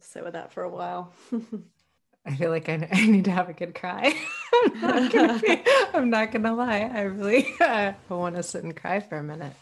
sit 0.00 0.24
with 0.24 0.34
that 0.34 0.52
for 0.52 0.62
a 0.62 0.68
while. 0.68 1.12
I 2.26 2.36
feel 2.36 2.50
like 2.50 2.68
I, 2.68 2.88
I, 2.92 3.06
need 3.06 3.24
to 3.26 3.30
have 3.30 3.48
a 3.48 3.52
good 3.52 3.74
cry. 3.74 4.14
I'm, 4.64 4.80
not 4.80 5.12
gonna 5.12 5.38
be, 5.38 5.62
I'm 5.92 6.10
not 6.10 6.32
gonna 6.32 6.54
lie. 6.54 6.90
I 6.92 7.02
really 7.02 7.54
uh, 7.60 7.92
want 8.08 8.36
to 8.36 8.42
sit 8.42 8.64
and 8.64 8.76
cry 8.76 9.00
for 9.00 9.18
a 9.18 9.22
minute. 9.22 9.52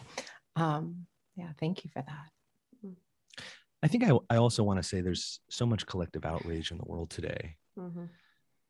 Um, 0.57 1.07
yeah, 1.37 1.49
thank 1.59 1.85
you 1.85 1.91
for 1.93 2.03
that. 2.03 2.33
I 3.83 3.89
think 3.89 4.05
I, 4.05 4.13
I 4.31 4.37
also 4.37 4.63
want 4.63 4.79
to 4.79 4.83
say 4.83 5.01
there's 5.01 5.41
so 5.51 5.67
much 5.67 5.87
collective 5.87 6.25
outrage 6.25 6.71
in 6.71 6.79
the 6.79 6.85
world 6.85 7.11
today. 7.11 7.57
Mm-hmm. 7.79 8.05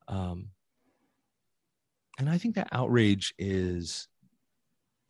Um, 0.08 0.48
and 2.18 2.30
I 2.30 2.38
think 2.38 2.54
that 2.54 2.68
outrage 2.72 3.34
is 3.38 4.08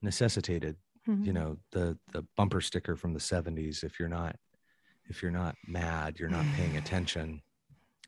necessitated. 0.00 0.76
Mm-hmm. 1.08 1.24
You 1.24 1.32
know, 1.32 1.56
the 1.70 1.98
the 2.12 2.24
bumper 2.36 2.60
sticker 2.60 2.96
from 2.96 3.12
the 3.12 3.20
70s, 3.20 3.84
if 3.84 3.98
you're 3.98 4.08
not 4.08 4.36
if 5.08 5.22
you're 5.22 5.32
not 5.32 5.56
mad, 5.66 6.18
you're 6.18 6.28
not 6.28 6.46
paying 6.54 6.76
attention, 6.76 7.42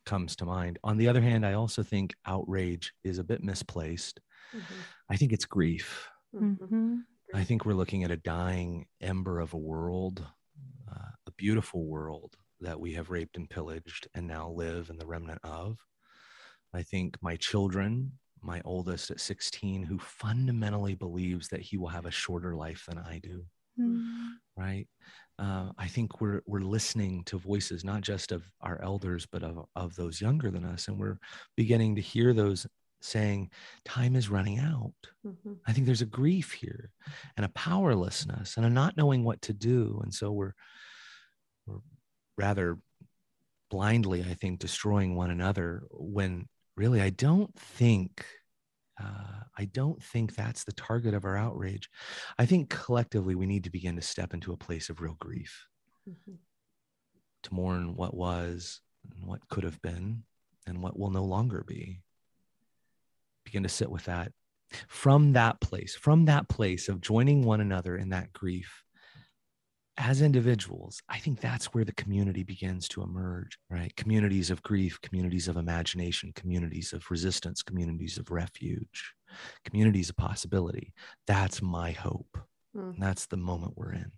comes 0.06 0.36
to 0.36 0.44
mind. 0.44 0.78
On 0.84 0.96
the 0.96 1.08
other 1.08 1.20
hand, 1.20 1.44
I 1.44 1.54
also 1.54 1.82
think 1.82 2.14
outrage 2.26 2.92
is 3.02 3.18
a 3.18 3.24
bit 3.24 3.42
misplaced. 3.42 4.20
Mm-hmm. 4.54 4.74
I 5.10 5.16
think 5.16 5.32
it's 5.32 5.44
grief. 5.44 6.08
Mm-hmm. 6.34 6.98
I 7.34 7.42
think 7.42 7.64
we're 7.64 7.74
looking 7.74 8.04
at 8.04 8.12
a 8.12 8.16
dying 8.16 8.86
ember 9.00 9.40
of 9.40 9.54
a 9.54 9.58
world, 9.58 10.24
uh, 10.88 11.10
a 11.26 11.30
beautiful 11.32 11.84
world 11.84 12.36
that 12.60 12.78
we 12.78 12.92
have 12.94 13.10
raped 13.10 13.36
and 13.36 13.50
pillaged 13.50 14.06
and 14.14 14.26
now 14.26 14.50
live 14.50 14.88
in 14.88 14.98
the 14.98 15.06
remnant 15.06 15.40
of. 15.42 15.78
I 16.72 16.82
think 16.82 17.16
my 17.20 17.34
children, 17.36 18.12
my 18.40 18.62
oldest 18.64 19.10
at 19.10 19.18
16, 19.18 19.82
who 19.82 19.98
fundamentally 19.98 20.94
believes 20.94 21.48
that 21.48 21.60
he 21.60 21.76
will 21.76 21.88
have 21.88 22.06
a 22.06 22.10
shorter 22.10 22.54
life 22.54 22.84
than 22.88 22.98
I 22.98 23.18
do, 23.18 23.44
mm. 23.80 24.28
right? 24.56 24.86
uh, 25.38 25.70
I 25.78 25.88
think 25.88 26.20
we're 26.20 26.42
we're 26.46 26.60
listening 26.60 27.24
to 27.24 27.38
voices 27.38 27.84
not 27.84 28.02
just 28.02 28.30
of 28.30 28.48
our 28.60 28.80
elders, 28.82 29.26
but 29.26 29.42
of 29.42 29.66
of 29.74 29.96
those 29.96 30.20
younger 30.20 30.50
than 30.50 30.64
us, 30.64 30.88
and 30.88 30.98
we're 30.98 31.18
beginning 31.56 31.96
to 31.96 32.00
hear 32.00 32.32
those 32.32 32.66
saying, 33.04 33.50
"Time 33.84 34.16
is 34.16 34.28
running 34.28 34.58
out." 34.58 34.94
Mm-hmm. 35.26 35.54
I 35.66 35.72
think 35.72 35.86
there's 35.86 36.02
a 36.02 36.06
grief 36.06 36.52
here, 36.52 36.90
and 37.36 37.44
a 37.44 37.50
powerlessness, 37.50 38.56
and 38.56 38.66
a 38.66 38.70
not 38.70 38.96
knowing 38.96 39.24
what 39.24 39.42
to 39.42 39.52
do, 39.52 40.00
and 40.02 40.12
so 40.12 40.32
we're 40.32 40.54
we're 41.66 41.80
rather 42.36 42.78
blindly, 43.70 44.22
I 44.22 44.34
think, 44.34 44.58
destroying 44.58 45.16
one 45.16 45.30
another. 45.30 45.84
When 45.90 46.48
really, 46.76 47.00
I 47.00 47.10
don't 47.10 47.54
think 47.56 48.24
uh, 49.00 49.42
I 49.58 49.64
don't 49.66 50.02
think 50.02 50.34
that's 50.34 50.64
the 50.64 50.72
target 50.72 51.14
of 51.14 51.24
our 51.24 51.36
outrage. 51.36 51.88
I 52.38 52.46
think 52.46 52.70
collectively 52.70 53.34
we 53.34 53.46
need 53.46 53.64
to 53.64 53.70
begin 53.70 53.96
to 53.96 54.02
step 54.02 54.34
into 54.34 54.52
a 54.52 54.56
place 54.56 54.88
of 54.88 55.00
real 55.00 55.16
grief, 55.18 55.66
mm-hmm. 56.08 56.34
to 57.42 57.54
mourn 57.54 57.96
what 57.96 58.14
was 58.14 58.80
and 59.12 59.26
what 59.26 59.46
could 59.48 59.64
have 59.64 59.80
been 59.82 60.22
and 60.66 60.82
what 60.82 60.98
will 60.98 61.10
no 61.10 61.24
longer 61.24 61.64
be. 61.66 62.02
Begin 63.44 63.62
to 63.62 63.68
sit 63.68 63.90
with 63.90 64.04
that. 64.04 64.32
From 64.88 65.34
that 65.34 65.60
place, 65.60 65.94
from 65.94 66.24
that 66.24 66.48
place 66.48 66.88
of 66.88 67.00
joining 67.00 67.44
one 67.44 67.60
another 67.60 67.96
in 67.96 68.08
that 68.10 68.32
grief, 68.32 68.82
as 69.96 70.22
individuals, 70.22 71.00
I 71.08 71.18
think 71.18 71.40
that's 71.40 71.66
where 71.66 71.84
the 71.84 71.92
community 71.92 72.42
begins 72.42 72.88
to 72.88 73.02
emerge, 73.02 73.58
right? 73.70 73.94
Communities 73.96 74.50
of 74.50 74.62
grief, 74.62 75.00
communities 75.00 75.46
of 75.46 75.56
imagination, 75.56 76.32
communities 76.34 76.92
of 76.92 77.08
resistance, 77.10 77.62
communities 77.62 78.18
of 78.18 78.30
refuge, 78.30 79.14
communities 79.64 80.10
of 80.10 80.16
possibility. 80.16 80.92
That's 81.26 81.62
my 81.62 81.92
hope. 81.92 82.38
Mm. 82.76 82.98
that's 82.98 83.26
the 83.26 83.36
moment 83.36 83.74
we're 83.76 83.92
in. 83.92 84.10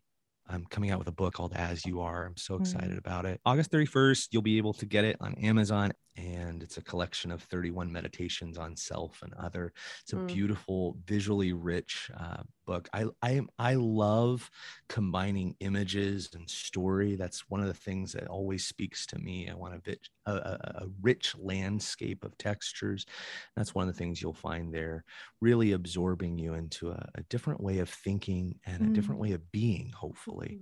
I'm 0.49 0.65
coming 0.65 0.91
out 0.91 0.99
with 0.99 1.09
a 1.09 1.13
book 1.13 1.35
called 1.35 1.53
As 1.55 1.85
You 1.85 2.01
Are. 2.01 2.25
I'm 2.25 2.37
so 2.37 2.55
excited 2.57 2.93
mm. 2.93 2.99
about 2.99 3.27
it. 3.27 3.41
August 3.45 3.71
31st, 3.71 4.29
you'll 4.31 4.43
be 4.43 4.59
able 4.59 4.73
to 4.75 4.87
get 4.87 5.05
it 5.05 5.17
on 5.21 5.35
Amazon. 5.35 5.93
And 6.17 6.63
it's 6.63 6.79
a 6.79 6.83
collection 6.83 7.31
of 7.31 7.43
31 7.43 7.93
meditations 7.93 8.57
on 8.57 8.77
self 8.77 9.23
and 9.23 9.35
other. 9.35 9.73
It's 10.03 10.13
a 10.13 10.17
mm. 10.17 10.27
beautiful, 10.27 10.97
visually 11.07 11.53
rich 11.53 12.11
uh, 12.19 12.43
book. 12.67 12.89
I, 12.93 13.07
I 13.23 13.41
I 13.59 13.75
love 13.75 14.51
combining 14.89 15.57
images 15.61 16.31
and 16.35 16.49
story. 16.49 17.17
That's 17.17 17.49
one 17.49 17.61
of 17.61 17.67
the 17.67 17.75
things 17.75 18.13
that 18.13 18.29
always 18.29 18.67
speaks 18.67 19.07
to 19.07 19.19
me. 19.19 19.49
I 19.51 19.55
want 19.55 19.75
a, 19.75 19.79
bit, 19.79 20.09
a, 20.27 20.33
a 20.33 20.87
rich 21.03 21.35
landscape 21.39 22.25
of 22.25 22.37
textures. 22.39 23.07
That's 23.57 23.75
one 23.75 23.89
of 23.89 23.95
the 23.95 23.99
things 23.99 24.21
you'll 24.21 24.33
find 24.33 24.73
there, 24.73 25.05
really 25.41 25.73
absorbing 25.73 26.39
you 26.39 26.55
into 26.55 26.91
a, 26.91 27.09
a 27.15 27.23
different 27.25 27.61
way 27.61 27.79
of 27.79 27.89
thinking 27.89 28.59
and 28.67 28.83
mm. 28.83 28.91
a 28.91 28.95
different 28.95 29.21
way 29.21 29.33
of 29.33 29.51
being. 29.53 29.93
Hopefully, 29.93 30.61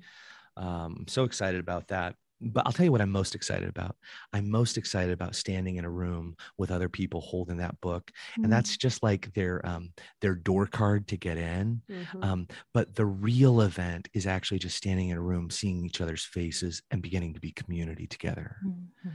mm. 0.59 0.63
um, 0.63 0.97
I'm 1.01 1.09
so 1.09 1.25
excited 1.25 1.61
about 1.61 1.89
that 1.89 2.17
but 2.53 2.67
I'll 2.67 2.73
tell 2.73 2.85
you 2.85 2.93
what 2.93 3.01
I'm 3.01 3.11
most 3.11 3.35
excited 3.35 3.69
about. 3.69 3.97
I'm 4.33 4.51
most 4.51 4.77
excited 4.77 5.13
about 5.13 5.35
standing 5.35 5.77
in 5.77 5.85
a 5.85 5.91
room 5.91 6.37
with 6.59 6.71
other 6.71 6.89
people 6.89 7.21
holding 7.21 7.57
that 7.59 7.81
book, 7.81 8.11
mm-hmm. 8.33 8.45
and 8.45 8.53
that's 8.53 8.77
just 8.77 9.03
like 9.03 9.33
their 9.35 9.65
um, 9.67 9.91
their 10.21 10.35
door 10.35 10.67
card 10.67 11.09
to 11.09 11.17
get 11.17 11.37
in. 11.37 11.83
Mm-hmm. 11.91 12.23
Um, 12.23 12.49
but 12.73 12.95
the 12.95 13.07
real 13.07 13.63
event 13.63 14.09
is 14.15 14.27
actually 14.27 14.59
just 14.59 14.77
standing 14.77 15.09
in 15.09 15.17
a 15.17 15.23
room, 15.23 15.51
seeing 15.51 15.85
each 15.85 16.01
other's 16.01 16.25
faces, 16.25 16.83
and 16.91 17.03
beginning 17.03 17.35
to 17.35 17.41
be 17.41 17.53
community 17.53 18.07
together. 18.07 18.57
Mm-hmm. 18.65 19.11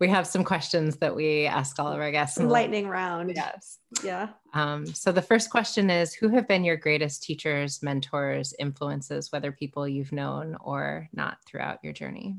We 0.00 0.08
have 0.08 0.26
some 0.26 0.42
questions 0.42 0.96
that 0.96 1.14
we 1.14 1.46
ask 1.46 1.78
all 1.78 1.92
of 1.92 2.00
our 2.00 2.10
guests. 2.10 2.38
Lightning 2.38 2.88
round. 2.88 3.32
Yes. 3.34 3.78
Yeah. 4.02 4.28
Um, 4.52 4.86
so 4.86 5.12
the 5.12 5.22
first 5.22 5.50
question 5.50 5.88
is 5.88 6.12
Who 6.14 6.28
have 6.28 6.48
been 6.48 6.64
your 6.64 6.76
greatest 6.76 7.22
teachers, 7.22 7.82
mentors, 7.82 8.54
influences, 8.58 9.30
whether 9.30 9.52
people 9.52 9.86
you've 9.86 10.12
known 10.12 10.56
or 10.60 11.08
not 11.12 11.38
throughout 11.46 11.78
your 11.82 11.92
journey? 11.92 12.36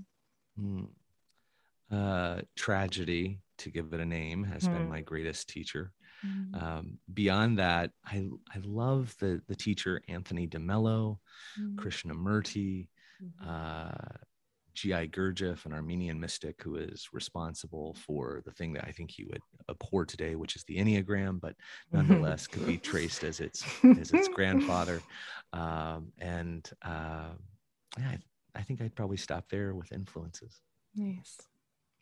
Mm. 0.60 0.88
Uh, 1.91 2.41
tragedy, 2.56 3.39
to 3.60 3.70
give 3.70 3.93
it 3.93 3.99
a 3.99 4.06
name, 4.06 4.43
has 4.43 4.68
mm. 4.68 4.74
been 4.74 4.89
my 4.89 5.01
greatest 5.01 5.49
teacher. 5.49 5.91
Mm. 6.26 6.62
Um, 6.62 6.97
beyond 7.14 7.60
that, 7.60 7.91
I 8.06 8.28
I 8.53 8.60
love 8.64 9.16
the 9.20 9.41
the 9.47 9.56
teacher 9.56 10.01
Anthony 10.08 10.47
DeMello, 10.47 11.20
mm. 11.60 11.76
Krishnamurti, 11.76 12.88
mm-hmm. 13.24 13.49
uh, 13.49 14.18
G.I. 14.74 15.08
Gurdjieff, 15.08 15.66
an 15.66 15.74
Armenian 15.74 16.20
mystic 16.20 16.62
who 16.62 16.76
is 16.76 17.08
responsible 17.14 17.95
for 18.06 18.41
the 18.45 18.51
thing 18.51 18.74
that 18.74 18.86
I 18.86 18.91
think 18.91 19.12
he 19.12 19.24
would 19.26 19.41
abhor 19.70 20.06
today, 20.06 20.36
which 20.36 20.56
is 20.56 20.64
the 20.66 20.78
Enneagram, 20.78 21.39
but 21.39 21.56
nonetheless 21.91 22.45
could 22.47 22.66
be 22.68 22.78
traced 22.78 23.24
as 23.24 23.39
its 23.39 23.64
as 23.99 24.12
its 24.12 24.28
grandfather. 24.34 25.01
Um, 25.53 26.12
and 26.20 26.70
uh, 26.82 27.30
yeah, 27.97 28.10
I, 28.10 28.18
I 28.56 28.62
think 28.62 28.82
I'd 28.82 28.95
probably 28.95 29.18
stop 29.18 29.49
there 29.49 29.74
with 29.74 29.91
influences. 29.91 30.62
Nice. 30.95 31.38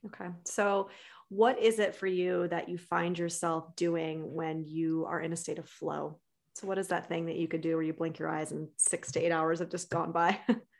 Okay. 0.06 0.30
So, 0.46 0.90
what 1.30 1.60
is 1.60 1.80
it 1.80 1.96
for 1.96 2.08
you 2.08 2.48
that 2.50 2.70
you 2.70 2.78
find 2.78 3.18
yourself 3.18 3.76
doing 3.76 4.34
when 4.34 4.64
you 4.66 5.06
are 5.08 5.20
in 5.20 5.34
a 5.34 5.38
state 5.38 5.60
of 5.60 5.68
flow? 5.68 6.20
So, 6.56 6.68
what 6.68 6.78
is 6.78 6.90
that 6.90 7.08
thing 7.08 7.26
that 7.26 7.38
you 7.38 7.48
could 7.48 7.62
do 7.62 7.76
where 7.76 7.84
you 7.84 7.94
blink 7.94 8.20
your 8.20 8.30
eyes 8.30 8.52
and 8.52 8.68
six 8.78 9.12
to 9.14 9.26
eight 9.26 9.32
hours 9.32 9.60
have 9.60 9.70
just 9.70 9.90
gone 9.90 10.12
by? 10.12 10.40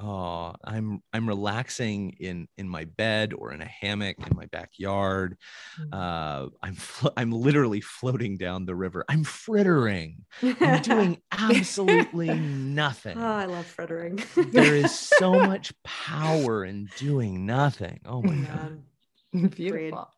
oh 0.00 0.54
i'm 0.64 1.02
i'm 1.12 1.26
relaxing 1.28 2.10
in 2.20 2.46
in 2.56 2.68
my 2.68 2.84
bed 2.84 3.32
or 3.32 3.52
in 3.52 3.60
a 3.60 3.66
hammock 3.66 4.16
in 4.18 4.36
my 4.36 4.46
backyard. 4.46 5.36
Mm. 5.80 5.88
uh 5.92 6.48
i'm 6.62 6.74
flo- 6.74 7.12
i'm 7.16 7.32
literally 7.32 7.80
floating 7.80 8.36
down 8.36 8.64
the 8.64 8.74
river. 8.74 9.04
I'm 9.08 9.24
frittering. 9.24 10.24
I'm 10.42 10.82
doing 10.82 11.20
absolutely 11.32 12.28
nothing. 12.38 13.18
Oh 13.18 13.24
i 13.24 13.46
love 13.46 13.66
frittering. 13.66 14.22
There 14.36 14.76
is 14.76 14.96
so 14.96 15.32
much 15.46 15.72
power 15.84 16.64
in 16.64 16.88
doing 16.96 17.46
nothing. 17.46 18.00
Oh 18.04 18.22
my 18.22 18.34
god. 18.46 18.82
Beautiful. 19.54 20.08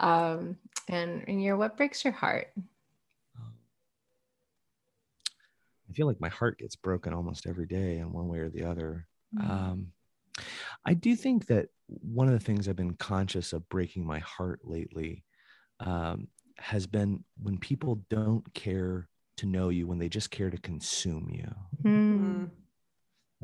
Um 0.00 0.56
and 0.88 1.24
and 1.28 1.42
your 1.42 1.56
what 1.56 1.76
breaks 1.76 2.04
your 2.04 2.12
heart 2.12 2.48
I 5.88 5.92
feel 5.92 6.06
like 6.06 6.20
my 6.20 6.28
heart 6.28 6.58
gets 6.58 6.76
broken 6.76 7.14
almost 7.14 7.46
every 7.46 7.66
day 7.66 7.98
in 7.98 8.12
one 8.12 8.28
way 8.28 8.38
or 8.38 8.50
the 8.50 8.64
other. 8.64 9.06
Mm-hmm. 9.36 9.50
Um, 9.50 9.86
I 10.84 10.94
do 10.94 11.16
think 11.16 11.46
that 11.46 11.68
one 11.86 12.28
of 12.28 12.34
the 12.34 12.44
things 12.44 12.68
I've 12.68 12.76
been 12.76 12.94
conscious 12.94 13.52
of 13.52 13.68
breaking 13.68 14.06
my 14.06 14.18
heart 14.20 14.60
lately 14.64 15.24
um, 15.80 16.28
has 16.58 16.86
been 16.86 17.24
when 17.42 17.58
people 17.58 18.02
don't 18.10 18.52
care 18.54 19.08
to 19.38 19.46
know 19.46 19.68
you, 19.68 19.86
when 19.86 19.98
they 19.98 20.08
just 20.08 20.30
care 20.30 20.50
to 20.50 20.58
consume 20.58 21.30
you. 21.30 21.54
Mm-hmm. 21.82 22.44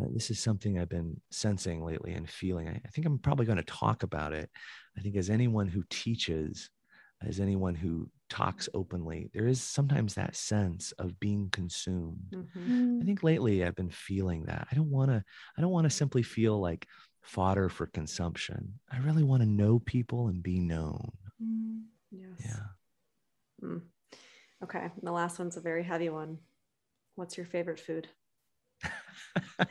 Uh, 0.01 0.07
this 0.12 0.30
is 0.30 0.40
something 0.40 0.78
I've 0.78 0.88
been 0.88 1.20
sensing 1.30 1.84
lately 1.84 2.14
and 2.14 2.28
feeling. 2.28 2.68
I, 2.68 2.80
I 2.84 2.88
think 2.88 3.07
I'm 3.07 3.18
probably 3.18 3.47
going 3.47 3.59
to 3.59 3.64
talk 3.64 4.03
about 4.03 4.32
it. 4.32 4.51
I 4.99 5.01
think 5.01 5.16
as 5.16 5.30
anyone 5.30 5.68
who 5.68 5.84
teaches, 5.88 6.70
as 7.26 7.38
anyone 7.40 7.74
who 7.74 8.09
talks 8.35 8.68
openly, 8.74 9.30
there 9.32 9.47
is 9.47 9.62
sometimes 9.62 10.14
that 10.14 10.35
sense 10.35 10.91
of 10.99 11.20
being 11.20 11.49
consumed. 11.51 12.35
Mm-hmm. 12.35 12.99
I 13.01 13.05
think 13.05 13.22
lately 13.22 13.64
I've 13.64 13.76
been 13.76 13.91
feeling 13.91 14.47
that. 14.47 14.66
I 14.72 14.74
don't 14.74 14.91
want 14.91 15.11
to, 15.12 15.22
I 15.57 15.61
don't 15.61 15.70
want 15.70 15.85
to 15.85 15.91
simply 15.91 16.24
feel 16.24 16.61
like 16.61 16.89
fodder 17.22 17.68
for 17.68 17.87
consumption. 17.87 18.80
I 18.91 18.99
really 18.99 19.22
want 19.22 19.43
to 19.43 19.49
know 19.49 19.78
people 19.78 20.26
and 20.26 20.43
be 20.43 20.59
known. 20.59 21.12
Mm, 21.41 21.82
yes. 22.11 22.41
Yeah. 22.45 23.68
Mm. 23.68 23.82
Okay. 24.64 24.82
And 24.82 25.05
the 25.05 25.12
last 25.12 25.39
one's 25.39 25.57
a 25.57 25.61
very 25.61 25.85
heavy 25.85 26.09
one. 26.09 26.39
What's 27.14 27.37
your 27.37 27.47
favorite 27.47 27.78
food? 27.78 28.09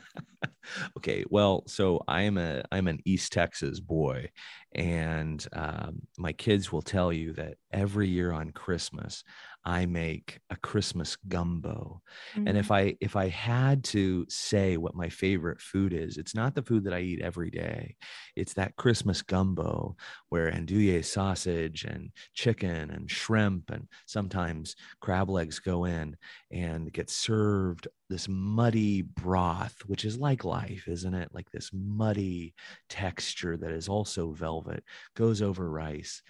okay 0.98 1.24
well 1.30 1.64
so 1.68 2.02
i'm 2.08 2.38
a 2.38 2.64
i'm 2.72 2.88
an 2.88 3.00
east 3.06 3.32
texas 3.32 3.80
boy 3.80 4.28
and 4.74 5.46
um, 5.54 6.02
my 6.18 6.32
kids 6.32 6.72
will 6.72 6.82
tell 6.82 7.12
you 7.14 7.34
that 7.34 7.56
every 7.74 8.08
year 8.08 8.32
on 8.32 8.52
christmas 8.52 9.24
i 9.66 9.86
make 9.86 10.40
a 10.50 10.56
christmas 10.58 11.18
gumbo 11.28 12.02
mm-hmm. 12.36 12.48
and 12.48 12.58
if 12.58 12.68
mm. 12.68 12.76
i 12.76 12.98
if 13.02 13.16
i 13.16 13.28
had 13.28 13.84
to 13.84 14.26
say 14.30 14.78
what 14.78 14.96
my 14.96 15.10
favorite 15.10 15.60
food 15.60 15.94
is 15.94 16.18
it's 16.18 16.36
not 16.36 16.54
the 16.54 16.62
food 16.62 16.84
that 16.84 16.94
i 16.94 17.00
eat 17.00 17.22
every 17.22 17.50
day 17.50 17.96
it's 18.36 18.54
that 18.54 18.76
christmas 18.76 19.22
gumbo 19.22 19.96
where 20.30 20.52
andouille 20.52 21.04
sausage 21.04 21.84
and 21.84 22.12
chicken 22.34 22.92
and 22.92 23.10
shrimp 23.10 23.70
and 23.72 23.88
sometimes 24.06 24.76
crab 25.02 25.30
legs 25.30 25.60
go 25.60 25.86
in 25.86 26.16
and 26.52 26.94
get 26.94 27.10
served 27.10 27.88
this 28.10 28.28
muddy 28.30 29.02
broth 29.02 29.76
which 29.88 30.06
is 30.06 30.18
like 30.18 30.44
life 30.44 30.88
isn't 30.88 31.16
it 31.16 31.30
like 31.34 31.50
this 31.52 31.72
muddy 31.74 32.54
texture 32.90 33.58
that 33.58 33.72
is 33.72 33.90
also 33.90 34.32
velvet 34.32 34.84
goes 35.16 35.42
over 35.42 35.70
rice 35.70 36.22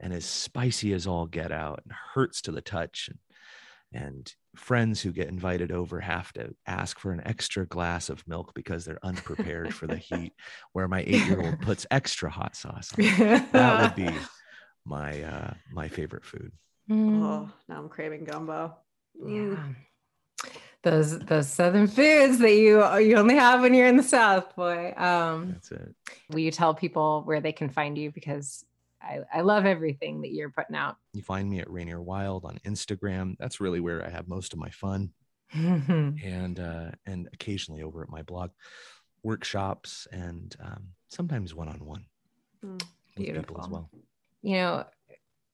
and 0.00 0.12
as 0.12 0.24
spicy 0.24 0.92
as 0.92 1.06
all 1.06 1.26
get 1.26 1.52
out 1.52 1.80
and 1.84 1.92
hurts 2.14 2.42
to 2.42 2.52
the 2.52 2.62
touch 2.62 3.10
and, 3.92 4.02
and 4.02 4.34
friends 4.56 5.00
who 5.00 5.12
get 5.12 5.28
invited 5.28 5.70
over 5.70 6.00
have 6.00 6.32
to 6.32 6.54
ask 6.66 6.98
for 6.98 7.12
an 7.12 7.22
extra 7.24 7.66
glass 7.66 8.08
of 8.08 8.26
milk 8.26 8.52
because 8.54 8.84
they're 8.84 9.04
unprepared 9.04 9.74
for 9.74 9.86
the 9.86 9.96
heat 9.96 10.32
where 10.72 10.88
my 10.88 11.00
eight-year-old 11.00 11.60
puts 11.60 11.86
extra 11.90 12.30
hot 12.30 12.56
sauce 12.56 12.92
on. 12.98 13.04
That 13.52 13.96
would 13.96 14.06
be 14.06 14.12
my 14.84 15.22
uh 15.22 15.54
my 15.72 15.88
favorite 15.88 16.24
food. 16.24 16.52
Mm. 16.90 17.22
oh 17.22 17.50
now 17.68 17.78
i'm 17.78 17.88
craving 17.88 18.24
gumbo. 18.24 18.76
Mm. 19.22 19.56
yeah. 19.56 19.64
Those 20.82 21.18
those 21.18 21.46
southern 21.46 21.86
foods 21.86 22.38
that 22.38 22.54
you 22.54 22.78
you 22.98 23.16
only 23.16 23.34
have 23.34 23.60
when 23.60 23.74
you're 23.74 23.86
in 23.86 23.98
the 23.98 24.02
south 24.02 24.56
boy. 24.56 24.94
Um 24.96 25.52
that's 25.52 25.72
it. 25.72 25.94
will 26.30 26.38
you 26.38 26.50
tell 26.50 26.74
people 26.74 27.22
where 27.26 27.40
they 27.40 27.52
can 27.52 27.68
find 27.68 27.98
you? 27.98 28.10
Because 28.10 28.64
I, 29.02 29.20
I 29.32 29.40
love 29.40 29.66
everything 29.66 30.22
that 30.22 30.32
you're 30.32 30.50
putting 30.50 30.76
out. 30.76 30.96
You 31.12 31.22
find 31.22 31.48
me 31.48 31.60
at 31.60 31.70
Rainier 31.70 32.00
Wylde 32.00 32.44
on 32.44 32.58
Instagram. 32.66 33.36
That's 33.38 33.60
really 33.60 33.80
where 33.80 34.04
I 34.04 34.10
have 34.10 34.28
most 34.28 34.52
of 34.52 34.58
my 34.58 34.70
fun. 34.70 35.12
and 35.52 36.60
uh, 36.60 36.90
and 37.06 37.28
occasionally 37.32 37.82
over 37.82 38.02
at 38.02 38.08
my 38.08 38.22
blog, 38.22 38.50
workshops 39.22 40.06
and 40.12 40.54
um, 40.62 40.88
sometimes 41.08 41.54
one 41.54 41.68
on 41.68 41.84
one 41.84 42.04
with 43.16 43.34
people 43.34 43.60
as 43.60 43.68
well. 43.68 43.90
You 44.42 44.56
know, 44.56 44.84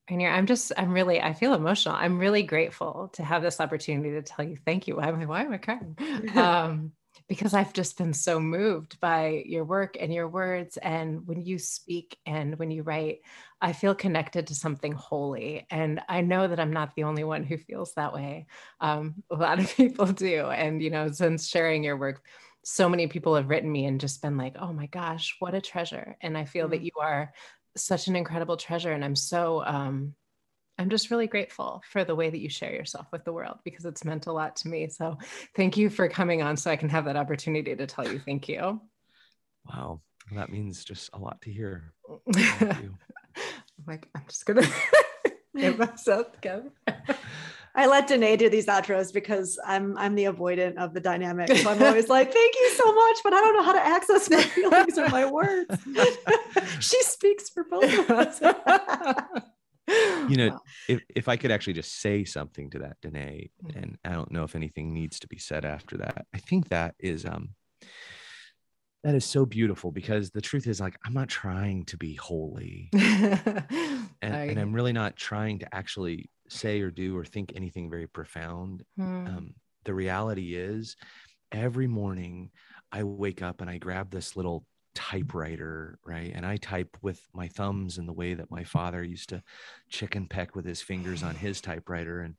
Rainier, 0.09 0.29
I'm 0.29 0.45
just, 0.45 0.71
I'm 0.77 0.91
really, 0.91 1.21
I 1.21 1.33
feel 1.33 1.53
emotional. 1.53 1.95
I'm 1.95 2.19
really 2.19 2.43
grateful 2.43 3.09
to 3.13 3.23
have 3.23 3.41
this 3.41 3.59
opportunity 3.59 4.11
to 4.11 4.21
tell 4.21 4.45
you 4.45 4.55
thank 4.55 4.87
you. 4.87 4.97
Why 4.97 5.09
am 5.09 5.19
I, 5.19 5.25
why 5.25 5.41
am 5.41 5.53
I 5.53 5.57
crying? 5.57 5.97
um, 6.35 6.91
because 7.27 7.53
I've 7.53 7.73
just 7.73 7.97
been 7.97 8.13
so 8.13 8.39
moved 8.39 8.99
by 8.99 9.43
your 9.45 9.65
work 9.65 9.97
and 9.99 10.13
your 10.13 10.29
words. 10.29 10.77
And 10.77 11.27
when 11.27 11.41
you 11.41 11.59
speak 11.59 12.17
and 12.25 12.57
when 12.57 12.71
you 12.71 12.83
write, 12.83 13.19
I 13.61 13.73
feel 13.73 13.95
connected 13.95 14.47
to 14.47 14.55
something 14.55 14.93
holy. 14.93 15.65
And 15.69 16.01
I 16.07 16.21
know 16.21 16.47
that 16.47 16.59
I'm 16.59 16.71
not 16.71 16.95
the 16.95 17.03
only 17.03 17.25
one 17.25 17.43
who 17.43 17.57
feels 17.57 17.93
that 17.93 18.13
way. 18.13 18.45
Um, 18.79 19.15
a 19.29 19.35
lot 19.35 19.59
of 19.59 19.73
people 19.75 20.05
do. 20.05 20.45
And, 20.47 20.81
you 20.81 20.89
know, 20.89 21.11
since 21.11 21.47
sharing 21.47 21.83
your 21.83 21.97
work, 21.97 22.23
so 22.63 22.87
many 22.87 23.07
people 23.07 23.35
have 23.35 23.49
written 23.49 23.71
me 23.71 23.85
and 23.85 23.99
just 23.99 24.21
been 24.21 24.37
like, 24.37 24.55
oh 24.59 24.71
my 24.71 24.87
gosh, 24.87 25.35
what 25.39 25.53
a 25.53 25.61
treasure. 25.61 26.17
And 26.21 26.37
I 26.37 26.45
feel 26.45 26.65
mm-hmm. 26.65 26.71
that 26.71 26.81
you 26.81 26.91
are 26.99 27.33
such 27.75 28.07
an 28.07 28.15
incredible 28.15 28.57
treasure. 28.57 28.91
And 28.91 29.03
I'm 29.03 29.15
so, 29.15 29.63
um, 29.65 30.15
I'm 30.79 30.89
just 30.89 31.09
really 31.09 31.27
grateful 31.27 31.81
for 31.91 32.03
the 32.03 32.15
way 32.15 32.29
that 32.29 32.39
you 32.39 32.49
share 32.49 32.73
yourself 32.73 33.07
with 33.11 33.25
the 33.25 33.33
world 33.33 33.57
because 33.63 33.85
it's 33.85 34.05
meant 34.05 34.27
a 34.27 34.31
lot 34.31 34.55
to 34.57 34.67
me. 34.67 34.87
So 34.89 35.17
thank 35.55 35.75
you 35.75 35.89
for 35.89 36.07
coming 36.07 36.43
on 36.43 36.55
so 36.55 36.69
I 36.69 36.75
can 36.75 36.89
have 36.89 37.05
that 37.05 37.15
opportunity 37.15 37.75
to 37.75 37.87
tell 37.87 38.07
you 38.07 38.19
thank 38.19 38.47
you. 38.47 38.79
Wow. 39.67 40.01
That 40.35 40.51
means 40.51 40.83
just 40.83 41.09
a 41.13 41.17
lot 41.17 41.41
to 41.41 41.51
hear. 41.51 41.93
I'm 42.35 42.97
like, 43.87 44.07
I'm 44.13 44.23
just 44.27 44.45
going 44.45 44.61
to 44.63 44.71
get 45.55 45.79
myself 45.79 46.31
together. 46.33 46.71
I 47.75 47.85
let 47.85 48.07
Danae 48.07 48.37
do 48.37 48.49
these 48.49 48.65
outros 48.65 49.13
because 49.13 49.59
I'm 49.63 49.95
I'm 49.99 50.15
the 50.15 50.23
avoidant 50.25 50.77
of 50.77 50.95
the 50.95 50.99
dynamic. 50.99 51.55
So 51.55 51.69
I'm 51.69 51.81
always 51.83 52.09
like, 52.09 52.33
thank 52.33 52.55
you 52.55 52.71
so 52.71 52.91
much, 52.91 53.17
but 53.23 53.33
I 53.33 53.39
don't 53.39 53.53
know 53.55 53.63
how 53.63 53.73
to 53.73 53.85
access 53.85 54.29
my 54.31 54.41
feelings 54.41 54.97
or 54.97 55.07
my 55.09 55.29
words. 55.29 55.77
she 56.79 57.01
speaks 57.03 57.49
for 57.49 57.63
both 57.63 57.83
of 57.83 58.09
us 58.09 58.41
you 59.87 60.35
know, 60.35 60.49
wow. 60.49 60.61
if, 60.87 61.01
if 61.15 61.27
I 61.27 61.37
could 61.37 61.51
actually 61.51 61.73
just 61.73 62.01
say 62.01 62.25
something 62.25 62.69
to 62.71 62.79
that, 62.79 62.97
Danae, 63.01 63.49
mm-hmm. 63.63 63.77
and 63.77 63.97
I 64.03 64.11
don't 64.11 64.31
know 64.31 64.43
if 64.43 64.55
anything 64.55 64.93
needs 64.93 65.19
to 65.19 65.27
be 65.27 65.37
said 65.37 65.65
after 65.65 65.97
that. 65.97 66.25
I 66.33 66.37
think 66.39 66.69
that 66.69 66.95
is 66.99 67.25
um 67.25 67.49
that 69.03 69.15
is 69.15 69.25
so 69.25 69.45
beautiful 69.45 69.91
because 69.91 70.31
the 70.31 70.41
truth 70.41 70.67
is 70.67 70.81
like 70.81 70.97
I'm 71.05 71.13
not 71.13 71.29
trying 71.29 71.85
to 71.85 71.97
be 71.97 72.15
holy. 72.15 72.89
and, 72.93 74.07
I... 74.21 74.45
and, 74.45 74.59
I'm 74.59 74.73
really 74.73 74.93
not 74.93 75.15
trying 75.15 75.59
to 75.59 75.75
actually 75.75 76.29
say 76.49 76.81
or 76.81 76.91
do 76.91 77.15
or 77.17 77.23
think 77.23 77.53
anything 77.55 77.89
very 77.89 78.07
profound. 78.07 78.83
Mm. 78.99 79.27
Um, 79.27 79.53
the 79.85 79.93
reality 79.93 80.55
is 80.55 80.97
every 81.51 81.87
morning 81.87 82.51
I 82.91 83.03
wake 83.03 83.41
up 83.41 83.61
and 83.61 83.69
I 83.69 83.77
grab 83.77 84.11
this 84.11 84.35
little 84.35 84.65
typewriter, 84.97 85.99
right? 86.03 86.31
And 86.33 86.43
I 86.43 86.57
type 86.57 86.97
with 87.03 87.21
my 87.31 87.47
thumbs 87.47 87.99
in 87.99 88.07
the 88.07 88.13
way 88.13 88.33
that 88.33 88.49
my 88.49 88.63
father 88.63 89.03
used 89.03 89.29
to 89.29 89.43
chicken 89.89 90.25
peck 90.25 90.55
with 90.55 90.65
his 90.65 90.81
fingers 90.81 91.21
on 91.21 91.35
his 91.35 91.61
typewriter. 91.61 92.21
And 92.21 92.33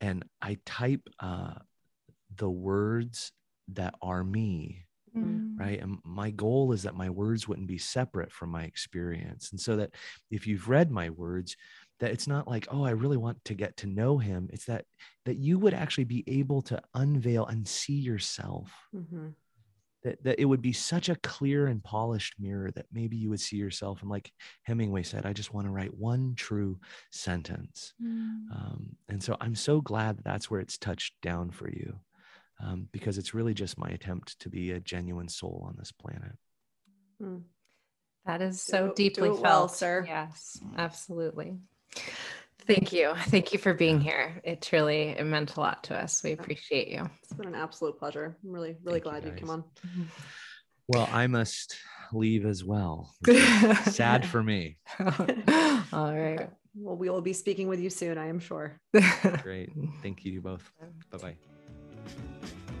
and 0.00 0.24
I 0.42 0.58
type 0.66 1.08
uh, 1.20 1.54
the 2.34 2.50
words 2.50 3.30
that 3.68 3.94
are 4.02 4.24
me, 4.24 4.86
mm. 5.16 5.56
right? 5.56 5.80
And 5.80 5.98
my 6.04 6.30
goal 6.30 6.72
is 6.72 6.82
that 6.82 6.96
my 6.96 7.10
words 7.10 7.46
wouldn't 7.46 7.68
be 7.68 7.78
separate 7.78 8.32
from 8.32 8.50
my 8.50 8.64
experience. 8.64 9.52
And 9.52 9.60
so 9.60 9.76
that 9.76 9.92
if 10.32 10.48
you've 10.48 10.68
read 10.68 10.90
my 10.90 11.10
words, 11.10 11.56
that 12.00 12.10
it's 12.10 12.26
not 12.26 12.48
like 12.48 12.66
oh 12.72 12.84
i 12.84 12.90
really 12.90 13.16
want 13.16 13.42
to 13.44 13.54
get 13.54 13.76
to 13.76 13.86
know 13.86 14.18
him 14.18 14.50
it's 14.52 14.64
that 14.64 14.84
that 15.26 15.36
you 15.36 15.60
would 15.60 15.72
actually 15.72 16.04
be 16.04 16.24
able 16.26 16.60
to 16.60 16.82
unveil 16.94 17.46
and 17.46 17.68
see 17.68 17.94
yourself 17.94 18.68
mm-hmm 18.94 19.28
that, 20.04 20.22
that 20.22 20.40
it 20.40 20.44
would 20.44 20.62
be 20.62 20.72
such 20.72 21.08
a 21.08 21.16
clear 21.16 21.66
and 21.66 21.82
polished 21.82 22.34
mirror 22.38 22.70
that 22.72 22.86
maybe 22.92 23.16
you 23.16 23.30
would 23.30 23.40
see 23.40 23.56
yourself 23.56 24.02
and 24.02 24.10
like 24.10 24.30
hemingway 24.62 25.02
said 25.02 25.26
i 25.26 25.32
just 25.32 25.52
want 25.52 25.66
to 25.66 25.72
write 25.72 25.96
one 25.96 26.34
true 26.36 26.78
sentence. 27.10 27.94
Mm. 28.02 28.50
um, 28.52 28.96
and 29.08 29.22
so 29.22 29.36
i'm 29.40 29.54
so 29.54 29.80
glad 29.80 30.18
that 30.18 30.24
that's 30.24 30.50
where 30.50 30.60
it's 30.60 30.78
touched 30.78 31.14
down 31.22 31.50
for 31.50 31.68
you 31.68 31.98
um, 32.62 32.88
because 32.92 33.18
it's 33.18 33.34
really 33.34 33.54
just 33.54 33.78
my 33.78 33.88
attempt 33.88 34.38
to 34.40 34.48
be 34.48 34.70
a 34.70 34.80
genuine 34.80 35.28
soul 35.28 35.64
on 35.66 35.74
this 35.76 35.90
planet. 35.90 36.36
Mm. 37.20 37.42
that 38.26 38.42
is 38.42 38.60
so 38.60 38.88
do, 38.88 38.94
deeply 38.94 39.30
do 39.30 39.34
felt. 39.34 39.42
well, 39.42 39.68
sir. 39.68 40.04
Yes 40.06 40.60
absolutely 40.76 41.56
Thank 42.66 42.92
you. 42.92 43.12
Thank 43.26 43.52
you 43.52 43.58
for 43.58 43.74
being 43.74 44.00
here. 44.00 44.40
It 44.42 44.62
truly 44.62 45.08
it 45.08 45.24
meant 45.24 45.56
a 45.56 45.60
lot 45.60 45.84
to 45.84 45.96
us. 45.96 46.22
We 46.22 46.32
appreciate 46.32 46.88
you. 46.88 47.08
It's 47.22 47.32
been 47.34 47.48
an 47.48 47.54
absolute 47.54 47.98
pleasure. 47.98 48.36
I'm 48.42 48.50
really, 48.50 48.76
really 48.82 49.00
Thank 49.00 49.04
glad 49.04 49.24
you, 49.24 49.30
you 49.30 49.36
came 49.36 49.50
on. 49.50 49.64
Well, 50.88 51.08
I 51.12 51.26
must 51.26 51.76
leave 52.12 52.46
as 52.46 52.64
well. 52.64 53.14
Sad 53.84 54.26
for 54.26 54.42
me. 54.42 54.78
All 55.00 56.14
right. 56.14 56.48
Well, 56.76 56.96
we 56.96 57.08
will 57.08 57.22
be 57.22 57.32
speaking 57.32 57.68
with 57.68 57.80
you 57.80 57.90
soon, 57.90 58.18
I 58.18 58.26
am 58.26 58.40
sure. 58.40 58.80
Great. 59.42 59.70
Thank 60.02 60.24
you 60.24 60.40
both. 60.40 60.70
Bye 61.10 61.18
bye. 61.18 62.80